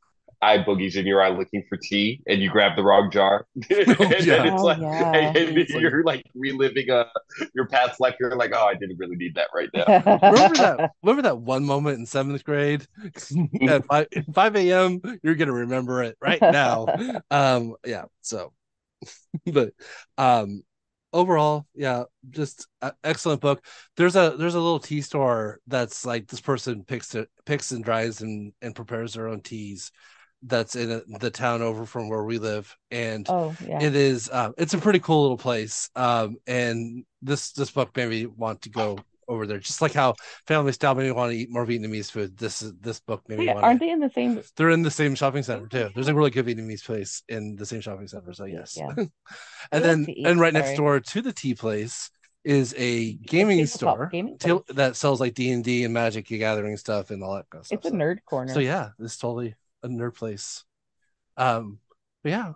eye 0.43 0.57
boogies 0.57 0.97
in 0.97 1.05
your 1.05 1.21
eye 1.23 1.29
looking 1.29 1.63
for 1.69 1.77
tea 1.77 2.21
and 2.27 2.41
you 2.41 2.49
grab 2.49 2.75
the 2.75 2.83
wrong 2.83 3.09
jar. 3.09 3.47
and 3.69 3.95
oh, 3.97 4.03
yeah. 4.19 4.43
it's 4.43 4.61
oh, 4.61 4.75
yeah. 4.77 5.13
and, 5.13 5.57
and 5.57 5.69
you're 5.69 6.03
like 6.03 6.25
reliving 6.35 6.89
uh, 6.91 7.05
your 7.55 7.67
past 7.67 7.99
life. 7.99 8.15
You're 8.19 8.35
like, 8.35 8.51
oh, 8.53 8.65
I 8.65 8.73
didn't 8.73 8.97
really 8.97 9.15
need 9.15 9.35
that 9.35 9.47
right 9.55 9.69
now. 9.73 9.85
remember 10.31 10.57
that? 10.57 10.91
Remember 11.01 11.21
that 11.23 11.37
one 11.37 11.63
moment 11.63 11.99
in 11.99 12.05
seventh 12.05 12.43
grade 12.43 12.85
at 13.67 13.85
5, 13.85 14.07
5 14.33 14.55
a.m. 14.57 15.01
You're 15.23 15.35
going 15.35 15.47
to 15.47 15.53
remember 15.53 16.03
it 16.03 16.17
right 16.21 16.41
now. 16.41 16.87
um, 17.31 17.75
yeah. 17.85 18.05
So, 18.21 18.51
but, 19.45 19.73
um, 20.17 20.63
overall, 21.13 21.65
yeah, 21.75 22.03
just 22.29 22.67
excellent 23.03 23.41
book. 23.41 23.63
There's 23.95 24.15
a 24.15 24.35
there's 24.37 24.55
a 24.55 24.59
little 24.59 24.79
tea 24.79 25.01
store 25.01 25.59
that's 25.67 26.05
like 26.05 26.27
this 26.27 26.41
person 26.41 26.83
picks 26.83 27.15
it 27.15 27.29
picks 27.45 27.71
and 27.71 27.83
dries 27.83 28.21
and 28.21 28.53
and 28.61 28.75
prepares 28.75 29.13
their 29.13 29.27
own 29.27 29.41
teas. 29.41 29.91
That's 30.45 30.75
in 30.75 30.91
a, 30.91 31.01
the 31.19 31.31
town 31.31 31.61
over 31.61 31.85
from 31.85 32.09
where 32.09 32.23
we 32.23 32.37
live, 32.37 32.75
and 32.91 33.25
oh, 33.29 33.55
yeah. 33.65 33.81
it 33.81 33.95
is 33.95 34.29
um, 34.29 34.53
it's 34.57 34.73
a 34.73 34.77
pretty 34.77 34.99
cool 34.99 35.21
little 35.21 35.37
place. 35.37 35.89
Um, 35.95 36.35
and 36.45 37.05
this 37.21 37.53
this 37.53 37.71
book 37.71 37.95
made 37.95 38.09
me 38.09 38.25
want 38.25 38.63
to 38.63 38.69
go 38.69 38.97
over 39.27 39.47
there. 39.47 39.59
Just 39.59 39.81
like 39.81 39.93
how 39.93 40.15
Family 40.47 40.71
Style 40.71 40.95
made 40.95 41.05
me 41.05 41.11
want 41.11 41.31
to 41.31 41.37
eat 41.37 41.49
more 41.49 41.65
Vietnamese 41.65 42.11
food. 42.11 42.37
This 42.37 42.61
is 42.61 42.73
this 42.79 42.99
book 42.99 43.23
made 43.27 43.39
me 43.39 43.47
want. 43.47 43.63
Aren't 43.63 43.79
they 43.79 43.89
in 43.89 43.99
the 43.99 44.09
same? 44.09 44.41
They're 44.55 44.69
in 44.69 44.81
the 44.81 44.91
same 44.91 45.15
shopping 45.15 45.43
center 45.43 45.67
too. 45.67 45.89
There's 45.93 46.07
a 46.07 46.15
really 46.15 46.31
good 46.31 46.45
Vietnamese 46.45 46.83
place 46.83 47.23
in 47.27 47.55
the 47.55 47.65
same 47.65 47.81
shopping 47.81 48.07
center. 48.07 48.33
So 48.33 48.45
yes. 48.45 48.77
Yeah. 48.77 48.93
and 49.71 49.83
then 49.83 50.07
and 50.25 50.39
right 50.39 50.53
sorry. 50.53 50.65
next 50.65 50.77
door 50.77 50.99
to 50.99 51.21
the 51.21 51.33
tea 51.33 51.55
place 51.55 52.09
is 52.43 52.75
a 52.77 53.13
gaming 53.13 53.65
store 53.65 54.09
gaming 54.11 54.37
that 54.69 54.95
sells 54.95 55.21
like 55.21 55.33
D 55.33 55.51
and 55.51 55.63
D 55.63 55.85
and 55.85 55.93
Magic 55.93 56.27
Gathering 56.27 56.75
stuff 56.77 57.09
and 57.09 57.23
all 57.23 57.35
that 57.35 57.49
kind 57.49 57.61
of 57.61 57.67
stuff. 57.67 57.79
It's 57.79 57.87
a 57.87 57.91
nerd 57.91 58.17
corner. 58.25 58.53
So 58.53 58.59
yeah, 58.59 58.89
it's 58.99 59.17
totally 59.17 59.55
a 59.81 59.87
nerd 59.87 60.15
place. 60.15 60.65
Um, 61.37 61.79
but 62.21 62.29
yeah, 62.29 62.53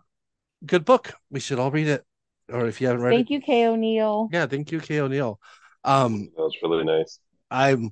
good 0.66 0.86
book. 0.86 1.14
We 1.30 1.40
should 1.40 1.60
all 1.60 1.72
read 1.72 1.88
it. 1.88 2.04
Or 2.50 2.66
if 2.66 2.80
you 2.80 2.88
haven't 2.88 3.04
read 3.04 3.12
thank 3.12 3.22
it. 3.22 3.28
Thank 3.28 3.30
you, 3.30 3.42
K. 3.42 3.68
O'Neill. 3.68 4.30
Yeah, 4.32 4.46
thank 4.46 4.72
you, 4.72 4.80
K. 4.80 5.02
O'Neill. 5.02 5.40
Um 5.84 6.30
that 6.36 6.44
was 6.44 6.58
really 6.62 6.84
nice. 6.84 7.20
I'm 7.50 7.92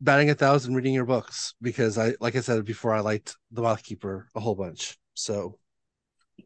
batting 0.00 0.30
a 0.30 0.34
thousand 0.34 0.74
reading 0.74 0.94
your 0.94 1.04
books 1.04 1.54
because 1.60 1.98
I 1.98 2.14
like 2.20 2.36
I 2.36 2.40
said 2.40 2.64
before, 2.64 2.94
I 2.94 3.00
liked 3.00 3.36
The 3.50 3.62
Moth 3.62 3.82
Keeper 3.82 4.28
a 4.34 4.40
whole 4.40 4.54
bunch. 4.54 4.98
So 5.14 5.58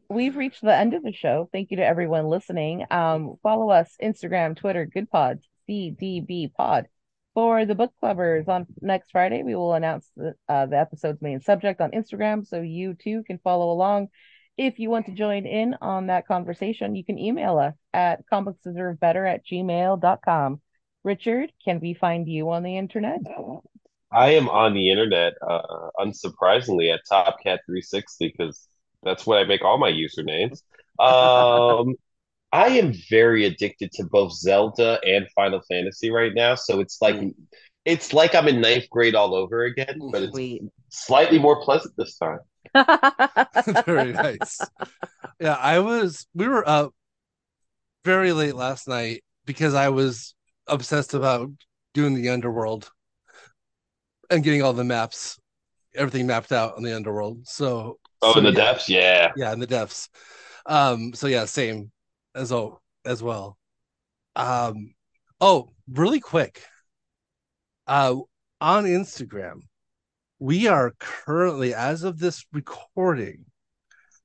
we've 0.09 0.35
reached 0.35 0.61
the 0.61 0.75
end 0.75 0.93
of 0.93 1.03
the 1.03 1.13
show. 1.13 1.49
Thank 1.51 1.71
you 1.71 1.77
to 1.77 1.85
everyone 1.85 2.27
listening. 2.27 2.85
Um, 2.91 3.35
follow 3.41 3.69
us 3.69 3.95
Instagram, 4.01 4.55
Twitter, 4.55 4.85
Good 4.85 5.09
Pods, 5.09 5.47
CDB 5.69 6.53
Pod. 6.53 6.87
For 7.33 7.65
the 7.65 7.75
book 7.75 7.91
clubbers 8.01 8.47
on 8.47 8.65
next 8.79 9.11
Friday, 9.11 9.43
we 9.43 9.55
will 9.55 9.73
announce 9.73 10.09
the, 10.15 10.35
uh, 10.47 10.67
the 10.67 10.77
episode's 10.77 11.21
main 11.21 11.41
subject 11.41 11.81
on 11.81 11.91
Instagram, 11.91 12.47
so 12.47 12.61
you 12.61 12.93
too 12.93 13.23
can 13.23 13.39
follow 13.39 13.71
along. 13.71 14.07
If 14.57 14.79
you 14.79 14.89
want 14.89 15.07
to 15.07 15.11
join 15.11 15.45
in 15.45 15.75
on 15.81 16.07
that 16.07 16.27
conversation, 16.27 16.95
you 16.95 17.03
can 17.03 17.19
email 17.19 17.57
us 17.57 17.75
at 17.93 18.23
comicsdeservebetter 18.31 19.29
at 19.29 19.45
gmail.com. 19.45 20.61
Richard, 21.05 21.53
can 21.63 21.79
we 21.79 21.93
find 21.93 22.27
you 22.27 22.49
on 22.49 22.63
the 22.63 22.77
internet? 22.77 23.19
I 24.11 24.31
am 24.31 24.49
on 24.49 24.73
the 24.73 24.89
internet, 24.89 25.33
uh, 25.47 25.89
unsurprisingly, 25.99 26.91
at 26.91 27.01
TopCat360 27.09 28.03
because 28.19 28.67
that's 29.03 29.25
what 29.25 29.37
I 29.37 29.43
make 29.43 29.63
all 29.63 29.77
my 29.77 29.91
usernames. 29.91 30.63
Um, 30.99 31.95
I 32.51 32.69
am 32.69 32.93
very 33.09 33.45
addicted 33.45 33.91
to 33.93 34.05
both 34.05 34.33
Zelda 34.33 34.99
and 35.05 35.27
Final 35.35 35.61
Fantasy 35.69 36.09
right 36.09 36.33
now, 36.33 36.55
so 36.55 36.79
it's 36.79 37.01
like 37.01 37.15
mm. 37.15 37.33
it's 37.83 38.13
like 38.13 38.33
I'm 38.33 38.47
in 38.47 38.61
ninth 38.61 38.89
grade 38.89 39.13
all 39.13 39.35
over 39.35 39.63
again, 39.63 39.99
but 40.11 40.23
it's 40.23 40.31
Sweet. 40.31 40.63
slightly 40.89 41.37
more 41.37 41.61
pleasant 41.61 41.93
this 41.97 42.17
time. 42.17 42.39
very 43.85 44.13
nice. 44.13 44.59
Yeah, 45.39 45.55
I 45.55 45.79
was. 45.79 46.25
We 46.33 46.47
were 46.47 46.67
up 46.67 46.93
very 48.05 48.31
late 48.31 48.55
last 48.55 48.87
night 48.87 49.23
because 49.45 49.73
I 49.73 49.89
was 49.89 50.34
obsessed 50.67 51.13
about 51.13 51.49
doing 51.93 52.13
the 52.13 52.29
underworld 52.29 52.89
and 54.29 54.43
getting 54.43 54.61
all 54.61 54.73
the 54.73 54.83
maps, 54.83 55.39
everything 55.93 56.27
mapped 56.27 56.51
out 56.51 56.75
on 56.75 56.83
the 56.83 56.95
underworld. 56.95 57.47
So 57.47 57.99
Oh, 58.21 58.33
so, 58.33 58.39
in 58.39 58.45
the 58.45 58.51
yeah. 58.51 58.55
depths, 58.55 58.89
yeah, 58.89 59.31
yeah, 59.35 59.53
in 59.53 59.59
the 59.59 59.67
depths. 59.67 60.09
Um, 60.65 61.13
so 61.13 61.27
yeah, 61.27 61.45
same 61.45 61.91
as 62.33 62.51
oh 62.51 62.81
as 63.05 63.21
well. 63.21 63.57
Um, 64.35 64.95
oh, 65.39 65.73
really 65.91 66.19
quick. 66.19 66.63
Uh, 67.87 68.15
on 68.59 68.85
Instagram, 68.85 69.59
we 70.39 70.67
are 70.67 70.95
currently, 70.99 71.73
as 71.73 72.03
of 72.03 72.17
this 72.17 72.45
recording, 72.51 73.45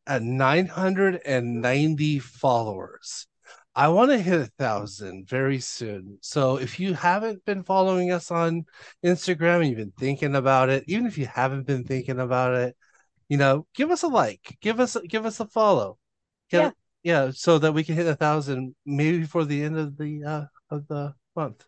at 0.07 0.23
990 0.23 2.19
followers. 2.21 3.27
I 3.75 3.89
want 3.89 4.11
to 4.11 4.19
hit 4.19 4.41
a 4.41 4.51
thousand 4.59 5.29
very 5.29 5.61
soon. 5.61 6.19
So 6.21 6.57
if 6.57 6.81
you 6.81 6.93
haven't 6.95 7.45
been 7.45 7.63
following 7.63 8.11
us 8.11 8.31
on 8.31 8.65
Instagram 9.05 9.61
and 9.61 9.69
you've 9.69 9.79
been 9.79 9.93
thinking 9.99 10.35
about 10.35 10.71
it, 10.71 10.85
even 10.89 11.07
if 11.07 11.17
you 11.17 11.27
haven't 11.27 11.67
been 11.67 11.85
thinking 11.85 12.19
about 12.19 12.55
it, 12.55 12.77
you 13.29 13.37
know, 13.37 13.67
give 13.75 13.91
us 13.91 14.03
a 14.03 14.09
like, 14.09 14.59
give 14.61 14.81
us 14.81 14.97
give 15.09 15.25
us 15.25 15.39
a 15.39 15.47
follow. 15.47 15.99
Get, 16.51 16.75
yeah. 17.05 17.27
yeah, 17.27 17.31
so 17.33 17.59
that 17.59 17.73
we 17.73 17.85
can 17.85 17.95
hit 17.95 18.07
a 18.07 18.17
thousand 18.17 18.75
maybe 18.85 19.21
before 19.21 19.45
the 19.45 19.63
end 19.63 19.79
of 19.79 19.97
the 19.97 20.25
uh 20.25 20.45
of 20.69 20.89
the 20.89 21.15
month, 21.37 21.65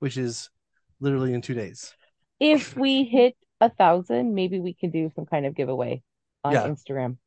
which 0.00 0.16
is 0.16 0.50
literally 0.98 1.34
in 1.34 1.40
two 1.40 1.54
days. 1.54 1.94
If 2.40 2.76
we 2.76 3.04
hit 3.04 3.36
a 3.60 3.70
thousand, 3.70 4.34
maybe 4.34 4.58
we 4.58 4.74
can 4.74 4.90
do 4.90 5.10
some 5.14 5.24
kind 5.24 5.46
of 5.46 5.54
giveaway 5.54 6.02
on 6.42 6.52
yeah. 6.52 6.66
Instagram. 6.66 7.18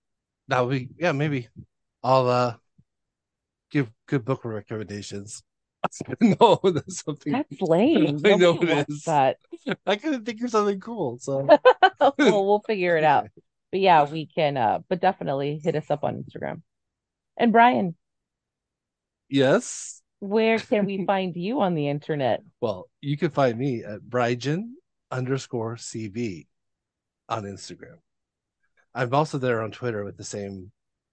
That 0.50 0.60
would 0.60 0.72
be 0.72 0.90
yeah, 1.00 1.14
maybe. 1.14 1.48
I'll 2.04 2.28
uh 2.28 2.56
give 3.72 3.92
good 4.08 4.26
book 4.26 4.46
recommendations. 4.46 5.44
no, 6.22 6.60
that's 6.64 7.04
something. 7.04 7.34
That's 7.34 7.62
lame. 7.62 8.20
I 8.26 8.36
know 8.36 8.58
it 8.62 8.88
is. 8.90 9.04
That. 9.04 9.38
I 9.86 9.96
couldn't 9.96 10.26
think 10.26 10.42
of 10.42 10.50
something 10.50 10.80
cool. 10.80 11.20
So 11.20 11.48
well, 12.00 12.46
we'll 12.46 12.64
figure 12.68 12.98
it 12.98 13.04
out 13.04 13.30
but 13.72 13.80
yeah, 13.80 14.10
we 14.10 14.26
can 14.26 14.58
uh 14.58 14.80
but 14.90 15.02
definitely 15.02 15.60
hit 15.64 15.76
us 15.76 15.90
up 15.90 16.04
on 16.04 16.24
Instagram. 16.24 16.62
And 17.38 17.52
Brian. 17.52 17.96
Yes. 19.30 20.02
Where 20.20 20.58
can 20.58 20.86
we 20.86 21.06
find 21.06 21.36
you 21.36 21.62
on 21.62 21.76
the 21.76 21.90
internet? 21.90 22.42
Well, 22.60 22.90
you 23.02 23.18
can 23.18 23.30
find 23.30 23.58
me 23.58 23.84
at 23.84 24.02
Brygen 24.02 24.72
underscore 25.12 25.76
CV 25.76 26.48
on 27.30 27.44
Instagram. 27.44 27.98
I'm 28.96 29.14
also 29.14 29.38
there 29.38 29.62
on 29.62 29.72
Twitter 29.72 30.04
with 30.04 30.18
the 30.18 30.24
same 30.24 30.72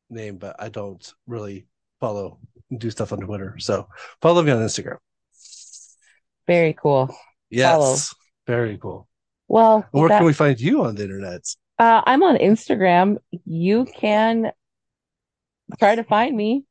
name, 0.08 0.38
but 0.38 0.56
I 0.58 0.70
don't 0.70 1.12
really 1.26 1.66
follow 2.04 2.38
do 2.76 2.90
stuff 2.90 3.12
on 3.12 3.20
Twitter. 3.20 3.56
So 3.58 3.88
follow 4.20 4.42
me 4.42 4.50
on 4.52 4.58
Instagram. 4.58 4.98
Very 6.46 6.74
cool. 6.74 7.14
Yes. 7.50 7.72
Follow. 7.72 7.96
Very 8.46 8.78
cool. 8.78 9.08
Well, 9.48 9.86
where 9.92 10.08
that... 10.08 10.18
can 10.18 10.26
we 10.26 10.32
find 10.32 10.60
you 10.60 10.84
on 10.84 10.96
the 10.96 11.04
internet? 11.04 11.42
Uh, 11.78 12.02
I'm 12.04 12.22
on 12.22 12.36
Instagram. 12.36 13.18
You 13.44 13.86
can 13.86 14.52
try 15.78 15.94
to 15.94 16.04
find 16.04 16.36
me. 16.36 16.64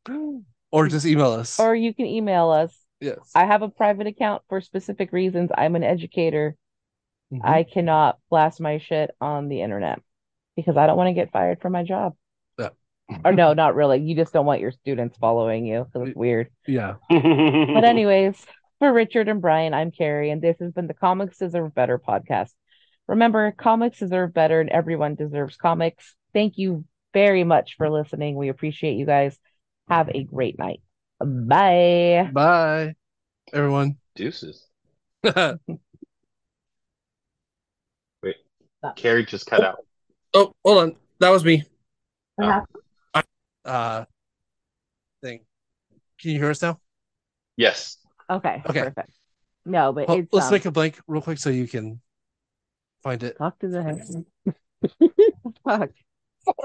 Or 0.71 0.87
just 0.87 1.05
email 1.05 1.31
us. 1.31 1.59
Or 1.59 1.75
you 1.75 1.93
can 1.93 2.05
email 2.05 2.49
us. 2.49 2.75
Yes. 2.99 3.31
I 3.35 3.45
have 3.45 3.61
a 3.61 3.69
private 3.69 4.07
account 4.07 4.43
for 4.49 4.61
specific 4.61 5.11
reasons. 5.11 5.49
I'm 5.55 5.75
an 5.75 5.83
educator. 5.83 6.55
Mm-hmm. 7.33 7.45
I 7.45 7.63
cannot 7.63 8.19
blast 8.29 8.61
my 8.61 8.77
shit 8.77 9.11
on 9.19 9.49
the 9.49 9.61
internet 9.61 9.99
because 10.55 10.77
I 10.77 10.87
don't 10.87 10.97
want 10.97 11.09
to 11.09 11.13
get 11.13 11.31
fired 11.31 11.59
from 11.61 11.73
my 11.73 11.83
job. 11.83 12.13
Yeah. 13.09 13.17
or 13.25 13.33
no, 13.33 13.53
not 13.53 13.75
really. 13.75 14.01
You 14.01 14.15
just 14.15 14.33
don't 14.33 14.45
want 14.45 14.61
your 14.61 14.71
students 14.71 15.17
following 15.17 15.65
you 15.65 15.85
because 15.85 16.09
it's 16.09 16.17
weird. 16.17 16.49
Yeah. 16.67 16.95
but 17.09 17.83
anyways, 17.83 18.35
for 18.79 18.91
Richard 18.91 19.29
and 19.29 19.41
Brian, 19.41 19.73
I'm 19.73 19.91
Carrie, 19.91 20.29
and 20.29 20.41
this 20.41 20.57
has 20.59 20.71
been 20.71 20.87
the 20.87 20.93
Comics 20.93 21.37
Deserve 21.37 21.73
Better 21.73 21.99
podcast. 21.99 22.51
Remember, 23.07 23.51
comics 23.51 23.99
deserve 23.99 24.33
better 24.33 24.61
and 24.61 24.69
everyone 24.69 25.15
deserves 25.15 25.57
comics. 25.57 26.15
Thank 26.33 26.57
you 26.57 26.85
very 27.13 27.43
much 27.43 27.75
for 27.77 27.89
listening. 27.89 28.35
We 28.35 28.49
appreciate 28.49 28.93
you 28.93 29.05
guys. 29.05 29.37
Have 29.89 30.09
a 30.09 30.23
great 30.23 30.57
night. 30.57 30.81
Bye. 31.19 32.29
Bye, 32.31 32.95
everyone. 33.51 33.97
Deuces. 34.15 34.65
Wait, 35.23 35.59
Carrie 38.95 39.25
just 39.25 39.45
cut 39.45 39.63
out. 39.63 39.85
Oh, 40.33 40.53
hold 40.63 40.77
on. 40.77 40.95
That 41.19 41.29
was 41.29 41.43
me. 41.43 41.63
Uh, 42.41 42.61
uh, 43.65 44.05
thing. 45.21 45.39
Can 46.19 46.31
you 46.31 46.39
hear 46.39 46.49
us 46.49 46.61
now? 46.61 46.79
Yes. 47.57 47.97
Okay. 48.29 48.61
Okay. 48.69 48.81
Perfect. 48.83 49.11
No, 49.65 49.93
but 49.93 50.09
oh, 50.09 50.25
let's 50.31 50.47
um... 50.47 50.53
make 50.53 50.65
a 50.65 50.71
blank 50.71 50.99
real 51.07 51.21
quick 51.21 51.37
so 51.37 51.49
you 51.49 51.67
can 51.67 52.01
Find 53.03 53.21
it. 53.21 53.37
Talk 53.37 53.59
to 53.59 53.67
the 53.67 53.83
head. 53.83 54.25
Fuck. 55.65 55.89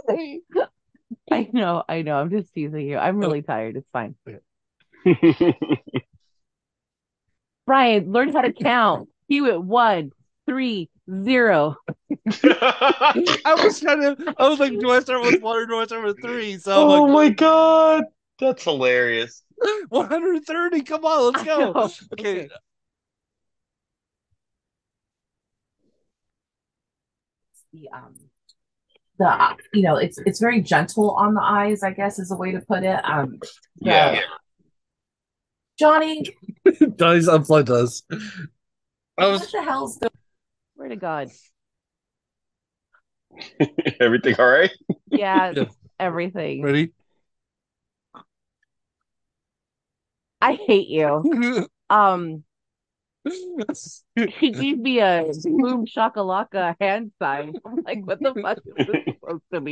Sorry. 0.07 0.43
I 1.31 1.51
know, 1.53 1.83
I 1.89 2.03
know. 2.03 2.17
I'm 2.17 2.31
just 2.31 2.55
teasing 2.55 2.87
you. 2.87 2.97
I'm 2.97 3.19
really 3.19 3.43
tired. 3.43 3.77
It's 3.77 3.89
fine. 3.93 4.15
Brian, 7.67 8.13
learn 8.13 8.33
how 8.33 8.43
to 8.43 8.53
count. 8.53 9.09
Cue 9.29 9.47
it 9.47 9.61
one, 9.61 10.13
three, 10.49 10.89
zero. 11.25 11.77
I 12.43 13.61
was 13.63 13.81
trying 13.81 14.01
to. 14.01 14.35
I 14.39 14.49
was 14.49 14.59
like, 14.59 14.79
do 14.79 14.91
I 14.91 15.01
start 15.01 15.23
with 15.23 15.43
one 15.43 15.57
or 15.59 15.67
do 15.67 15.79
I 15.79 15.85
start 15.85 16.05
with 16.05 16.21
three? 16.23 16.57
So 16.59 16.73
oh 16.73 17.05
like, 17.05 17.13
my 17.13 17.29
god, 17.31 18.05
that's 18.41 18.65
hilarious. 18.65 19.43
130. 19.91 20.83
Come 20.83 21.05
on, 21.05 21.33
let's 21.33 21.45
go. 21.45 21.91
Okay. 22.19 22.49
the 27.73 27.89
um 27.95 28.15
the 29.19 29.57
you 29.75 29.83
know 29.83 29.97
it's 29.97 30.19
it's 30.25 30.41
very 30.41 30.61
gentle 30.61 31.11
on 31.13 31.35
the 31.35 31.43
eyes 31.43 31.83
i 31.83 31.91
guess 31.91 32.19
is 32.19 32.31
a 32.31 32.37
way 32.37 32.53
to 32.53 32.61
put 32.61 32.83
it 32.83 32.99
um 33.05 33.39
yeah 33.77 34.21
johnny 35.79 36.25
johnny's 36.97 37.29
unplugged 37.29 37.71
us 37.71 38.03
I 39.19 39.27
was... 39.27 39.41
what 39.41 39.53
the 39.53 39.63
hell's 39.63 39.99
the 39.99 40.11
where 40.79 40.89
to 40.89 40.97
god 40.97 41.29
everything 44.01 44.35
all 44.39 44.47
right 44.47 44.71
yeah, 45.11 45.53
yeah. 45.55 45.65
everything 45.99 46.63
ready 46.63 46.93
i 50.41 50.55
hate 50.55 50.87
you 50.87 51.67
um 51.91 52.45
he 54.15 54.51
gave 54.51 54.79
me 54.79 55.01
a 55.01 55.25
boom 55.45 55.85
shakalaka 55.87 56.77
hand 56.81 57.13
sign. 57.19 57.55
I'm 57.65 57.83
like, 57.85 58.07
what 58.07 58.21
the 58.21 58.35
fuck 58.35 58.59
is 58.59 58.87
this 58.87 58.97
supposed 59.21 59.43
to 59.53 59.61
be? 59.61 59.67